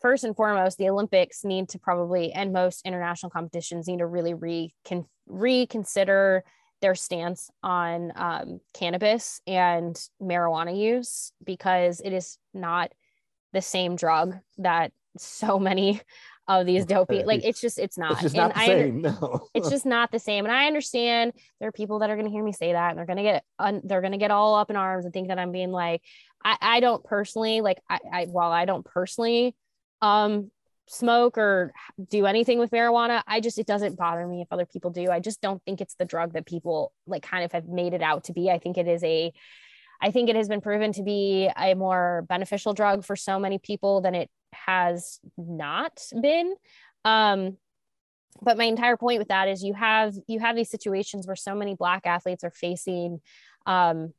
first 0.00 0.24
and 0.24 0.36
foremost 0.36 0.78
the 0.78 0.88
olympics 0.88 1.44
need 1.44 1.68
to 1.68 1.78
probably 1.78 2.32
and 2.32 2.52
most 2.52 2.82
international 2.84 3.30
competitions 3.30 3.86
need 3.86 3.98
to 3.98 4.06
really 4.06 4.34
recon, 4.34 5.06
reconsider 5.26 6.44
their 6.80 6.94
stance 6.94 7.50
on 7.62 8.10
um, 8.16 8.60
cannabis 8.72 9.40
and 9.46 10.02
marijuana 10.20 10.76
use 10.76 11.32
because 11.44 12.00
it 12.00 12.12
is 12.12 12.38
not 12.54 12.90
the 13.52 13.60
same 13.60 13.96
drug 13.96 14.36
that 14.58 14.92
so 15.18 15.58
many 15.58 16.00
of 16.58 16.66
these 16.66 16.84
dopey 16.84 17.22
like 17.24 17.44
it's 17.44 17.60
just 17.60 17.78
it's 17.78 17.96
not. 17.96 18.12
It's 18.12 18.22
just 18.22 18.36
not 18.36 18.54
the 18.54 18.60
I, 18.60 18.66
same 18.66 19.02
no. 19.02 19.46
it's 19.54 19.70
just 19.70 19.86
not 19.86 20.10
the 20.10 20.18
same. 20.18 20.44
And 20.44 20.52
i 20.52 20.66
understand 20.66 21.32
there 21.60 21.68
are 21.68 21.72
people 21.72 22.00
that 22.00 22.10
are 22.10 22.16
going 22.16 22.26
to 22.26 22.32
hear 22.32 22.42
me 22.42 22.52
say 22.52 22.72
that 22.72 22.90
and 22.90 22.98
they're 22.98 23.06
going 23.06 23.18
to 23.18 23.22
get 23.22 23.44
un, 23.58 23.80
they're 23.84 24.00
going 24.00 24.12
to 24.12 24.18
get 24.18 24.30
all 24.30 24.54
up 24.56 24.70
in 24.70 24.76
arms 24.76 25.04
and 25.04 25.14
think 25.14 25.28
that 25.28 25.38
i'm 25.38 25.52
being 25.52 25.70
like 25.70 26.02
i 26.44 26.56
i 26.60 26.80
don't 26.80 27.04
personally 27.04 27.60
like 27.60 27.78
i, 27.88 27.98
I 28.12 28.24
while 28.26 28.50
i 28.50 28.64
don't 28.64 28.84
personally 28.84 29.54
um 30.02 30.50
smoke 30.86 31.38
or 31.38 31.72
do 32.08 32.26
anything 32.26 32.58
with 32.58 32.70
marijuana 32.72 33.22
i 33.28 33.40
just 33.40 33.58
it 33.58 33.66
doesn't 33.66 33.96
bother 33.96 34.26
me 34.26 34.42
if 34.42 34.48
other 34.50 34.66
people 34.66 34.90
do. 34.90 35.10
I 35.10 35.20
just 35.20 35.40
don't 35.40 35.62
think 35.64 35.80
it's 35.80 35.94
the 35.94 36.04
drug 36.04 36.32
that 36.32 36.46
people 36.46 36.92
like 37.06 37.22
kind 37.22 37.44
of 37.44 37.52
have 37.52 37.68
made 37.68 37.94
it 37.94 38.02
out 38.02 38.24
to 38.24 38.32
be. 38.32 38.50
I 38.50 38.58
think 38.58 38.76
it 38.76 38.88
is 38.88 39.04
a 39.04 39.32
I 40.02 40.10
think 40.10 40.30
it 40.30 40.36
has 40.36 40.48
been 40.48 40.62
proven 40.62 40.92
to 40.94 41.02
be 41.02 41.50
a 41.56 41.74
more 41.74 42.24
beneficial 42.28 42.72
drug 42.72 43.04
for 43.04 43.16
so 43.16 43.38
many 43.38 43.58
people 43.58 44.00
than 44.00 44.14
it 44.14 44.30
has 44.52 45.20
not 45.36 46.02
been. 46.20 46.54
Um, 47.04 47.56
but 48.42 48.56
my 48.56 48.64
entire 48.64 48.96
point 48.96 49.18
with 49.18 49.28
that 49.28 49.48
is 49.48 49.62
you 49.62 49.74
have 49.74 50.14
you 50.26 50.40
have 50.40 50.56
these 50.56 50.70
situations 50.70 51.26
where 51.26 51.36
so 51.36 51.54
many 51.54 51.74
black 51.74 52.06
athletes 52.06 52.44
are 52.44 52.50
facing 52.50 53.20
um, 53.66 54.14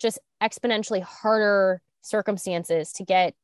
just 0.00 0.18
exponentially 0.42 1.02
harder 1.02 1.82
circumstances 2.02 2.92
to 2.94 3.04
get 3.04 3.34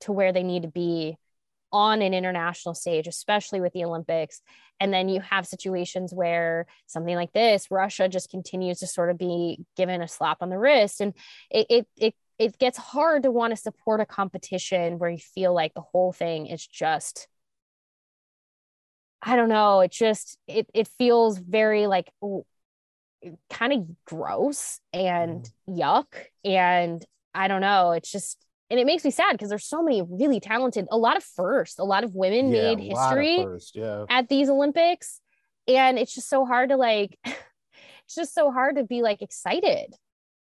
to 0.00 0.12
where 0.12 0.32
they 0.32 0.42
need 0.42 0.62
to 0.62 0.68
be 0.68 1.16
on 1.72 2.02
an 2.02 2.14
international 2.14 2.74
stage, 2.74 3.06
especially 3.06 3.60
with 3.60 3.72
the 3.72 3.84
Olympics. 3.84 4.40
And 4.80 4.92
then 4.92 5.08
you 5.08 5.20
have 5.20 5.46
situations 5.46 6.12
where 6.12 6.66
something 6.86 7.14
like 7.14 7.32
this, 7.32 7.70
Russia 7.70 8.08
just 8.08 8.30
continues 8.30 8.80
to 8.80 8.86
sort 8.86 9.10
of 9.10 9.18
be 9.18 9.64
given 9.76 10.02
a 10.02 10.08
slap 10.08 10.38
on 10.42 10.50
the 10.50 10.58
wrist. 10.58 11.00
And 11.00 11.14
it, 11.50 11.66
it, 11.70 11.88
it, 11.96 12.14
it 12.38 12.58
gets 12.58 12.78
hard 12.78 13.22
to 13.22 13.30
want 13.30 13.52
to 13.52 13.56
support 13.56 14.00
a 14.00 14.06
competition 14.06 14.98
where 14.98 15.10
you 15.10 15.18
feel 15.18 15.54
like 15.54 15.74
the 15.74 15.80
whole 15.80 16.12
thing 16.12 16.46
is 16.46 16.66
just 16.66 17.28
I 19.22 19.34
don't 19.34 19.48
know, 19.48 19.80
it 19.80 19.90
just 19.90 20.38
it 20.46 20.68
it 20.74 20.88
feels 20.98 21.38
very 21.38 21.86
like 21.86 22.10
kind 23.50 23.72
of 23.72 24.04
gross 24.04 24.80
and 24.92 25.50
mm. 25.68 25.78
yuck 25.78 26.06
and 26.44 27.04
I 27.34 27.48
don't 27.48 27.60
know, 27.60 27.92
it's 27.92 28.10
just 28.10 28.46
and 28.70 28.80
it 28.80 28.86
makes 28.86 29.04
me 29.04 29.10
sad 29.10 29.32
because 29.32 29.48
there's 29.48 29.64
so 29.64 29.82
many 29.82 30.02
really 30.02 30.40
talented 30.40 30.86
a 30.90 30.96
lot 30.96 31.16
of 31.16 31.24
first 31.24 31.78
a 31.78 31.84
lot 31.84 32.04
of 32.04 32.14
women 32.14 32.50
yeah, 32.50 32.74
made 32.74 32.80
history 32.80 33.36
first, 33.42 33.76
yeah. 33.76 34.04
at 34.08 34.28
these 34.28 34.48
olympics 34.48 35.20
and 35.68 35.98
it's 35.98 36.14
just 36.14 36.28
so 36.28 36.44
hard 36.44 36.70
to 36.70 36.76
like 36.76 37.18
it's 37.24 38.14
just 38.14 38.34
so 38.34 38.50
hard 38.50 38.76
to 38.76 38.84
be 38.84 39.02
like 39.02 39.22
excited 39.22 39.94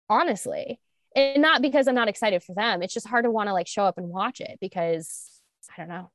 honestly 0.08 0.78
and 1.14 1.42
not 1.42 1.62
because 1.62 1.88
i'm 1.88 1.94
not 1.94 2.08
excited 2.08 2.42
for 2.42 2.54
them 2.54 2.82
it's 2.82 2.94
just 2.94 3.08
hard 3.08 3.24
to 3.24 3.30
want 3.30 3.48
to 3.48 3.52
like 3.52 3.66
show 3.66 3.84
up 3.84 3.98
and 3.98 4.08
watch 4.08 4.40
it 4.40 4.58
because 4.60 5.40
i 5.72 5.80
don't 5.80 5.88
know 5.88 6.10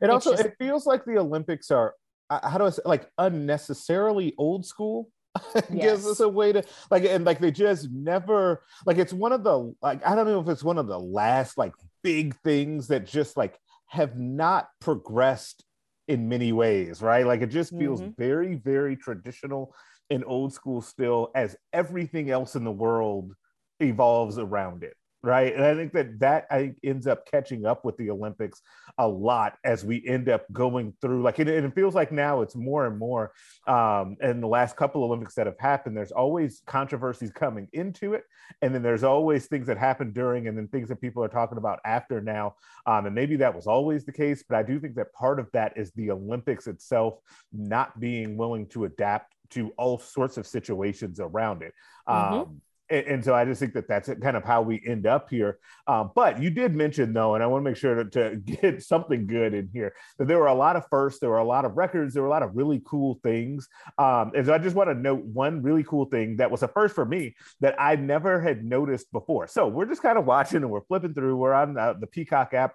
it 0.00 0.10
also 0.10 0.32
just... 0.32 0.44
it 0.44 0.54
feels 0.58 0.86
like 0.86 1.04
the 1.04 1.18
olympics 1.18 1.70
are 1.70 1.94
uh, 2.30 2.48
how 2.48 2.58
do 2.58 2.64
i 2.64 2.70
say 2.70 2.82
like 2.84 3.08
unnecessarily 3.18 4.34
old 4.38 4.64
school 4.64 5.08
yes. 5.54 5.66
gives 5.70 6.06
us 6.06 6.20
a 6.20 6.28
way 6.28 6.52
to 6.52 6.62
like 6.90 7.04
and 7.04 7.24
like 7.26 7.38
they 7.38 7.50
just 7.50 7.90
never 7.90 8.62
like 8.86 8.96
it's 8.96 9.12
one 9.12 9.32
of 9.32 9.44
the 9.44 9.74
like 9.82 10.04
I 10.06 10.14
don't 10.14 10.26
know 10.26 10.40
if 10.40 10.48
it's 10.48 10.64
one 10.64 10.78
of 10.78 10.86
the 10.86 10.98
last 10.98 11.58
like 11.58 11.74
big 12.02 12.34
things 12.42 12.88
that 12.88 13.06
just 13.06 13.36
like 13.36 13.58
have 13.88 14.18
not 14.18 14.68
progressed 14.80 15.64
in 16.08 16.28
many 16.28 16.52
ways, 16.52 17.02
right? 17.02 17.26
Like 17.26 17.42
it 17.42 17.48
just 17.48 17.76
feels 17.76 18.00
mm-hmm. 18.00 18.10
very, 18.16 18.54
very 18.54 18.96
traditional 18.96 19.74
and 20.10 20.24
old 20.26 20.52
school 20.52 20.80
still 20.80 21.30
as 21.34 21.56
everything 21.72 22.30
else 22.30 22.54
in 22.54 22.64
the 22.64 22.70
world 22.70 23.34
evolves 23.80 24.38
around 24.38 24.82
it 24.82 24.94
right? 25.26 25.54
And 25.56 25.64
I 25.64 25.74
think 25.74 25.92
that 25.94 26.20
that 26.20 26.46
I 26.52 26.58
think 26.58 26.78
ends 26.84 27.08
up 27.08 27.26
catching 27.26 27.66
up 27.66 27.84
with 27.84 27.96
the 27.96 28.10
Olympics 28.10 28.62
a 28.96 29.06
lot 29.06 29.56
as 29.64 29.84
we 29.84 30.06
end 30.06 30.28
up 30.28 30.44
going 30.52 30.94
through. 31.00 31.22
Like 31.22 31.40
it, 31.40 31.48
it 31.48 31.74
feels 31.74 31.96
like 31.96 32.12
now 32.12 32.42
it's 32.42 32.54
more 32.54 32.86
and 32.86 32.96
more. 32.96 33.32
Um, 33.66 34.16
in 34.20 34.40
the 34.40 34.46
last 34.46 34.76
couple 34.76 35.02
Olympics 35.02 35.34
that 35.34 35.46
have 35.46 35.58
happened, 35.58 35.96
there's 35.96 36.12
always 36.12 36.62
controversies 36.66 37.32
coming 37.32 37.66
into 37.72 38.14
it, 38.14 38.22
and 38.62 38.72
then 38.72 38.82
there's 38.82 39.02
always 39.02 39.46
things 39.46 39.66
that 39.66 39.78
happen 39.78 40.12
during, 40.12 40.46
and 40.46 40.56
then 40.56 40.68
things 40.68 40.88
that 40.88 41.00
people 41.00 41.24
are 41.24 41.28
talking 41.28 41.58
about 41.58 41.80
after 41.84 42.20
now. 42.20 42.54
Um, 42.86 43.06
and 43.06 43.14
maybe 43.14 43.34
that 43.36 43.54
was 43.54 43.66
always 43.66 44.04
the 44.04 44.12
case, 44.12 44.44
but 44.48 44.56
I 44.56 44.62
do 44.62 44.78
think 44.78 44.94
that 44.94 45.12
part 45.12 45.40
of 45.40 45.50
that 45.52 45.76
is 45.76 45.90
the 45.92 46.12
Olympics 46.12 46.68
itself 46.68 47.18
not 47.52 47.98
being 47.98 48.36
willing 48.36 48.68
to 48.68 48.84
adapt 48.84 49.34
to 49.50 49.72
all 49.76 49.98
sorts 49.98 50.36
of 50.36 50.46
situations 50.46 51.18
around 51.18 51.62
it. 51.62 51.72
Mm-hmm. 52.08 52.52
And, 52.88 53.06
and, 53.06 53.24
so 53.24 53.34
I 53.34 53.44
just 53.44 53.60
think 53.60 53.74
that 53.74 53.88
that's 53.88 54.08
kind 54.22 54.36
of 54.36 54.44
how 54.44 54.62
we 54.62 54.80
end 54.86 55.06
up 55.06 55.28
here. 55.28 55.58
Um, 55.86 56.10
but 56.14 56.40
you 56.40 56.50
did 56.50 56.74
mention 56.74 57.12
though, 57.12 57.34
and 57.34 57.42
I 57.42 57.46
want 57.46 57.64
to 57.64 57.70
make 57.70 57.76
sure 57.76 58.04
to, 58.04 58.10
to, 58.10 58.36
get 58.62 58.82
something 58.82 59.26
good 59.26 59.54
in 59.54 59.68
here 59.72 59.94
that 60.18 60.28
there 60.28 60.38
were 60.38 60.46
a 60.46 60.54
lot 60.54 60.76
of 60.76 60.84
firsts, 60.88 61.20
there 61.20 61.30
were 61.30 61.38
a 61.38 61.44
lot 61.44 61.64
of 61.64 61.76
records, 61.76 62.14
there 62.14 62.22
were 62.22 62.28
a 62.28 62.32
lot 62.32 62.42
of 62.42 62.56
really 62.56 62.82
cool 62.84 63.18
things. 63.22 63.68
Um, 63.98 64.32
and 64.36 64.46
so 64.46 64.54
I 64.54 64.58
just 64.58 64.76
want 64.76 64.90
to 64.90 64.94
note 64.94 65.24
one 65.24 65.62
really 65.62 65.84
cool 65.84 66.06
thing 66.06 66.36
that 66.36 66.50
was 66.50 66.62
a 66.62 66.68
first 66.68 66.94
for 66.94 67.04
me 67.04 67.34
that 67.60 67.74
I 67.78 67.96
never 67.96 68.40
had 68.40 68.64
noticed 68.64 69.10
before. 69.12 69.46
So 69.46 69.66
we're 69.68 69.86
just 69.86 70.02
kind 70.02 70.18
of 70.18 70.24
watching 70.24 70.58
and 70.58 70.70
we're 70.70 70.84
flipping 70.84 71.14
through. 71.14 71.36
We're 71.36 71.54
on 71.54 71.74
the 71.74 72.06
Peacock 72.10 72.54
app 72.54 72.74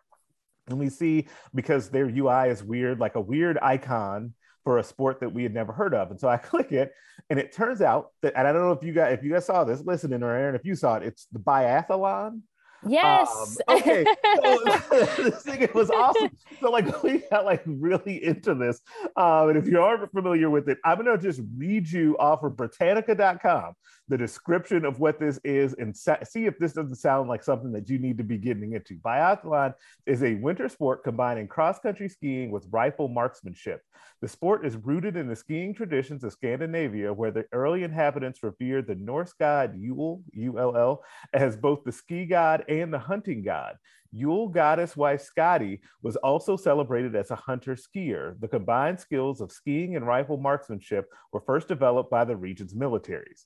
and 0.68 0.80
we 0.80 0.90
see 0.90 1.28
because 1.54 1.90
their 1.90 2.06
UI 2.06 2.50
is 2.50 2.64
weird, 2.64 3.00
like 3.00 3.16
a 3.16 3.22
weird 3.22 3.58
icon 3.62 4.34
for 4.64 4.78
a 4.78 4.84
sport 4.84 5.20
that 5.20 5.34
we 5.34 5.44
had 5.44 5.54
never 5.54 5.74
heard 5.74 5.94
of. 5.94 6.12
And 6.12 6.20
so 6.20 6.28
I 6.28 6.38
click 6.38 6.72
it, 6.72 6.94
and 7.30 7.40
it 7.40 7.52
turns 7.52 7.82
out 7.82 8.12
that, 8.22 8.34
and 8.36 8.48
I 8.48 8.52
don't 8.52 8.62
know 8.62 8.72
if 8.72 8.84
you 8.84 8.94
guys, 8.94 9.18
if 9.18 9.24
you 9.24 9.32
guys 9.32 9.46
saw 9.46 9.64
this 9.64 9.82
listening 9.86 10.24
or 10.24 10.34
Erin, 10.36 10.56
if 10.56 10.66
you 10.66 10.76
saw 10.76 10.96
it, 10.96 11.04
it's 11.04 11.28
the 11.32 11.40
biathlon. 11.40 12.42
Yes. 12.88 13.58
Um, 13.68 13.78
okay. 13.78 14.06
So 14.44 14.64
this 15.24 15.44
thing 15.44 15.62
it 15.62 15.74
was 15.74 15.90
awesome. 15.90 16.30
So 16.60 16.72
like 16.72 17.04
we 17.04 17.20
got 17.32 17.46
like 17.46 17.64
really 17.66 18.24
into 18.24 18.56
this. 18.56 18.82
Um, 19.16 19.50
and 19.50 19.58
if 19.58 19.68
you 19.68 19.82
aren't 19.82 20.12
familiar 20.12 20.50
with 20.50 20.70
it, 20.70 20.78
I'm 20.84 20.98
gonna 20.98 21.18
just 21.18 21.42
read 21.58 21.90
you 21.90 22.18
off 22.18 22.44
of 22.44 22.58
Britannica.com 22.58 23.76
the 24.12 24.18
description 24.18 24.84
of 24.84 25.00
what 25.00 25.22
this 25.22 25.40
is 25.46 25.74
and 25.76 25.96
sa- 25.96 26.22
see 26.26 26.46
if 26.46 26.60
this 26.60 26.74
doesn't 26.74 26.98
sound 26.98 27.30
like 27.30 27.42
something 27.42 27.72
that 27.72 27.90
you 27.90 27.98
need 27.98 28.18
to 28.18 28.26
be 28.26 28.38
getting 28.38 28.74
into. 28.74 28.96
Biathlon 28.98 29.74
is 30.06 30.22
a 30.22 30.36
winter 30.36 30.68
sport 30.68 31.02
combining 31.06 31.48
cross-country 31.48 32.10
skiing 32.10 32.52
with 32.52 32.68
rifle 32.72 33.08
marksmanship. 33.08 33.82
The 34.22 34.28
sport 34.28 34.66
is 34.66 34.76
rooted 34.76 35.16
in 35.16 35.30
the 35.30 35.36
skiing 35.36 35.74
traditions 35.74 36.26
of 36.26 36.34
Scandinavia, 36.34 37.14
where 37.14 37.32
the 37.32 37.46
early 37.54 37.84
inhabitants 37.84 38.44
revered 38.44 38.86
the 38.86 38.96
Norse 38.96 39.32
god 39.32 39.80
Ull, 39.82 40.22
U-L-L, 40.34 41.04
as 41.34 41.56
both 41.56 41.86
the 41.86 41.92
ski 41.94 42.26
god 42.26 42.66
and 42.80 42.94
the 42.94 43.00
hunting 43.00 43.44
god. 43.44 43.78
Ull 44.14 44.50
goddess 44.50 44.96
wife 44.98 45.26
Skadi 45.26 45.80
was 46.02 46.16
also 46.18 46.58
celebrated 46.58 47.16
as 47.16 47.32
a 47.32 47.36
hunter 47.36 47.76
skier. 47.76 48.40
The 48.40 48.48
combined 48.48 49.00
skills 49.00 49.42
of 49.42 49.52
skiing 49.52 49.96
and 49.96 50.06
rifle 50.06 50.38
marksmanship 50.38 51.10
were 51.32 51.42
first 51.42 51.68
developed 51.68 52.12
by 52.12 52.26
the 52.26 52.36
region's 52.36 52.74
militaries. 52.74 53.46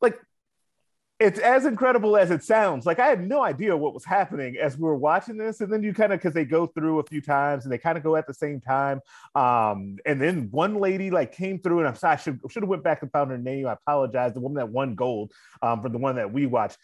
Like, 0.00 0.18
it's 1.18 1.38
as 1.38 1.64
incredible 1.64 2.16
as 2.16 2.30
it 2.30 2.44
sounds. 2.44 2.84
Like, 2.84 2.98
I 2.98 3.06
had 3.06 3.26
no 3.26 3.42
idea 3.42 3.74
what 3.74 3.94
was 3.94 4.04
happening 4.04 4.56
as 4.58 4.76
we 4.76 4.82
were 4.82 4.96
watching 4.96 5.38
this. 5.38 5.62
And 5.62 5.72
then 5.72 5.82
you 5.82 5.94
kind 5.94 6.12
of, 6.12 6.18
because 6.18 6.34
they 6.34 6.44
go 6.44 6.66
through 6.66 6.98
a 6.98 7.04
few 7.04 7.22
times 7.22 7.64
and 7.64 7.72
they 7.72 7.78
kind 7.78 7.96
of 7.96 8.04
go 8.04 8.16
at 8.16 8.26
the 8.26 8.34
same 8.34 8.60
time. 8.60 9.00
Um, 9.34 9.96
and 10.04 10.20
then 10.20 10.48
one 10.50 10.78
lady 10.78 11.10
like 11.10 11.32
came 11.32 11.58
through, 11.58 11.78
and 11.78 11.88
I'm 11.88 11.94
sorry, 11.94 12.14
I 12.14 12.16
should, 12.16 12.38
should 12.50 12.62
have 12.62 12.68
went 12.68 12.84
back 12.84 13.00
and 13.00 13.10
found 13.10 13.30
her 13.30 13.38
name. 13.38 13.66
I 13.66 13.72
apologize. 13.72 14.34
The 14.34 14.40
woman 14.40 14.56
that 14.56 14.68
won 14.68 14.94
gold 14.94 15.32
um, 15.62 15.80
from 15.80 15.92
the 15.92 15.98
one 15.98 16.16
that 16.16 16.32
we 16.32 16.44
watched 16.44 16.76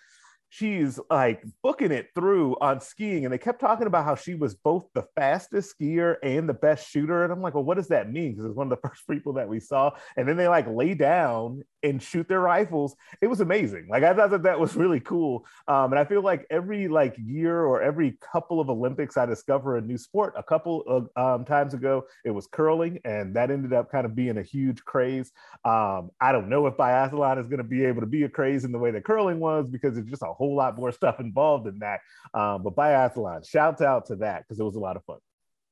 she's 0.53 1.01
like 1.09 1.43
booking 1.63 1.91
it 1.91 2.09
through 2.15 2.55
on 2.61 2.79
skiing 2.79 3.25
and 3.25 3.33
they 3.33 3.39
kept 3.39 3.59
talking 3.59 3.87
about 3.87 4.05
how 4.05 4.15
she 4.15 4.35
was 4.35 4.55
both 4.55 4.87
the 4.93 5.03
fastest 5.17 5.75
skier 5.81 6.17
and 6.23 6.47
the 6.47 6.53
best 6.53 6.91
shooter 6.91 7.25
and 7.25 7.33
i'm 7.33 7.41
like 7.41 7.55
well 7.55 7.65
what 7.65 7.79
does 7.79 7.89
that 7.89 8.13
mean? 8.13 8.33
Because 8.33 8.45
it's 8.45 8.55
one 8.55 8.71
of 8.71 8.71
the 8.71 8.89
first 8.89 9.09
people 9.09 9.33
that 9.33 9.49
we 9.49 9.61
saw 9.61 9.93
and 10.19 10.29
then 10.29 10.37
they 10.37 10.49
like 10.49 10.67
lay 10.69 10.93
down 10.93 11.63
and 11.83 12.01
shoot 12.01 12.29
their 12.29 12.41
rifles. 12.41 12.95
It 13.21 13.27
was 13.27 13.41
amazing. 13.41 13.87
Like 13.89 14.03
i 14.03 14.13
thought 14.13 14.31
that 14.31 14.43
that 14.43 14.61
was 14.61 14.77
really 14.77 15.01
cool. 15.01 15.47
Um, 15.69 15.93
and 15.93 15.99
i 15.99 16.05
feel 16.05 16.23
like 16.23 16.47
every 16.51 16.87
like 16.87 17.17
year 17.19 17.65
or 17.65 17.81
every 17.81 18.19
couple 18.21 18.61
of 18.61 18.69
olympics 18.69 19.17
i 19.17 19.25
discover 19.25 19.79
a 19.79 19.81
new 19.81 19.97
sport. 19.97 20.35
A 20.37 20.43
couple 20.43 20.83
of 20.83 21.09
um, 21.17 21.47
times 21.47 21.73
ago 21.73 22.05
it 22.27 22.31
was 22.31 22.47
curling 22.47 23.01
and 23.07 23.35
that 23.37 23.51
ended 23.51 23.73
up 23.73 23.91
kind 23.91 24.05
of 24.05 24.15
being 24.15 24.37
a 24.37 24.43
huge 24.43 24.85
craze. 24.85 25.33
Um, 25.65 26.11
i 26.21 26.31
don't 26.31 26.51
know 26.51 26.67
if 26.67 26.75
biathlon 26.75 27.41
is 27.41 27.49
going 27.49 27.57
to 27.57 27.65
be 27.65 27.87
able 27.87 28.03
to 28.03 28.07
be 28.07 28.25
a 28.25 28.29
craze 28.29 28.65
in 28.65 28.73
the 28.73 28.79
way 28.79 28.91
that 28.91 29.05
curling 29.05 29.41
was 29.41 29.71
because 29.71 29.97
it's 29.97 30.11
just 30.11 30.23
a 30.23 30.33
whole 30.43 30.57
lot 30.57 30.77
more 30.77 30.93
stuff 30.93 31.21
involved 31.21 31.67
in 31.67 31.79
that. 31.79 32.01
Um, 32.35 32.63
but 32.63 32.75
biathlon, 32.75 33.49
shout 33.49 33.81
out 33.81 34.07
to 34.07 34.17
that 34.17 34.43
because 34.43 34.59
it 34.59 34.65
was 34.65 34.75
a 34.75 34.81
lot 34.81 34.97
of 34.97 35.05
fun. 35.05 35.19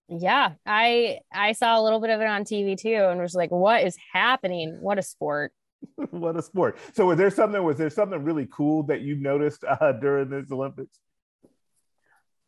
Yeah, 0.09 0.53
I 0.67 1.21
I 1.33 1.53
saw 1.53 1.81
a 1.81 1.83
little 1.83 2.01
bit 2.01 2.11
of 2.11 2.21
it 2.21 2.27
on 2.27 2.45
TV 2.45 2.77
too, 2.77 3.07
and 3.09 3.21
was 3.21 3.35
like, 3.35 3.51
"What 3.51 3.85
is 3.85 3.97
happening? 4.13 4.79
What 4.81 4.99
a 4.99 5.03
sport!" 5.03 5.53
what 6.11 6.37
a 6.37 6.43
sport! 6.43 6.79
So, 6.95 7.07
was 7.07 7.19
there 7.19 7.31
something? 7.31 7.63
Was 7.63 7.79
there 7.79 7.91
something 7.91 8.23
really 8.25 8.49
cool 8.53 8.83
that 8.85 9.03
you 9.03 9.15
noticed 9.15 9.65
uh, 9.65 9.93
during 9.93 10.31
this 10.31 10.51
Olympics? 10.51 10.99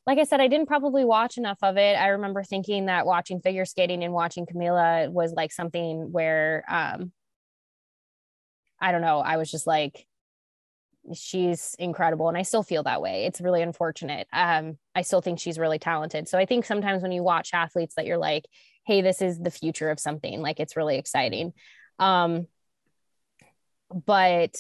Like 0.07 0.19
I 0.19 0.25
said, 0.25 0.41
I 0.41 0.49
didn't 0.49 0.67
probably 0.67 1.05
watch 1.05 1.39
enough 1.39 1.59
of 1.63 1.77
it. 1.77 1.95
I 1.95 2.09
remember 2.09 2.43
thinking 2.43 2.87
that 2.87 3.07
watching 3.07 3.41
figure 3.41 3.65
skating 3.65 4.03
and 4.03 4.13
watching 4.13 4.47
Kamila 4.47 5.09
was 5.13 5.33
like 5.33 5.53
something 5.53 6.11
where, 6.11 6.65
um, 6.69 7.13
I 8.81 8.91
don't 8.91 9.03
know, 9.03 9.21
I 9.21 9.37
was 9.37 9.49
just 9.49 9.65
like, 9.65 10.05
she's 11.15 11.75
incredible 11.79 12.29
and 12.29 12.39
i 12.39 12.43
still 12.43 12.63
feel 12.63 12.83
that 12.85 13.03
way. 13.03 13.25
It's 13.27 13.41
really 13.41 13.63
unfortunate. 13.63 14.27
Um 14.33 14.79
i 14.95 15.03
still 15.03 15.21
think 15.21 15.39
she's 15.39 15.59
really 15.59 15.79
talented. 15.79 16.29
So 16.29 16.39
i 16.39 16.47
think 16.47 16.65
sometimes 16.65 17.03
when 17.03 17.13
you 17.13 17.23
watch 17.23 17.51
athletes 17.53 17.95
that 17.97 18.07
you're 18.07 18.19
like 18.19 18.47
hey 18.85 19.01
this 19.03 19.23
is 19.23 19.39
the 19.39 19.51
future 19.51 19.91
of 19.91 20.01
something 20.01 20.41
like 20.41 20.61
it's 20.61 20.77
really 20.77 20.99
exciting. 20.99 21.53
Um 21.99 22.47
but 24.07 24.57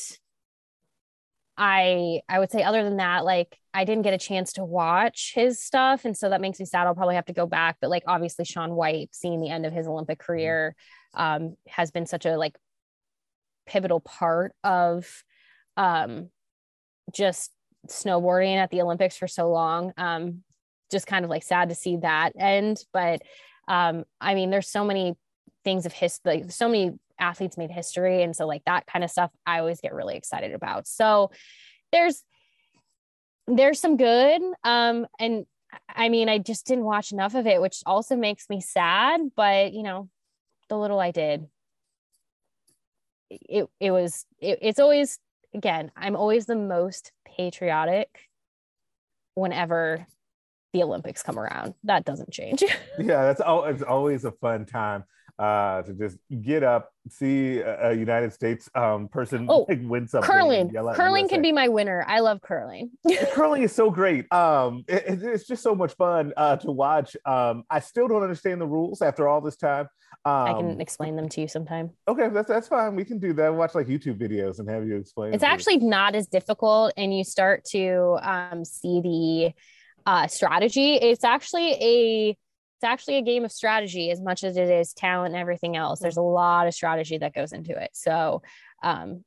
i 1.56 2.20
i 2.28 2.38
would 2.38 2.50
say 2.50 2.62
other 2.62 2.82
than 2.82 2.96
that 2.96 3.24
like 3.24 3.58
i 3.74 3.84
didn't 3.84 4.02
get 4.02 4.14
a 4.14 4.18
chance 4.18 4.54
to 4.54 4.64
watch 4.64 5.32
his 5.34 5.62
stuff 5.62 6.04
and 6.04 6.16
so 6.16 6.30
that 6.30 6.40
makes 6.40 6.58
me 6.58 6.64
sad. 6.66 6.86
I'll 6.86 6.94
probably 6.94 7.14
have 7.14 7.26
to 7.26 7.32
go 7.32 7.46
back 7.46 7.76
but 7.80 7.90
like 7.90 8.04
obviously 8.06 8.44
Shaun 8.44 8.74
White 8.74 9.10
seeing 9.12 9.40
the 9.40 9.50
end 9.50 9.66
of 9.66 9.72
his 9.72 9.86
olympic 9.86 10.18
career 10.18 10.74
um 11.14 11.56
has 11.68 11.90
been 11.90 12.06
such 12.06 12.26
a 12.26 12.36
like 12.36 12.56
pivotal 13.66 14.00
part 14.00 14.54
of 14.64 15.22
um, 15.76 16.28
just 17.12 17.50
snowboarding 17.88 18.56
at 18.56 18.70
the 18.70 18.82
Olympics 18.82 19.16
for 19.16 19.26
so 19.26 19.50
long. 19.50 19.92
Um, 19.96 20.42
just 20.90 21.06
kind 21.06 21.24
of 21.24 21.30
like 21.30 21.42
sad 21.42 21.70
to 21.70 21.74
see 21.74 21.96
that 21.96 22.32
end. 22.38 22.84
But 22.92 23.22
um, 23.66 24.04
I 24.20 24.34
mean, 24.34 24.50
there's 24.50 24.68
so 24.68 24.84
many 24.84 25.14
things 25.64 25.86
of 25.86 25.92
history, 25.92 26.42
like, 26.42 26.50
so 26.50 26.68
many 26.68 26.92
athletes 27.18 27.56
made 27.56 27.70
history. 27.70 28.22
And 28.22 28.34
so, 28.34 28.46
like, 28.46 28.62
that 28.66 28.86
kind 28.86 29.04
of 29.04 29.10
stuff 29.10 29.30
I 29.46 29.60
always 29.60 29.80
get 29.80 29.94
really 29.94 30.16
excited 30.16 30.52
about. 30.52 30.86
So, 30.86 31.30
there's, 31.92 32.22
there's 33.46 33.80
some 33.80 33.96
good. 33.96 34.42
Um, 34.64 35.06
and 35.18 35.46
I 35.88 36.08
mean, 36.08 36.28
I 36.28 36.38
just 36.38 36.66
didn't 36.66 36.84
watch 36.84 37.12
enough 37.12 37.34
of 37.34 37.46
it, 37.46 37.60
which 37.60 37.82
also 37.86 38.16
makes 38.16 38.50
me 38.50 38.60
sad. 38.60 39.20
But, 39.36 39.72
you 39.72 39.82
know, 39.82 40.08
the 40.68 40.76
little 40.76 40.98
I 40.98 41.10
did, 41.10 41.46
it, 43.30 43.68
it 43.80 43.90
was, 43.90 44.26
it, 44.40 44.58
it's 44.62 44.80
always 44.80 45.18
again, 45.54 45.90
I'm 45.96 46.16
always 46.16 46.46
the 46.46 46.56
most 46.56 47.12
patriotic 47.24 48.08
whenever 49.34 50.06
the 50.72 50.82
Olympics 50.82 51.22
come 51.22 51.38
around. 51.38 51.74
That 51.84 52.04
doesn't 52.04 52.30
change. 52.30 52.62
yeah, 52.98 53.24
that's 53.24 53.40
all. 53.40 53.64
It's 53.64 53.82
always 53.82 54.24
a 54.24 54.32
fun 54.32 54.66
time 54.66 55.04
uh, 55.38 55.82
to 55.82 55.92
just 55.94 56.18
get 56.42 56.62
up, 56.62 56.90
see 57.08 57.58
a, 57.58 57.92
United 57.92 58.32
States 58.32 58.68
um, 58.74 59.08
person 59.08 59.46
oh, 59.48 59.66
win 59.68 60.06
something. 60.06 60.30
Curling, 60.30 60.72
curling 60.94 61.28
can 61.28 61.42
be 61.42 61.52
my 61.52 61.68
winner. 61.68 62.04
I 62.06 62.20
love 62.20 62.40
curling. 62.42 62.90
curling 63.32 63.62
is 63.62 63.72
so 63.72 63.90
great. 63.90 64.32
Um, 64.32 64.84
it, 64.88 65.22
it's 65.22 65.46
just 65.46 65.62
so 65.62 65.74
much 65.74 65.94
fun 65.94 66.32
uh, 66.36 66.56
to 66.56 66.70
watch. 66.70 67.16
Um, 67.24 67.64
I 67.70 67.80
still 67.80 68.08
don't 68.08 68.22
understand 68.22 68.60
the 68.60 68.66
rules 68.66 69.02
after 69.02 69.26
all 69.26 69.40
this 69.40 69.56
time. 69.56 69.88
Um, 70.24 70.32
I 70.32 70.52
can 70.52 70.80
explain 70.80 71.16
them 71.16 71.28
to 71.30 71.40
you 71.40 71.48
sometime. 71.48 71.90
Okay, 72.06 72.28
that's 72.28 72.48
that's 72.48 72.68
fine. 72.68 72.94
We 72.94 73.04
can 73.04 73.18
do 73.18 73.32
that. 73.34 73.52
Watch 73.52 73.74
like 73.74 73.88
YouTube 73.88 74.18
videos 74.20 74.60
and 74.60 74.68
have 74.68 74.86
you 74.86 74.96
explain. 74.96 75.34
It's 75.34 75.42
actually 75.42 75.78
not 75.78 76.14
as 76.14 76.28
difficult, 76.28 76.92
and 76.96 77.16
you 77.16 77.24
start 77.24 77.64
to 77.70 78.18
um, 78.22 78.64
see 78.64 79.00
the 79.00 79.52
uh, 80.06 80.28
strategy. 80.28 80.94
It's 80.94 81.24
actually 81.24 81.72
a 81.72 82.36
it's 82.82 82.88
actually 82.88 83.18
a 83.18 83.22
game 83.22 83.44
of 83.44 83.52
strategy 83.52 84.10
as 84.10 84.20
much 84.20 84.42
as 84.42 84.56
it 84.56 84.68
is 84.68 84.92
talent 84.92 85.34
and 85.34 85.40
everything 85.40 85.76
else. 85.76 86.00
There's 86.00 86.16
a 86.16 86.22
lot 86.22 86.66
of 86.66 86.74
strategy 86.74 87.16
that 87.16 87.32
goes 87.32 87.52
into 87.52 87.80
it. 87.80 87.90
So, 87.92 88.42
um, 88.82 89.22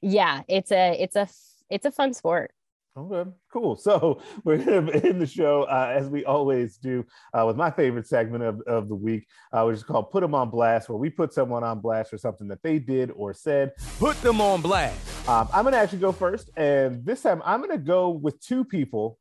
yeah, 0.00 0.42
it's 0.46 0.70
a 0.70 0.96
it's 0.96 1.16
a 1.16 1.28
it's 1.68 1.86
a 1.86 1.90
fun 1.90 2.14
sport. 2.14 2.52
Okay, 2.96 3.28
cool. 3.52 3.74
So 3.74 4.22
we're 4.44 4.58
going 4.58 4.86
to 4.92 5.04
end 5.04 5.20
the 5.20 5.26
show 5.26 5.64
uh, 5.64 5.92
as 5.92 6.08
we 6.08 6.24
always 6.24 6.76
do 6.76 7.04
uh, 7.34 7.44
with 7.48 7.56
my 7.56 7.72
favorite 7.72 8.06
segment 8.06 8.44
of, 8.44 8.60
of 8.68 8.88
the 8.88 8.94
week, 8.94 9.26
uh, 9.52 9.64
which 9.64 9.78
is 9.78 9.82
called 9.82 10.12
Put 10.12 10.20
Them 10.20 10.36
on 10.36 10.48
Blast, 10.48 10.88
where 10.88 10.96
we 10.96 11.10
put 11.10 11.32
someone 11.32 11.64
on 11.64 11.80
blast 11.80 12.10
for 12.10 12.18
something 12.18 12.46
that 12.46 12.62
they 12.62 12.78
did 12.78 13.10
or 13.10 13.34
said. 13.34 13.72
Put 13.98 14.22
them 14.22 14.40
on 14.40 14.60
blast. 14.60 15.28
Um, 15.28 15.48
I'm 15.52 15.64
going 15.64 15.72
to 15.72 15.78
actually 15.78 15.98
go 15.98 16.12
first. 16.12 16.50
And 16.56 17.04
this 17.04 17.22
time 17.22 17.42
I'm 17.44 17.58
going 17.58 17.76
to 17.76 17.84
go 17.84 18.10
with 18.10 18.40
two 18.40 18.64
people 18.64 19.18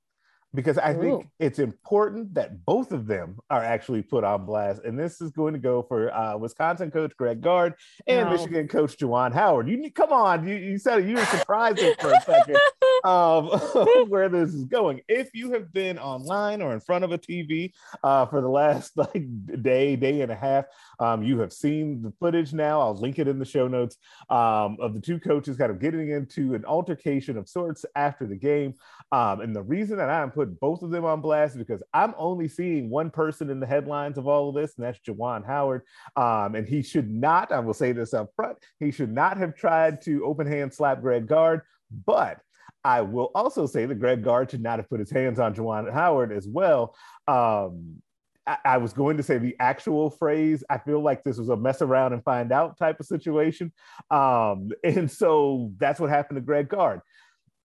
because 0.53 0.77
I 0.77 0.93
Ooh. 0.93 1.01
think 1.01 1.27
it's 1.39 1.59
important 1.59 2.33
that 2.33 2.65
both 2.65 2.91
of 2.91 3.05
them 3.05 3.37
are 3.49 3.63
actually 3.63 4.01
put 4.01 4.23
on 4.23 4.45
blast. 4.45 4.81
And 4.83 4.97
this 4.97 5.21
is 5.21 5.31
going 5.31 5.53
to 5.53 5.59
go 5.59 5.83
for 5.83 6.13
uh, 6.13 6.37
Wisconsin 6.37 6.89
coach 6.91 7.15
Greg 7.17 7.41
Gard 7.41 7.75
and 8.07 8.29
no. 8.29 8.35
Michigan 8.35 8.67
coach 8.67 8.97
Juwan 8.97 9.33
Howard. 9.33 9.69
You 9.69 9.91
come 9.91 10.11
on, 10.11 10.47
you, 10.47 10.55
you 10.55 10.77
said 10.77 11.07
you 11.07 11.15
were 11.15 11.25
surprised 11.25 11.79
for 11.99 12.11
a 12.11 12.21
second 12.21 12.57
um, 13.03 13.47
where 14.09 14.29
this 14.29 14.53
is 14.53 14.65
going. 14.65 15.01
If 15.07 15.29
you 15.33 15.53
have 15.53 15.71
been 15.71 15.99
online 15.99 16.61
or 16.61 16.73
in 16.73 16.79
front 16.79 17.03
of 17.03 17.11
a 17.11 17.17
TV 17.17 17.73
uh, 18.03 18.25
for 18.25 18.41
the 18.41 18.49
last 18.49 18.93
like 18.97 19.23
day, 19.61 19.95
day 19.95 20.21
and 20.21 20.31
a 20.31 20.35
half, 20.35 20.65
um, 20.99 21.23
you 21.23 21.39
have 21.39 21.53
seen 21.53 22.01
the 22.01 22.11
footage 22.19 22.53
now. 22.53 22.81
I'll 22.81 22.95
link 22.95 23.19
it 23.19 23.27
in 23.27 23.39
the 23.39 23.45
show 23.45 23.67
notes 23.67 23.97
um, 24.29 24.77
of 24.79 24.93
the 24.93 25.01
two 25.01 25.19
coaches 25.19 25.57
kind 25.57 25.71
of 25.71 25.79
getting 25.79 26.09
into 26.09 26.55
an 26.55 26.65
altercation 26.65 27.37
of 27.37 27.47
sorts 27.47 27.85
after 27.95 28.25
the 28.25 28.35
game. 28.35 28.73
Um, 29.11 29.41
and 29.41 29.55
the 29.55 29.63
reason 29.63 29.97
that 29.97 30.09
I'm 30.09 30.31
putting 30.39 30.57
both 30.61 30.81
of 30.83 30.89
them 30.89 31.03
on 31.03 31.19
blast 31.19 31.57
because 31.57 31.83
I'm 31.93 32.13
only 32.17 32.47
seeing 32.47 32.89
one 32.89 33.09
person 33.09 33.49
in 33.49 33.59
the 33.59 33.65
headlines 33.67 34.17
of 34.17 34.25
all 34.25 34.47
of 34.47 34.55
this, 34.55 34.73
and 34.77 34.85
that's 34.85 34.99
Juwan 34.99 35.45
Howard. 35.45 35.81
Um, 36.15 36.55
and 36.55 36.65
he 36.65 36.81
should 36.81 37.11
not, 37.11 37.51
I 37.51 37.59
will 37.59 37.73
say 37.73 37.91
this 37.91 38.13
up 38.13 38.29
front, 38.37 38.57
he 38.79 38.89
should 38.89 39.11
not 39.11 39.35
have 39.35 39.53
tried 39.53 40.01
to 40.03 40.23
open 40.23 40.47
hand 40.47 40.73
slap 40.73 41.01
Greg 41.01 41.27
Gard, 41.27 41.61
but 42.05 42.39
I 42.85 43.01
will 43.01 43.31
also 43.35 43.65
say 43.65 43.85
that 43.85 43.99
Greg 43.99 44.23
Gard 44.23 44.51
should 44.51 44.63
not 44.63 44.79
have 44.79 44.89
put 44.89 45.01
his 45.01 45.11
hands 45.11 45.39
on 45.39 45.53
Juwan 45.53 45.91
Howard 45.91 46.31
as 46.31 46.47
well. 46.47 46.95
Um, 47.27 48.01
I, 48.47 48.57
I, 48.63 48.77
was 48.77 48.93
going 48.93 49.17
to 49.17 49.23
say 49.23 49.39
the 49.39 49.57
actual 49.59 50.09
phrase. 50.09 50.63
I 50.69 50.77
feel 50.77 51.01
like 51.01 51.25
this 51.25 51.37
was 51.37 51.49
a 51.49 51.57
mess 51.57 51.81
around 51.81 52.13
and 52.13 52.23
find 52.23 52.53
out 52.53 52.77
type 52.77 53.01
of 53.01 53.07
situation. 53.07 53.73
Um, 54.09 54.69
and 54.85 55.11
so 55.11 55.73
that's 55.77 55.99
what 55.99 56.09
happened 56.09 56.37
to 56.37 56.41
Greg 56.41 56.69
Gard 56.69 57.01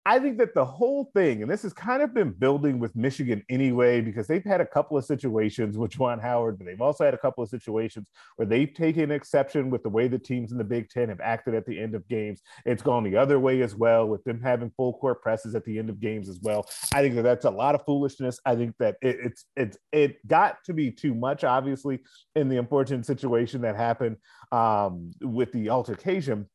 I 0.06 0.18
think 0.18 0.38
that 0.38 0.54
the 0.54 0.64
whole 0.64 1.10
thing, 1.14 1.42
and 1.42 1.50
this 1.50 1.62
has 1.62 1.74
kind 1.74 2.02
of 2.02 2.14
been 2.14 2.30
building 2.30 2.78
with 2.78 2.96
Michigan 2.96 3.44
anyway, 3.50 4.00
because 4.00 4.26
they've 4.26 4.42
had 4.42 4.62
a 4.62 4.66
couple 4.66 4.96
of 4.96 5.04
situations 5.04 5.76
with 5.76 5.90
Juwan 5.90 6.22
Howard, 6.22 6.56
but 6.56 6.66
they've 6.66 6.80
also 6.80 7.04
had 7.04 7.12
a 7.12 7.18
couple 7.18 7.44
of 7.44 7.50
situations 7.50 8.06
where 8.36 8.46
they've 8.46 8.72
taken 8.72 9.10
exception 9.10 9.68
with 9.68 9.82
the 9.82 9.90
way 9.90 10.08
the 10.08 10.18
teams 10.18 10.52
in 10.52 10.58
the 10.58 10.64
Big 10.64 10.88
Ten 10.88 11.10
have 11.10 11.20
acted 11.20 11.54
at 11.54 11.66
the 11.66 11.78
end 11.78 11.94
of 11.94 12.08
games. 12.08 12.40
It's 12.64 12.82
gone 12.82 13.04
the 13.04 13.18
other 13.18 13.38
way 13.38 13.60
as 13.60 13.74
well, 13.74 14.08
with 14.08 14.24
them 14.24 14.40
having 14.40 14.70
full 14.74 14.94
court 14.94 15.20
presses 15.20 15.54
at 15.54 15.66
the 15.66 15.78
end 15.78 15.90
of 15.90 16.00
games 16.00 16.30
as 16.30 16.40
well. 16.40 16.66
I 16.94 17.02
think 17.02 17.14
that 17.16 17.22
that's 17.22 17.44
a 17.44 17.50
lot 17.50 17.74
of 17.74 17.84
foolishness. 17.84 18.40
I 18.46 18.56
think 18.56 18.76
that 18.78 18.96
it, 19.02 19.18
it's 19.22 19.44
it's 19.54 19.78
it 19.92 20.26
got 20.26 20.64
to 20.64 20.72
be 20.72 20.90
too 20.90 21.14
much, 21.14 21.44
obviously, 21.44 21.98
in 22.34 22.48
the 22.48 22.56
unfortunate 22.56 23.04
situation 23.04 23.60
that 23.62 23.76
happened 23.76 24.16
um, 24.50 25.10
with 25.20 25.52
the 25.52 25.68
altercation. 25.68 26.48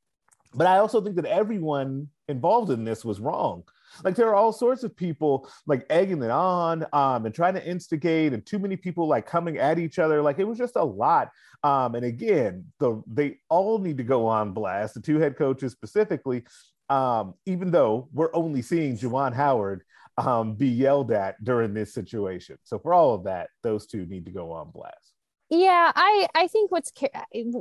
But 0.55 0.65
I 0.65 0.79
also 0.79 0.99
think 0.99 1.17
that 1.17 1.25
everyone 1.25 2.07
involved 2.27 2.71
in 2.71 2.83
this 2.83 3.05
was 3.05 3.19
wrong. 3.19 3.63
Like 4.03 4.15
there 4.15 4.27
are 4.27 4.35
all 4.35 4.51
sorts 4.51 4.83
of 4.83 4.95
people 4.95 5.49
like 5.67 5.85
egging 5.89 6.21
it 6.21 6.31
on 6.31 6.85
um, 6.91 7.25
and 7.25 7.33
trying 7.33 7.53
to 7.53 7.65
instigate, 7.65 8.33
and 8.33 8.45
too 8.45 8.59
many 8.59 8.75
people 8.75 9.07
like 9.07 9.25
coming 9.25 9.57
at 9.57 9.79
each 9.79 9.99
other. 9.99 10.21
Like 10.21 10.39
it 10.39 10.43
was 10.43 10.57
just 10.57 10.75
a 10.75 10.83
lot. 10.83 11.31
Um, 11.63 11.95
and 11.95 12.05
again, 12.05 12.65
the 12.79 13.01
they 13.07 13.37
all 13.49 13.79
need 13.79 13.97
to 13.97 14.03
go 14.03 14.27
on 14.27 14.51
blast. 14.51 14.95
The 14.95 15.01
two 15.01 15.19
head 15.19 15.37
coaches 15.37 15.71
specifically, 15.71 16.43
um, 16.89 17.35
even 17.45 17.71
though 17.71 18.09
we're 18.11 18.35
only 18.35 18.61
seeing 18.61 18.97
Juwan 18.97 19.33
Howard 19.33 19.83
um, 20.17 20.55
be 20.55 20.67
yelled 20.67 21.11
at 21.11 21.41
during 21.43 21.73
this 21.73 21.93
situation. 21.93 22.57
So 22.63 22.79
for 22.79 22.93
all 22.93 23.13
of 23.13 23.23
that, 23.25 23.49
those 23.63 23.85
two 23.85 24.05
need 24.05 24.25
to 24.25 24.31
go 24.31 24.51
on 24.51 24.71
blast 24.71 25.14
yeah 25.49 25.91
i 25.95 26.27
i 26.33 26.47
think 26.47 26.71
what's 26.71 26.91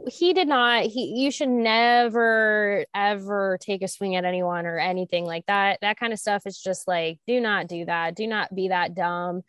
he 0.09 0.33
did 0.33 0.49
not 0.49 0.85
he 0.85 1.23
you 1.23 1.31
should 1.31 1.49
never 1.51 2.85
ever 2.95 3.59
take 3.61 3.83
a 3.83 3.89
swing 3.89 4.17
at 4.17 4.25
anyone 4.25 4.65
or 4.65 4.79
anything 4.79 5.27
like 5.27 5.45
that 5.47 5.79
that 5.83 5.99
kind 5.99 6.13
of 6.13 6.19
stuff 6.19 6.47
is 6.47 6.59
just 6.59 6.89
like 6.89 7.19
do 7.27 7.41
not 7.41 7.67
do 7.67 7.85
that 7.85 8.15
do 8.15 8.27
not 8.27 8.55
be 8.55 8.69
that 8.69 8.95
dumb 8.95 9.43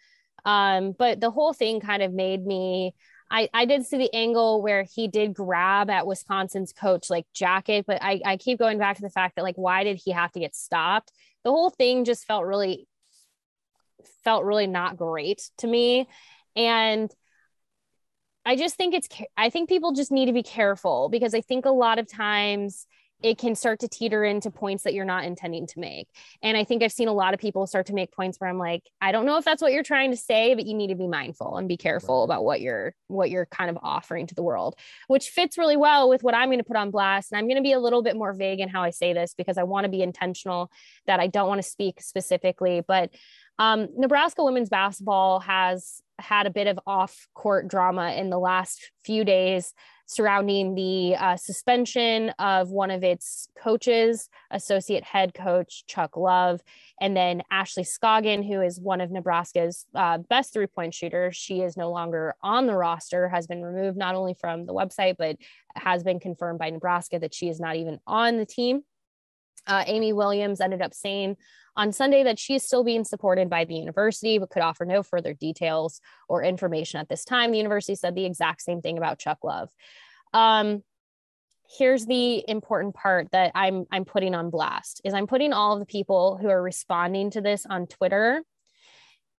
um 0.43 0.93
but 0.97 1.21
the 1.21 1.31
whole 1.31 1.53
thing 1.53 1.79
kind 1.79 2.03
of 2.03 2.13
made 2.13 2.45
me 2.45 2.93
I, 3.31 3.49
I 3.53 3.65
did 3.65 3.85
see 3.85 3.97
the 3.97 4.13
angle 4.13 4.61
where 4.61 4.83
he 4.83 5.07
did 5.07 5.33
grab 5.33 5.89
at 5.89 6.05
Wisconsin's 6.05 6.71
coach 6.71 7.09
like 7.09 7.25
jacket, 7.33 7.85
but 7.87 7.97
I, 8.01 8.21
I 8.23 8.37
keep 8.37 8.59
going 8.59 8.77
back 8.77 8.97
to 8.97 9.01
the 9.01 9.09
fact 9.09 9.35
that 9.35 9.41
like 9.41 9.55
why 9.55 9.83
did 9.83 9.99
he 10.03 10.11
have 10.11 10.31
to 10.33 10.39
get 10.39 10.55
stopped? 10.55 11.11
The 11.43 11.49
whole 11.49 11.71
thing 11.71 12.05
just 12.05 12.25
felt 12.25 12.45
really 12.45 12.87
felt 14.23 14.43
really 14.43 14.67
not 14.67 14.97
great 14.97 15.49
to 15.57 15.67
me. 15.67 16.07
And 16.55 17.11
I 18.45 18.55
just 18.55 18.75
think 18.75 18.93
it's, 18.93 19.07
I 19.35 19.49
think 19.49 19.69
people 19.69 19.93
just 19.93 20.11
need 20.11 20.27
to 20.27 20.33
be 20.33 20.43
careful 20.43 21.09
because 21.09 21.33
I 21.33 21.41
think 21.41 21.65
a 21.65 21.71
lot 21.71 21.99
of 21.99 22.07
times 22.07 22.85
it 23.23 23.37
can 23.37 23.55
start 23.55 23.79
to 23.79 23.87
teeter 23.87 24.23
into 24.23 24.51
points 24.51 24.83
that 24.83 24.93
you're 24.93 25.05
not 25.05 25.23
intending 25.23 25.65
to 25.65 25.79
make. 25.79 26.07
And 26.43 26.57
I 26.57 26.63
think 26.63 26.83
I've 26.83 26.91
seen 26.91 27.07
a 27.07 27.13
lot 27.13 27.33
of 27.33 27.39
people 27.39 27.65
start 27.65 27.87
to 27.87 27.93
make 27.93 28.11
points 28.11 28.39
where 28.39 28.49
I'm 28.49 28.59
like, 28.59 28.83
I 29.01 29.11
don't 29.11 29.25
know 29.25 29.37
if 29.37 29.45
that's 29.45 29.61
what 29.61 29.71
you're 29.71 29.83
trying 29.83 30.11
to 30.11 30.17
say, 30.17 30.53
but 30.53 30.65
you 30.65 30.73
need 30.75 30.89
to 30.89 30.95
be 30.95 31.07
mindful 31.07 31.57
and 31.57 31.67
be 31.67 31.77
careful 31.77 32.23
about 32.23 32.43
what 32.43 32.61
you're 32.61 32.93
what 33.07 33.29
you're 33.29 33.45
kind 33.47 33.69
of 33.69 33.79
offering 33.81 34.27
to 34.27 34.35
the 34.35 34.43
world, 34.43 34.75
which 35.07 35.29
fits 35.29 35.57
really 35.57 35.77
well 35.77 36.09
with 36.09 36.23
what 36.23 36.35
I'm 36.35 36.49
going 36.49 36.59
to 36.59 36.65
put 36.65 36.75
on 36.75 36.91
blast. 36.91 37.31
And 37.31 37.39
I'm 37.39 37.45
going 37.45 37.57
to 37.57 37.63
be 37.63 37.71
a 37.71 37.79
little 37.79 38.03
bit 38.03 38.15
more 38.15 38.33
vague 38.33 38.59
in 38.59 38.69
how 38.69 38.83
I 38.83 38.89
say 38.89 39.13
this 39.13 39.33
because 39.33 39.57
I 39.57 39.63
want 39.63 39.85
to 39.85 39.89
be 39.89 40.01
intentional 40.01 40.69
that 41.07 41.19
I 41.19 41.27
don't 41.27 41.47
want 41.47 41.63
to 41.63 41.67
speak 41.67 42.01
specifically, 42.01 42.83
but 42.85 43.11
um, 43.57 43.87
Nebraska 43.97 44.43
women's 44.43 44.69
basketball 44.69 45.39
has 45.39 46.01
had 46.19 46.47
a 46.47 46.51
bit 46.51 46.67
of 46.67 46.79
off 46.85 47.27
court 47.33 47.67
drama 47.67 48.13
in 48.13 48.29
the 48.29 48.39
last 48.39 48.91
few 49.03 49.23
days 49.23 49.73
surrounding 50.07 50.75
the 50.75 51.15
uh, 51.15 51.35
suspension 51.35 52.29
of 52.37 52.69
one 52.69 52.91
of 52.91 53.03
its 53.03 53.49
coaches, 53.61 54.29
associate 54.51 55.03
head 55.03 55.33
coach 55.33 55.83
Chuck 55.87 56.15
Love, 56.15 56.61
and 57.01 57.17
then 57.17 57.41
Ashley 57.49 57.83
Scoggin, 57.83 58.47
who 58.47 58.61
is 58.61 58.79
one 58.79 59.01
of 59.01 59.11
Nebraska's 59.11 59.85
uh, 59.95 60.19
best 60.19 60.53
three 60.53 60.67
point 60.67 60.93
shooters. 60.93 61.35
She 61.35 61.61
is 61.61 61.75
no 61.75 61.91
longer 61.91 62.35
on 62.43 62.67
the 62.67 62.75
roster, 62.75 63.27
has 63.29 63.47
been 63.47 63.63
removed 63.63 63.97
not 63.97 64.15
only 64.15 64.35
from 64.35 64.65
the 64.65 64.73
website, 64.73 65.15
but 65.17 65.37
has 65.75 66.03
been 66.03 66.19
confirmed 66.19 66.59
by 66.59 66.69
Nebraska 66.69 67.19
that 67.19 67.33
she 67.33 67.49
is 67.49 67.59
not 67.59 67.75
even 67.75 67.99
on 68.05 68.37
the 68.37 68.45
team. 68.45 68.83
Uh, 69.67 69.83
Amy 69.87 70.13
Williams 70.13 70.61
ended 70.61 70.81
up 70.81 70.93
saying 70.93 71.37
on 71.75 71.91
Sunday 71.91 72.23
that 72.23 72.39
she 72.39 72.55
is 72.55 72.63
still 72.63 72.83
being 72.83 73.03
supported 73.03 73.49
by 73.49 73.65
the 73.65 73.75
university, 73.75 74.37
but 74.37 74.49
could 74.49 74.61
offer 74.61 74.85
no 74.85 75.03
further 75.03 75.33
details 75.33 75.99
or 76.29 76.43
information 76.43 76.99
at 76.99 77.09
this 77.09 77.25
time. 77.25 77.51
The 77.51 77.57
university 77.57 77.95
said 77.95 78.15
the 78.15 78.25
exact 78.25 78.61
same 78.61 78.81
thing 78.81 78.97
about 78.97 79.19
Chuck 79.19 79.39
Love. 79.43 79.69
Um, 80.33 80.83
here's 81.77 82.05
the 82.05 82.47
important 82.47 82.93
part 82.93 83.31
that 83.31 83.51
I'm 83.55 83.85
I'm 83.91 84.05
putting 84.05 84.35
on 84.35 84.49
blast 84.49 85.01
is 85.03 85.13
I'm 85.13 85.27
putting 85.27 85.53
all 85.53 85.73
of 85.73 85.79
the 85.79 85.85
people 85.85 86.37
who 86.39 86.47
are 86.47 86.61
responding 86.61 87.31
to 87.31 87.41
this 87.41 87.65
on 87.65 87.87
Twitter 87.87 88.43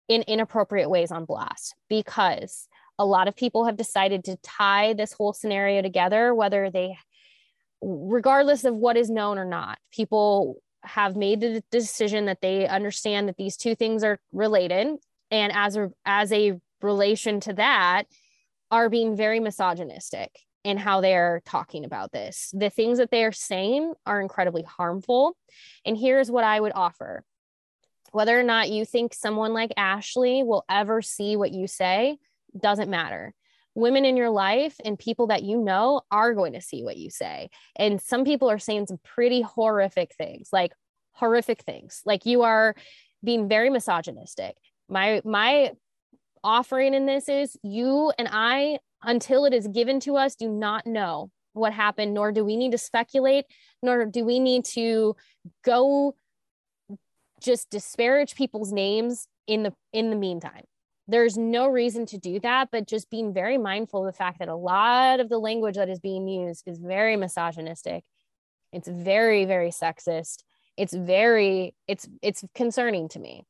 in 0.08 0.24
inappropriate 0.24 0.90
ways 0.90 1.12
on 1.12 1.26
blast 1.26 1.76
because 1.90 2.68
a 2.98 3.06
lot 3.06 3.28
of 3.28 3.36
people 3.36 3.66
have 3.66 3.76
decided 3.76 4.24
to 4.24 4.38
tie 4.38 4.94
this 4.94 5.14
whole 5.14 5.34
scenario 5.34 5.82
together 5.82 6.34
whether 6.34 6.70
they 6.70 6.98
regardless 7.88 8.64
of 8.64 8.76
what 8.76 8.98
is 8.98 9.10
known 9.10 9.38
or 9.38 9.46
not 9.46 9.78
people 9.92 10.58
have 10.86 11.16
made 11.16 11.42
the 11.42 11.64
decision 11.72 12.26
that 12.26 12.42
they 12.42 12.68
understand 12.68 13.28
that 13.28 13.38
these 13.38 13.58
two 13.58 13.76
things 13.76 14.04
are 14.04 14.20
related. 14.32 14.88
And 15.32 15.52
as 15.54 15.76
a 15.76 15.90
as 16.06 16.32
a 16.32 16.60
relation 16.82 17.40
to 17.42 17.54
that 17.54 18.04
are 18.72 18.90
being 18.90 19.16
very 19.16 19.40
misogynistic 19.40 20.32
in 20.64 20.78
how 20.78 21.02
they're 21.02 21.42
talking 21.46 21.86
about 21.86 22.12
this. 22.12 22.52
The 22.54 22.70
things 22.70 22.98
that 22.98 23.12
they 23.12 23.24
are 23.24 23.32
saying 23.32 23.94
are 24.06 24.22
incredibly 24.22 24.64
harmful. 24.64 25.38
And 25.86 25.98
here's 25.98 26.32
what 26.32 26.44
i 26.44 26.60
would 26.60 26.74
offer. 26.74 27.24
Whether 28.12 28.40
or 28.40 28.44
not 28.44 28.70
you 28.70 28.86
think 28.86 29.14
someone 29.14 29.54
like 29.54 29.74
ashley 29.78 30.44
will 30.44 30.64
ever 30.70 31.02
see 31.02 31.36
what 31.36 31.52
you 31.52 31.68
say 31.68 32.18
doesn't 32.58 32.90
matter 32.90 33.34
women 33.76 34.06
in 34.06 34.18
your 34.18 34.30
life 34.30 34.76
and 34.84 34.98
people 34.98 35.28
that 35.28 35.44
you 35.44 35.58
know 35.58 36.02
are 36.10 36.34
going 36.34 36.54
to 36.54 36.62
see 36.62 36.84
what 36.84 36.98
you 36.98 37.10
say. 37.10 37.50
And 37.76 38.02
some 38.02 38.24
people 38.24 38.50
are 38.50 38.60
saying 38.60 38.88
some 38.88 39.00
pretty 39.04 39.42
horrific 39.42 40.16
things, 40.16 40.50
like 40.52 40.72
horrific 41.12 41.62
things. 41.62 42.02
Like 42.06 42.26
you 42.26 42.44
are 42.44 42.76
being 43.24 43.48
very 43.50 43.70
misogynistic. 43.70 44.56
My 44.88 45.22
my 45.26 45.72
offering 46.44 46.94
in 46.94 47.06
this 47.06 47.28
is 47.28 47.58
you 47.64 48.14
and 48.18 48.30
I 48.32 48.80
until 49.02 49.46
it 49.46 49.54
is 49.54 49.68
given 49.68 50.00
to 50.02 50.16
us 50.16 50.36
do 50.36 50.48
not 50.48 50.86
know 50.86 51.32
what 51.54 51.74
happened 51.74 52.14
nor 52.14 52.32
do 52.32 52.46
we 52.46 52.56
need 52.56 52.72
to 52.72 52.78
speculate 52.78 53.46
nor 53.82 54.06
do 54.06 54.24
we 54.24 54.40
need 54.40 54.64
to 54.64 55.16
go 55.64 56.16
just 57.42 57.70
disparage 57.72 58.36
people's 58.36 58.72
names 58.72 59.28
in 59.48 59.64
the 59.64 59.74
in 59.92 60.12
the 60.12 60.16
meantime 60.16 60.64
there's 61.08 61.38
no 61.38 61.68
reason 61.68 62.06
to 62.08 62.18
do 62.18 62.40
that 62.40 62.70
but 62.72 62.88
just 62.88 63.10
being 63.10 63.34
very 63.34 63.58
mindful 63.58 64.06
of 64.06 64.12
the 64.12 64.18
fact 64.18 64.40
that 64.40 64.48
a 64.48 64.56
lot 64.56 65.20
of 65.20 65.30
the 65.30 65.38
language 65.38 65.76
that 65.76 65.90
is 65.90 66.00
being 66.00 66.28
used 66.28 66.68
is 66.68 66.80
very 66.80 67.16
misogynistic. 67.16 68.04
It's 68.74 68.88
very 68.88 69.46
very 69.46 69.70
sexist. 69.70 70.44
It's 70.78 70.94
very 70.94 71.76
it's 71.88 72.08
it's 72.22 72.44
concerning 72.56 73.10
to 73.10 73.20
me. 73.20 73.46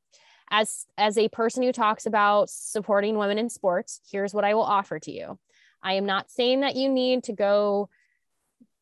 As 0.52 0.86
as 0.98 1.18
a 1.18 1.30
person 1.30 1.64
who 1.64 1.72
talks 1.72 2.06
about 2.06 2.50
supporting 2.50 3.18
women 3.18 3.40
in 3.40 3.50
sports 3.50 4.02
here's 4.12 4.34
what 4.34 4.46
i 4.46 4.54
will 4.54 4.64
offer 4.64 5.00
to 5.00 5.12
you. 5.12 5.40
I 5.82 5.94
am 5.94 6.06
not 6.06 6.30
saying 6.30 6.62
that 6.62 6.76
you 6.76 6.90
need 6.90 7.24
to 7.26 7.34
go 7.34 7.90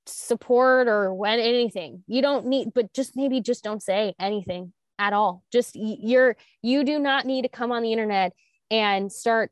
support 0.05 0.87
or 0.87 1.13
when 1.13 1.39
anything. 1.39 2.03
You 2.07 2.21
don't 2.21 2.47
need 2.47 2.73
but 2.73 2.91
just 2.93 3.15
maybe 3.15 3.39
just 3.39 3.63
don't 3.63 3.83
say 3.83 4.15
anything 4.19 4.73
at 4.97 5.13
all. 5.13 5.43
Just 5.51 5.75
you're 5.75 6.35
you 6.63 6.83
do 6.83 6.97
not 6.97 7.25
need 7.25 7.43
to 7.43 7.49
come 7.49 7.71
on 7.71 7.83
the 7.83 7.91
internet 7.91 8.33
and 8.73 9.11
start 9.11 9.51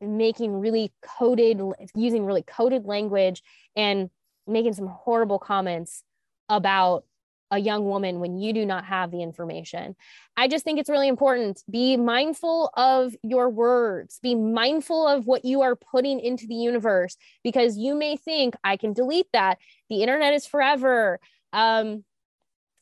making 0.00 0.52
really 0.52 0.92
coded 1.18 1.60
using 1.96 2.24
really 2.24 2.42
coded 2.42 2.84
language 2.84 3.42
and 3.74 4.10
making 4.46 4.72
some 4.72 4.86
horrible 4.86 5.40
comments 5.40 6.04
about 6.48 7.04
a 7.50 7.58
young 7.58 7.84
woman 7.84 8.20
when 8.20 8.38
you 8.38 8.52
do 8.52 8.64
not 8.64 8.84
have 8.84 9.10
the 9.10 9.22
information. 9.22 9.96
I 10.36 10.46
just 10.46 10.64
think 10.64 10.78
it's 10.78 10.88
really 10.88 11.08
important. 11.08 11.62
Be 11.68 11.96
mindful 11.96 12.70
of 12.74 13.16
your 13.24 13.48
words, 13.50 14.20
be 14.22 14.36
mindful 14.36 15.06
of 15.06 15.26
what 15.26 15.44
you 15.44 15.62
are 15.62 15.74
putting 15.74 16.20
into 16.20 16.46
the 16.46 16.54
universe 16.54 17.16
because 17.42 17.76
you 17.76 17.96
may 17.96 18.16
think, 18.16 18.54
I 18.62 18.76
can 18.76 18.92
delete 18.92 19.28
that. 19.32 19.58
The 19.90 20.02
internet 20.02 20.32
is 20.32 20.46
forever. 20.46 21.18
Um, 21.52 22.04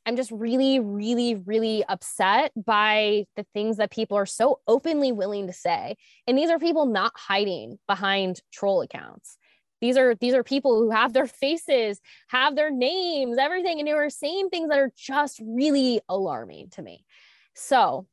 I'm 0.05 0.16
just 0.16 0.30
really, 0.32 0.80
really, 0.80 1.36
really 1.36 1.84
upset 1.88 2.53
by 2.57 3.24
the 3.36 3.46
things 3.55 3.76
that 3.76 3.90
people 3.90 4.16
are 4.16 4.26
so 4.26 4.61
openly 4.66 5.12
willing 5.12 5.46
to 5.46 5.53
say. 5.53 5.96
And 6.26 6.36
these 6.36 6.50
are 6.50 6.59
people 6.59 6.86
not 6.86 7.12
hiding 7.16 7.78
behind 7.86 8.40
troll 8.53 8.82
accounts. 8.82 9.36
These 9.80 9.96
are 9.96 10.14
these 10.14 10.34
are 10.34 10.44
people 10.44 10.78
who 10.78 10.90
have 10.90 11.12
their 11.12 11.26
faces, 11.26 12.00
have 12.28 12.55
their 12.55 12.70
names, 12.70 13.36
everything, 13.38 13.80
and 13.80 13.88
they 13.88 13.92
are 13.92 14.11
saying 14.11 14.48
things 14.48 14.68
that 14.68 14.78
are 14.78 14.92
just 14.96 15.40
really 15.44 16.00
alarming 16.09 16.70
to 16.70 16.82
me. 16.82 17.05
So 17.55 18.07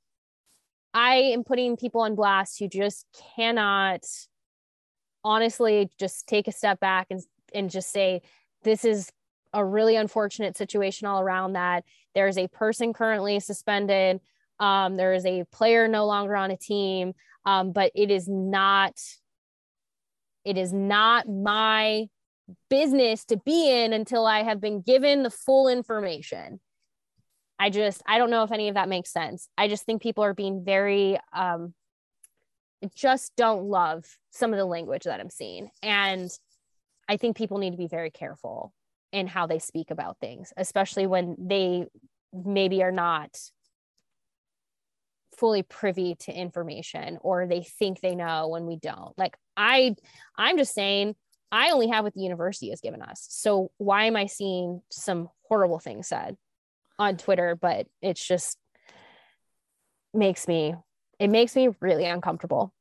I 0.93 1.15
am 1.15 1.43
putting 1.43 1.77
people 1.77 2.01
on 2.01 2.15
blast 2.15 2.59
who 2.59 2.67
just 2.67 3.05
cannot 3.35 4.03
honestly 5.23 5.89
just 5.99 6.27
take 6.27 6.47
a 6.47 6.51
step 6.51 6.79
back 6.79 7.07
and, 7.09 7.21
and 7.53 7.69
just 7.69 7.91
say, 7.91 8.21
this 8.63 8.83
is 8.83 9.11
a 9.53 9.65
really 9.65 9.95
unfortunate 9.95 10.57
situation 10.57 11.07
all 11.07 11.21
around 11.21 11.53
that. 11.53 11.83
There's 12.13 12.37
a 12.37 12.47
person 12.47 12.93
currently 12.93 13.39
suspended. 13.39 14.19
Um, 14.59 14.97
there 14.97 15.13
is 15.13 15.25
a 15.25 15.45
player 15.51 15.87
no 15.87 16.05
longer 16.05 16.35
on 16.35 16.51
a 16.51 16.57
team, 16.57 17.13
um, 17.45 17.71
but 17.71 17.91
it 17.95 18.11
is 18.11 18.27
not. 18.27 18.99
It 20.45 20.57
is 20.57 20.71
not 20.73 21.27
my 21.27 22.07
business 22.69 23.25
to 23.25 23.37
be 23.37 23.69
in 23.69 23.93
until 23.93 24.25
I 24.25 24.43
have 24.43 24.61
been 24.61 24.81
given 24.81 25.23
the 25.23 25.29
full 25.29 25.67
information. 25.67 26.59
I 27.59 27.69
just 27.69 28.01
I 28.07 28.17
don't 28.17 28.29
know 28.29 28.43
if 28.43 28.51
any 28.51 28.69
of 28.69 28.75
that 28.75 28.89
makes 28.89 29.11
sense. 29.11 29.49
I 29.57 29.67
just 29.67 29.85
think 29.85 30.01
people 30.01 30.23
are 30.23 30.33
being 30.33 30.63
very 30.63 31.19
um 31.33 31.73
just 32.95 33.35
don't 33.35 33.65
love 33.65 34.05
some 34.31 34.53
of 34.53 34.57
the 34.57 34.65
language 34.65 35.03
that 35.03 35.19
I'm 35.19 35.29
seeing. 35.29 35.69
And 35.83 36.31
I 37.09 37.17
think 37.17 37.35
people 37.35 37.57
need 37.57 37.71
to 37.71 37.77
be 37.77 37.87
very 37.87 38.11
careful 38.11 38.73
in 39.11 39.27
how 39.27 39.47
they 39.47 39.59
speak 39.59 39.91
about 39.91 40.17
things, 40.19 40.53
especially 40.57 41.07
when 41.07 41.35
they 41.39 41.85
maybe 42.33 42.83
are 42.83 42.91
not 42.91 43.29
fully 45.37 45.63
privy 45.63 46.15
to 46.15 46.33
information 46.33 47.17
or 47.21 47.47
they 47.47 47.63
think 47.63 48.01
they 48.01 48.15
know 48.15 48.49
when 48.49 48.65
we 48.65 48.75
don't. 48.75 49.17
Like 49.17 49.37
I 49.55 49.95
I'm 50.37 50.57
just 50.57 50.73
saying 50.73 51.15
I 51.51 51.71
only 51.71 51.87
have 51.87 52.03
what 52.03 52.13
the 52.13 52.21
university 52.21 52.69
has 52.69 52.81
given 52.81 53.01
us. 53.01 53.25
So 53.29 53.71
why 53.77 54.05
am 54.05 54.15
I 54.15 54.27
seeing 54.27 54.81
some 54.91 55.29
horrible 55.47 55.79
things 55.79 56.07
said 56.07 56.37
on 56.99 57.17
Twitter? 57.17 57.55
But 57.55 57.87
it's 58.01 58.25
just 58.25 58.57
makes 60.13 60.47
me 60.47 60.75
it 61.19 61.29
makes 61.29 61.55
me 61.55 61.69
really 61.79 62.05
uncomfortable 62.05 62.73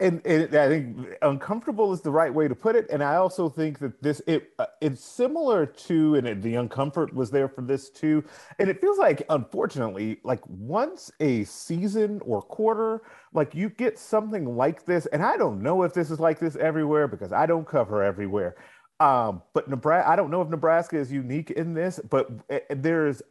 and, 0.00 0.24
and, 0.26 0.54
I 0.54 0.68
think 0.68 1.08
uncomfortable 1.22 1.92
is 1.92 2.00
the 2.00 2.10
right 2.10 2.32
way 2.32 2.48
to 2.48 2.54
put 2.54 2.74
it. 2.74 2.86
And 2.90 3.02
I 3.02 3.16
also 3.16 3.48
think 3.48 3.78
that 3.80 4.02
this 4.02 4.20
it 4.26 4.52
uh, 4.58 4.66
it's 4.80 5.04
similar 5.04 5.66
to, 5.66 6.14
and 6.16 6.26
it, 6.26 6.42
the 6.42 6.54
uncomfort 6.54 7.12
was 7.12 7.30
there 7.30 7.48
for 7.48 7.62
this 7.62 7.90
too. 7.90 8.24
And 8.58 8.70
it 8.70 8.80
feels 8.80 8.98
like, 8.98 9.22
unfortunately, 9.28 10.18
like 10.24 10.40
once 10.48 11.10
a 11.20 11.44
season 11.44 12.20
or 12.24 12.42
quarter, 12.42 13.02
like 13.34 13.54
you 13.54 13.68
get 13.68 13.98
something 13.98 14.56
like 14.56 14.84
this. 14.86 15.06
And 15.06 15.22
I 15.22 15.36
don't 15.36 15.62
know 15.62 15.82
if 15.82 15.92
this 15.92 16.10
is 16.10 16.18
like 16.18 16.38
this 16.38 16.56
everywhere 16.56 17.06
because 17.06 17.32
I 17.32 17.46
don't 17.46 17.66
cover 17.66 18.02
everywhere. 18.02 18.56
Um, 19.00 19.42
but 19.54 19.68
Nebraska, 19.68 20.10
I 20.10 20.14
don't 20.14 20.30
know 20.30 20.42
if 20.42 20.48
Nebraska 20.48 20.98
is 20.98 21.10
unique 21.10 21.50
in 21.50 21.72
this, 21.72 21.98
but 22.10 22.30
eh, 22.50 22.60
there's 22.68 23.22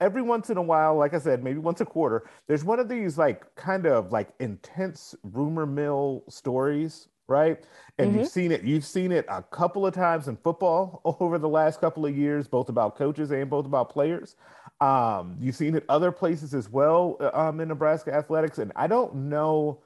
every 0.00 0.22
once 0.22 0.50
in 0.50 0.56
a 0.56 0.62
while, 0.62 0.96
like 0.96 1.14
I 1.14 1.18
said, 1.18 1.42
maybe 1.42 1.58
once 1.58 1.80
a 1.80 1.84
quarter, 1.84 2.28
there's 2.46 2.64
one 2.64 2.78
of 2.78 2.88
these 2.88 3.18
like 3.18 3.54
kind 3.54 3.86
of 3.86 4.12
like 4.12 4.28
intense 4.40 5.14
rumor 5.22 5.66
mill 5.66 6.24
stories, 6.28 7.08
right? 7.28 7.64
And 7.98 8.10
mm-hmm. 8.10 8.20
you've 8.20 8.28
seen 8.28 8.52
it, 8.52 8.62
you've 8.62 8.84
seen 8.84 9.12
it 9.12 9.24
a 9.28 9.42
couple 9.42 9.86
of 9.86 9.94
times 9.94 10.28
in 10.28 10.36
football 10.36 11.00
over 11.20 11.38
the 11.38 11.48
last 11.48 11.80
couple 11.80 12.06
of 12.06 12.16
years, 12.16 12.46
both 12.46 12.68
about 12.68 12.96
coaches 12.96 13.30
and 13.30 13.48
both 13.48 13.66
about 13.66 13.90
players. 13.90 14.36
Um, 14.80 15.36
you've 15.40 15.56
seen 15.56 15.74
it 15.74 15.84
other 15.88 16.12
places 16.12 16.52
as 16.52 16.68
well 16.68 17.16
uh, 17.20 17.30
um, 17.32 17.60
in 17.60 17.68
Nebraska 17.68 18.12
athletics, 18.12 18.58
and 18.58 18.72
I 18.76 18.86
don't 18.86 19.14
know. 19.14 19.80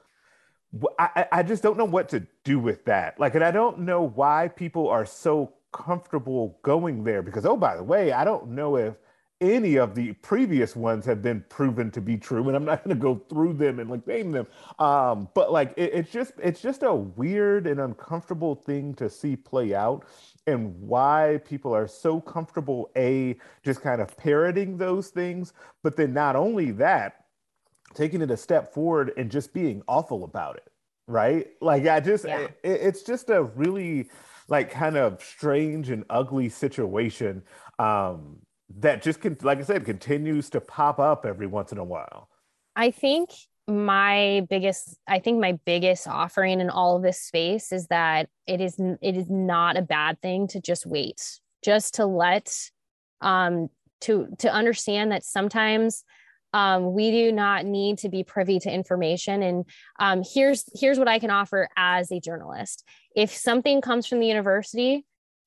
I, 0.99 1.27
I 1.31 1.43
just 1.43 1.63
don't 1.63 1.77
know 1.77 1.85
what 1.85 2.07
to 2.09 2.25
do 2.45 2.57
with 2.57 2.85
that. 2.85 3.19
Like, 3.19 3.35
and 3.35 3.43
I 3.43 3.51
don't 3.51 3.79
know 3.79 4.03
why 4.03 4.47
people 4.47 4.87
are 4.87 5.05
so 5.05 5.53
comfortable 5.73 6.59
going 6.61 7.03
there 7.03 7.21
because, 7.21 7.45
oh, 7.45 7.57
by 7.57 7.75
the 7.75 7.83
way, 7.83 8.13
I 8.13 8.23
don't 8.23 8.49
know 8.51 8.77
if 8.77 8.95
any 9.41 9.75
of 9.75 9.95
the 9.95 10.13
previous 10.13 10.75
ones 10.75 11.05
have 11.05 11.21
been 11.21 11.43
proven 11.49 11.89
to 11.91 11.99
be 11.99 12.15
true 12.15 12.47
and 12.47 12.55
i'm 12.55 12.63
not 12.63 12.83
going 12.83 12.95
to 12.95 13.01
go 13.01 13.15
through 13.29 13.53
them 13.53 13.79
and 13.79 13.89
like 13.89 14.05
name 14.07 14.31
them. 14.31 14.47
Um, 14.79 15.27
but 15.33 15.51
like 15.51 15.73
it, 15.77 15.91
it's 15.93 16.11
just 16.11 16.33
it's 16.41 16.61
just 16.61 16.83
a 16.83 16.93
weird 16.93 17.67
and 17.67 17.79
uncomfortable 17.79 18.55
thing 18.55 18.93
to 18.95 19.09
see 19.09 19.35
play 19.35 19.73
out 19.73 20.05
and 20.47 20.79
why 20.79 21.41
people 21.45 21.75
are 21.75 21.87
so 21.87 22.21
comfortable 22.21 22.91
a 22.95 23.35
just 23.63 23.81
kind 23.81 24.01
of 24.01 24.15
parroting 24.17 24.77
those 24.77 25.09
things 25.09 25.53
but 25.83 25.95
then 25.95 26.13
not 26.13 26.35
only 26.35 26.71
that 26.71 27.25
taking 27.93 28.21
it 28.21 28.31
a 28.31 28.37
step 28.37 28.73
forward 28.73 29.11
and 29.17 29.29
just 29.29 29.53
being 29.53 29.81
awful 29.87 30.23
about 30.23 30.55
it 30.57 30.71
right? 31.07 31.47
Like 31.61 31.87
i 31.87 31.99
just 31.99 32.25
yeah. 32.25 32.39
it, 32.41 32.53
it's 32.63 33.03
just 33.03 33.29
a 33.29 33.43
really 33.43 34.09
like 34.47 34.71
kind 34.71 34.97
of 34.97 35.21
strange 35.23 35.89
and 35.89 36.05
ugly 36.09 36.49
situation. 36.49 37.43
Um 37.79 38.39
that 38.79 39.01
just 39.01 39.21
can, 39.21 39.37
like 39.41 39.59
I 39.59 39.63
said, 39.63 39.85
continues 39.85 40.49
to 40.51 40.61
pop 40.61 40.99
up 40.99 41.25
every 41.25 41.47
once 41.47 41.71
in 41.71 41.77
a 41.77 41.83
while. 41.83 42.29
I 42.75 42.91
think 42.91 43.29
my 43.67 44.45
biggest 44.49 44.97
i 45.07 45.19
think 45.19 45.39
my 45.39 45.53
biggest 45.65 46.07
offering 46.07 46.59
in 46.59 46.69
all 46.69 46.97
of 46.97 47.03
this 47.03 47.21
space 47.21 47.71
is 47.71 47.87
that 47.87 48.27
it 48.47 48.59
is 48.59 48.75
it 49.01 49.15
is 49.15 49.29
not 49.29 49.77
a 49.77 49.81
bad 49.81 50.19
thing 50.21 50.47
to 50.47 50.59
just 50.59 50.85
wait 50.85 51.39
just 51.63 51.95
to 51.95 52.05
let 52.05 52.53
um 53.21 53.69
to 54.01 54.27
to 54.39 54.51
understand 54.51 55.11
that 55.11 55.23
sometimes 55.23 56.03
um, 56.53 56.91
we 56.91 57.11
do 57.11 57.31
not 57.31 57.65
need 57.65 57.99
to 57.99 58.09
be 58.09 58.25
privy 58.25 58.59
to 58.59 58.69
information 58.69 59.41
and 59.41 59.65
um, 59.99 60.21
here's 60.33 60.65
here's 60.77 60.99
what 60.99 61.07
i 61.07 61.19
can 61.19 61.29
offer 61.29 61.69
as 61.77 62.11
a 62.11 62.19
journalist 62.19 62.83
if 63.15 63.33
something 63.33 63.79
comes 63.79 64.05
from 64.07 64.19
the 64.19 64.27
university 64.27 65.05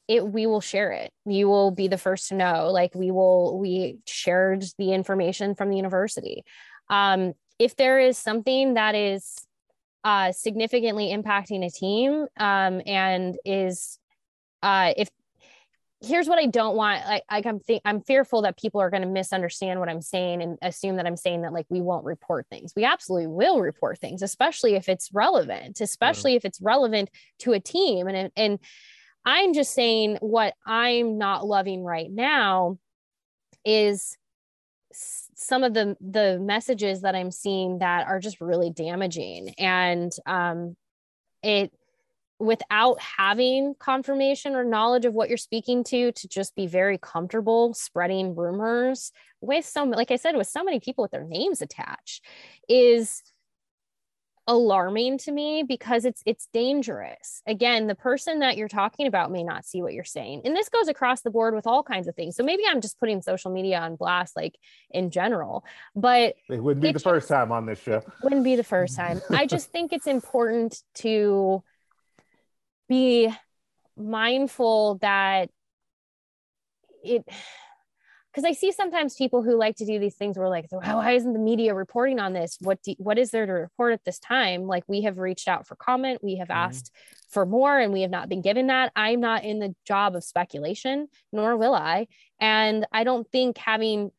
it 0.08 0.26
we 0.26 0.46
will 0.46 0.60
share 0.60 0.92
it. 0.92 1.10
You 1.24 1.48
will 1.48 1.70
be 1.70 1.88
the 1.88 1.98
first 1.98 2.28
to 2.28 2.34
know 2.34 2.70
like 2.70 2.94
we 2.94 3.10
will 3.10 3.58
we 3.58 3.98
shared 4.06 4.64
the 4.78 4.92
information 4.92 5.54
from 5.54 5.70
the 5.70 5.76
university. 5.76 6.44
Um, 6.90 7.32
if 7.58 7.76
there 7.76 7.98
is 7.98 8.18
something 8.18 8.74
that 8.74 8.94
is 8.94 9.46
uh, 10.02 10.32
significantly 10.32 11.14
impacting 11.16 11.64
a 11.64 11.70
team 11.70 12.26
um, 12.38 12.82
and 12.84 13.36
is 13.44 13.98
uh, 14.62 14.92
if 14.96 15.08
here's 16.02 16.28
what 16.28 16.38
I 16.38 16.46
don't 16.46 16.76
want 16.76 17.06
like, 17.06 17.22
like 17.30 17.46
I'm 17.46 17.60
th- 17.60 17.80
I'm 17.84 18.02
fearful 18.02 18.42
that 18.42 18.58
people 18.58 18.80
are 18.80 18.90
going 18.90 19.02
to 19.02 19.08
misunderstand 19.08 19.80
what 19.80 19.88
I'm 19.88 20.02
saying 20.02 20.42
and 20.42 20.58
assume 20.60 20.96
that 20.96 21.06
I'm 21.06 21.16
saying 21.16 21.42
that 21.42 21.52
like 21.52 21.66
we 21.70 21.80
won't 21.80 22.04
report 22.04 22.46
things. 22.50 22.72
We 22.76 22.84
absolutely 22.84 23.28
will 23.28 23.60
report 23.60 23.98
things, 23.98 24.20
especially 24.22 24.74
if 24.74 24.88
it's 24.88 25.10
relevant, 25.14 25.80
especially 25.80 26.34
if 26.34 26.44
it's 26.44 26.60
relevant 26.60 27.10
to 27.40 27.52
a 27.52 27.60
team. 27.60 28.08
And 28.08 28.30
and 28.36 28.58
I'm 29.24 29.54
just 29.54 29.74
saying 29.74 30.18
what 30.20 30.54
I'm 30.66 31.18
not 31.18 31.46
loving 31.46 31.82
right 31.82 32.10
now 32.10 32.78
is 33.64 34.16
some 34.92 35.64
of 35.64 35.74
the 35.74 35.96
the 36.00 36.38
messages 36.40 37.02
that 37.02 37.14
I'm 37.14 37.30
seeing 37.30 37.78
that 37.78 38.06
are 38.06 38.20
just 38.20 38.40
really 38.40 38.70
damaging. 38.70 39.54
And 39.58 40.12
um 40.26 40.76
it 41.42 41.72
without 42.38 43.00
having 43.00 43.74
confirmation 43.78 44.54
or 44.54 44.64
knowledge 44.64 45.04
of 45.04 45.14
what 45.14 45.28
you're 45.28 45.38
speaking 45.38 45.84
to 45.84 46.12
to 46.12 46.28
just 46.28 46.54
be 46.56 46.66
very 46.66 46.98
comfortable 46.98 47.72
spreading 47.74 48.34
rumors 48.34 49.12
with 49.40 49.64
some 49.64 49.90
like 49.90 50.10
I 50.10 50.16
said 50.16 50.36
with 50.36 50.48
so 50.48 50.64
many 50.64 50.80
people 50.80 51.02
with 51.02 51.12
their 51.12 51.24
names 51.24 51.62
attached 51.62 52.24
is 52.68 53.22
alarming 54.46 55.18
to 55.18 55.32
me 55.32 55.62
because 55.66 56.04
it's 56.04 56.22
it's 56.26 56.48
dangerous. 56.52 57.42
Again, 57.46 57.86
the 57.86 57.94
person 57.94 58.40
that 58.40 58.56
you're 58.56 58.68
talking 58.68 59.06
about 59.06 59.32
may 59.32 59.42
not 59.42 59.64
see 59.64 59.80
what 59.80 59.94
you're 59.94 60.04
saying. 60.04 60.42
And 60.44 60.54
this 60.54 60.68
goes 60.68 60.88
across 60.88 61.22
the 61.22 61.30
board 61.30 61.54
with 61.54 61.66
all 61.66 61.82
kinds 61.82 62.08
of 62.08 62.14
things. 62.14 62.36
So 62.36 62.42
maybe 62.42 62.62
I'm 62.68 62.80
just 62.80 63.00
putting 63.00 63.22
social 63.22 63.50
media 63.50 63.78
on 63.80 63.96
blast 63.96 64.36
like 64.36 64.56
in 64.90 65.10
general, 65.10 65.64
but 65.96 66.34
it 66.48 66.62
wouldn't 66.62 66.82
be 66.82 66.88
the 66.88 66.94
just, 66.94 67.04
first 67.04 67.28
time 67.28 67.52
on 67.52 67.66
this 67.66 67.80
show. 67.80 68.02
Wouldn't 68.22 68.44
be 68.44 68.56
the 68.56 68.64
first 68.64 68.96
time. 68.96 69.20
I 69.30 69.46
just 69.46 69.70
think 69.70 69.92
it's 69.92 70.06
important 70.06 70.82
to 70.96 71.62
be 72.88 73.32
mindful 73.96 74.96
that 74.96 75.50
it 77.02 77.24
because 78.34 78.48
I 78.48 78.52
see 78.52 78.72
sometimes 78.72 79.14
people 79.14 79.44
who 79.44 79.56
like 79.56 79.76
to 79.76 79.86
do 79.86 80.00
these 80.00 80.16
things 80.16 80.36
where 80.36 80.48
like, 80.48 80.66
why 80.70 81.12
isn't 81.12 81.32
the 81.32 81.38
media 81.38 81.72
reporting 81.72 82.18
on 82.18 82.32
this? 82.32 82.58
What 82.60 82.82
do, 82.82 82.94
what 82.98 83.16
is 83.16 83.30
there 83.30 83.46
to 83.46 83.52
report 83.52 83.92
at 83.92 84.04
this 84.04 84.18
time? 84.18 84.62
Like 84.66 84.82
we 84.88 85.02
have 85.02 85.18
reached 85.18 85.46
out 85.46 85.68
for 85.68 85.76
comment, 85.76 86.18
we 86.20 86.36
have 86.36 86.48
mm-hmm. 86.48 86.70
asked 86.70 86.90
for 87.30 87.46
more, 87.46 87.78
and 87.78 87.92
we 87.92 88.02
have 88.02 88.10
not 88.10 88.28
been 88.28 88.42
given 88.42 88.66
that. 88.66 88.90
I'm 88.96 89.20
not 89.20 89.44
in 89.44 89.60
the 89.60 89.74
job 89.86 90.16
of 90.16 90.24
speculation, 90.24 91.06
nor 91.32 91.56
will 91.56 91.74
I. 91.74 92.08
And 92.40 92.86
I 92.90 93.04
don't 93.04 93.30
think 93.30 93.56
having 93.56 94.10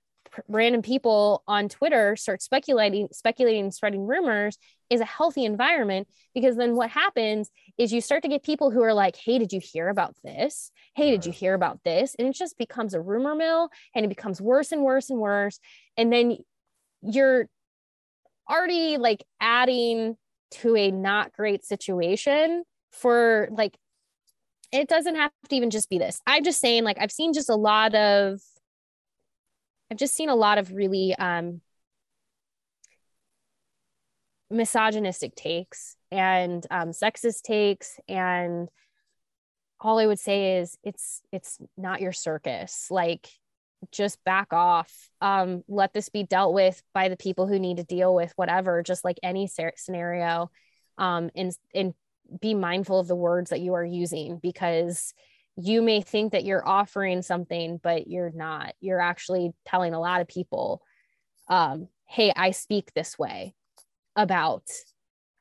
random 0.48 0.82
people 0.82 1.44
on 1.48 1.70
Twitter 1.70 2.16
start 2.16 2.42
speculating, 2.42 3.08
speculating, 3.12 3.72
spreading 3.72 4.06
rumors 4.06 4.58
is 4.90 5.02
a 5.02 5.06
healthy 5.06 5.46
environment 5.46 6.08
because 6.34 6.56
then 6.56 6.76
what 6.76 6.90
happens 6.90 7.50
is 7.78 7.92
you 7.92 8.02
start 8.02 8.22
to 8.24 8.30
get 8.30 8.44
people 8.44 8.72
who 8.72 8.82
are 8.82 8.94
like, 8.94 9.16
Hey, 9.16 9.40
did 9.40 9.52
you 9.52 9.60
hear 9.62 9.90
about 9.90 10.16
this? 10.24 10.72
Hey, 10.96 11.12
did 11.12 11.26
you 11.26 11.32
mm-hmm. 11.32 11.40
hear 11.40 11.54
about 11.54 11.80
this? 11.84 12.16
And 12.18 12.28
it 12.28 12.36
just 12.36 12.58
becomes 12.58 12.94
a 12.94 13.02
rumor 13.02 13.36
mill 13.36 13.70
and 13.96 14.06
it 14.06 14.10
becomes 14.10 14.42
worse 14.42 14.72
and 14.72 14.84
worse 14.84 15.10
and 15.10 15.20
worse. 15.20 15.60
And 15.98 16.12
then 16.12 16.38
you're 17.02 17.48
already 18.50 18.98
like 18.98 19.24
adding 19.40 20.18
to 20.52 20.76
a 20.76 20.92
not 20.92 21.34
great 21.34 21.66
situation 21.66 22.64
for 22.92 23.50
like, 23.52 23.78
it 24.72 24.88
doesn't 24.88 25.16
have 25.16 25.32
to 25.50 25.56
even 25.56 25.70
just 25.70 25.90
be 25.90 25.98
this. 25.98 26.20
I'm 26.28 26.44
just 26.44 26.60
saying, 26.60 26.84
like, 26.84 26.98
I've 27.00 27.12
seen 27.12 27.34
just 27.34 27.50
a 27.50 27.56
lot 27.56 27.96
of 27.96 28.42
I've 29.92 29.98
just 29.98 30.16
seen 30.16 30.30
a 30.30 30.36
lot 30.36 30.58
of 30.58 30.72
really 30.72 31.16
um, 31.16 31.62
misogynistic 34.50 35.36
takes 35.36 35.96
and 36.12 36.66
um, 36.72 36.90
sexist 36.90 37.42
takes 37.44 38.00
and 38.08 38.70
all 39.80 40.00
I 40.00 40.08
would 40.08 40.20
say 40.20 40.58
is 40.58 40.78
it's 40.84 41.22
it's 41.32 41.60
not 41.78 42.02
your 42.02 42.12
circus. 42.12 42.88
Like 42.90 43.28
just 43.92 44.24
back 44.24 44.54
off. 44.54 44.92
Um, 45.22 45.64
let 45.68 45.94
this 45.94 46.10
be 46.10 46.24
dealt 46.24 46.54
with 46.54 46.82
by 46.94 47.10
the 47.10 47.18
people 47.18 47.48
who 47.48 47.60
need 47.60 47.78
to 47.78 47.84
deal 47.84 48.14
with 48.16 48.34
whatever, 48.36 48.82
just 48.82 49.04
like 49.04 49.20
any 49.22 49.48
scenario. 49.48 50.50
Um, 50.98 51.30
and 51.36 51.52
and 51.74 51.94
be 52.42 52.56
mindful 52.56 53.00
of 53.00 53.08
the 53.08 53.16
words 53.16 53.52
that 53.52 53.60
you 53.60 53.74
are 53.74 53.86
using 53.86 54.40
because 54.42 55.14
you 55.58 55.82
may 55.82 56.02
think 56.02 56.34
that 56.34 56.44
you're 56.44 56.68
offering 56.68 57.22
something, 57.22 57.80
but 57.82 58.08
you're 58.08 58.32
not. 58.32 58.74
You're 58.82 59.00
actually 59.00 59.54
telling 59.66 59.94
a 59.94 60.00
lot 60.00 60.22
of 60.22 60.28
people, 60.28 60.82
um, 61.48 61.88
hey, 62.08 62.34
I 62.36 62.52
speak 62.52 62.94
this 62.94 63.18
way 63.18 63.54
about 64.16 64.64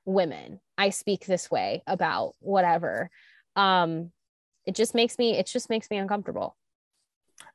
women. 0.05 0.61
I 0.79 0.91
speak 0.91 1.27
this 1.27 1.51
way 1.51 1.83
about 1.87 2.35
whatever. 2.41 3.11
Um, 3.57 4.13
it 4.67 4.75
just 4.75 4.95
makes 4.95 5.19
me, 5.19 5.37
it 5.37 5.47
just 5.47 5.69
makes 5.69 5.91
me 5.91 5.97
uncomfortable. 5.97 6.57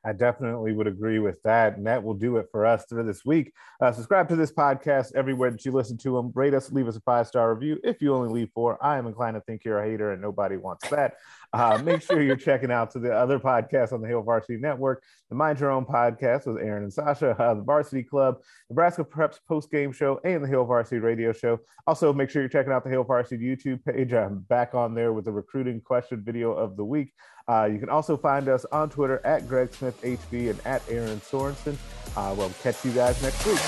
I 0.04 0.12
definitely 0.12 0.72
would 0.72 0.86
agree 0.86 1.18
with 1.18 1.42
that. 1.42 1.76
And 1.76 1.86
that 1.86 2.02
will 2.02 2.14
do 2.14 2.38
it 2.38 2.46
for 2.50 2.64
us 2.64 2.84
for 2.88 3.02
this 3.02 3.24
week. 3.24 3.52
Uh, 3.80 3.92
subscribe 3.92 4.28
to 4.28 4.36
this 4.36 4.52
podcast 4.52 5.14
everywhere 5.14 5.50
that 5.50 5.64
you 5.64 5.72
listen 5.72 5.98
to 5.98 6.16
them. 6.16 6.32
Rate 6.34 6.54
us, 6.54 6.72
leave 6.72 6.88
us 6.88 6.96
a 6.96 7.00
five 7.00 7.26
star 7.26 7.54
review. 7.54 7.78
If 7.84 8.00
you 8.00 8.14
only 8.14 8.32
leave 8.32 8.50
four, 8.54 8.82
I 8.84 8.96
am 8.98 9.06
inclined 9.06 9.34
to 9.34 9.40
think 9.42 9.64
you're 9.64 9.82
a 9.82 9.88
hater 9.88 10.12
and 10.12 10.22
nobody 10.22 10.56
wants 10.56 10.88
that. 10.88 11.14
Uh, 11.52 11.80
make 11.84 12.00
sure 12.00 12.22
you're 12.22 12.36
checking 12.36 12.70
out 12.70 12.90
to 12.92 12.98
the 12.98 13.12
other 13.12 13.38
podcasts 13.38 13.92
on 13.92 14.00
the 14.00 14.06
Hail 14.06 14.22
Varsity 14.22 14.56
Network, 14.56 15.02
the 15.28 15.34
Mind 15.34 15.58
Your 15.58 15.70
Own 15.70 15.84
podcast 15.84 16.46
with 16.46 16.62
Erin 16.62 16.84
and 16.84 16.92
Sasha, 16.92 17.30
uh, 17.38 17.54
the 17.54 17.62
Varsity 17.62 18.04
Club, 18.04 18.36
Nebraska 18.68 19.04
Preps 19.04 19.38
post 19.48 19.70
game 19.70 19.92
show, 19.92 20.20
and 20.24 20.44
the 20.44 20.48
Hail 20.48 20.64
Varsity 20.64 21.00
radio 21.00 21.32
show. 21.32 21.58
Also, 21.86 22.12
make 22.12 22.30
sure 22.30 22.40
you're 22.40 22.48
checking 22.48 22.72
out 22.72 22.84
the 22.84 22.90
Hail 22.90 23.04
Varsity 23.04 23.44
YouTube 23.44 23.84
page. 23.84 24.12
I'm 24.12 24.38
back 24.40 24.74
on 24.74 24.94
there 24.94 25.12
with 25.12 25.24
the 25.24 25.32
recruiting 25.32 25.80
question 25.80 26.22
video 26.24 26.52
of 26.52 26.76
the 26.76 26.84
week. 26.84 27.12
Uh, 27.50 27.64
you 27.64 27.80
can 27.80 27.88
also 27.88 28.16
find 28.16 28.48
us 28.48 28.64
on 28.70 28.88
Twitter 28.88 29.20
at 29.24 29.48
Greg 29.48 29.74
Smith 29.74 30.00
HV 30.02 30.50
and 30.50 30.60
at 30.64 30.88
Erin 30.88 31.20
Sorensen. 31.20 31.76
Uh, 32.16 32.32
we'll 32.38 32.52
catch 32.62 32.84
you 32.84 32.92
guys 32.92 33.20
next 33.24 33.44
week. 33.44 33.58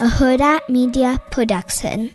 A 0.00 0.08
Hurrdat 0.08 0.70
Media 0.70 1.20
Production. 1.30 2.14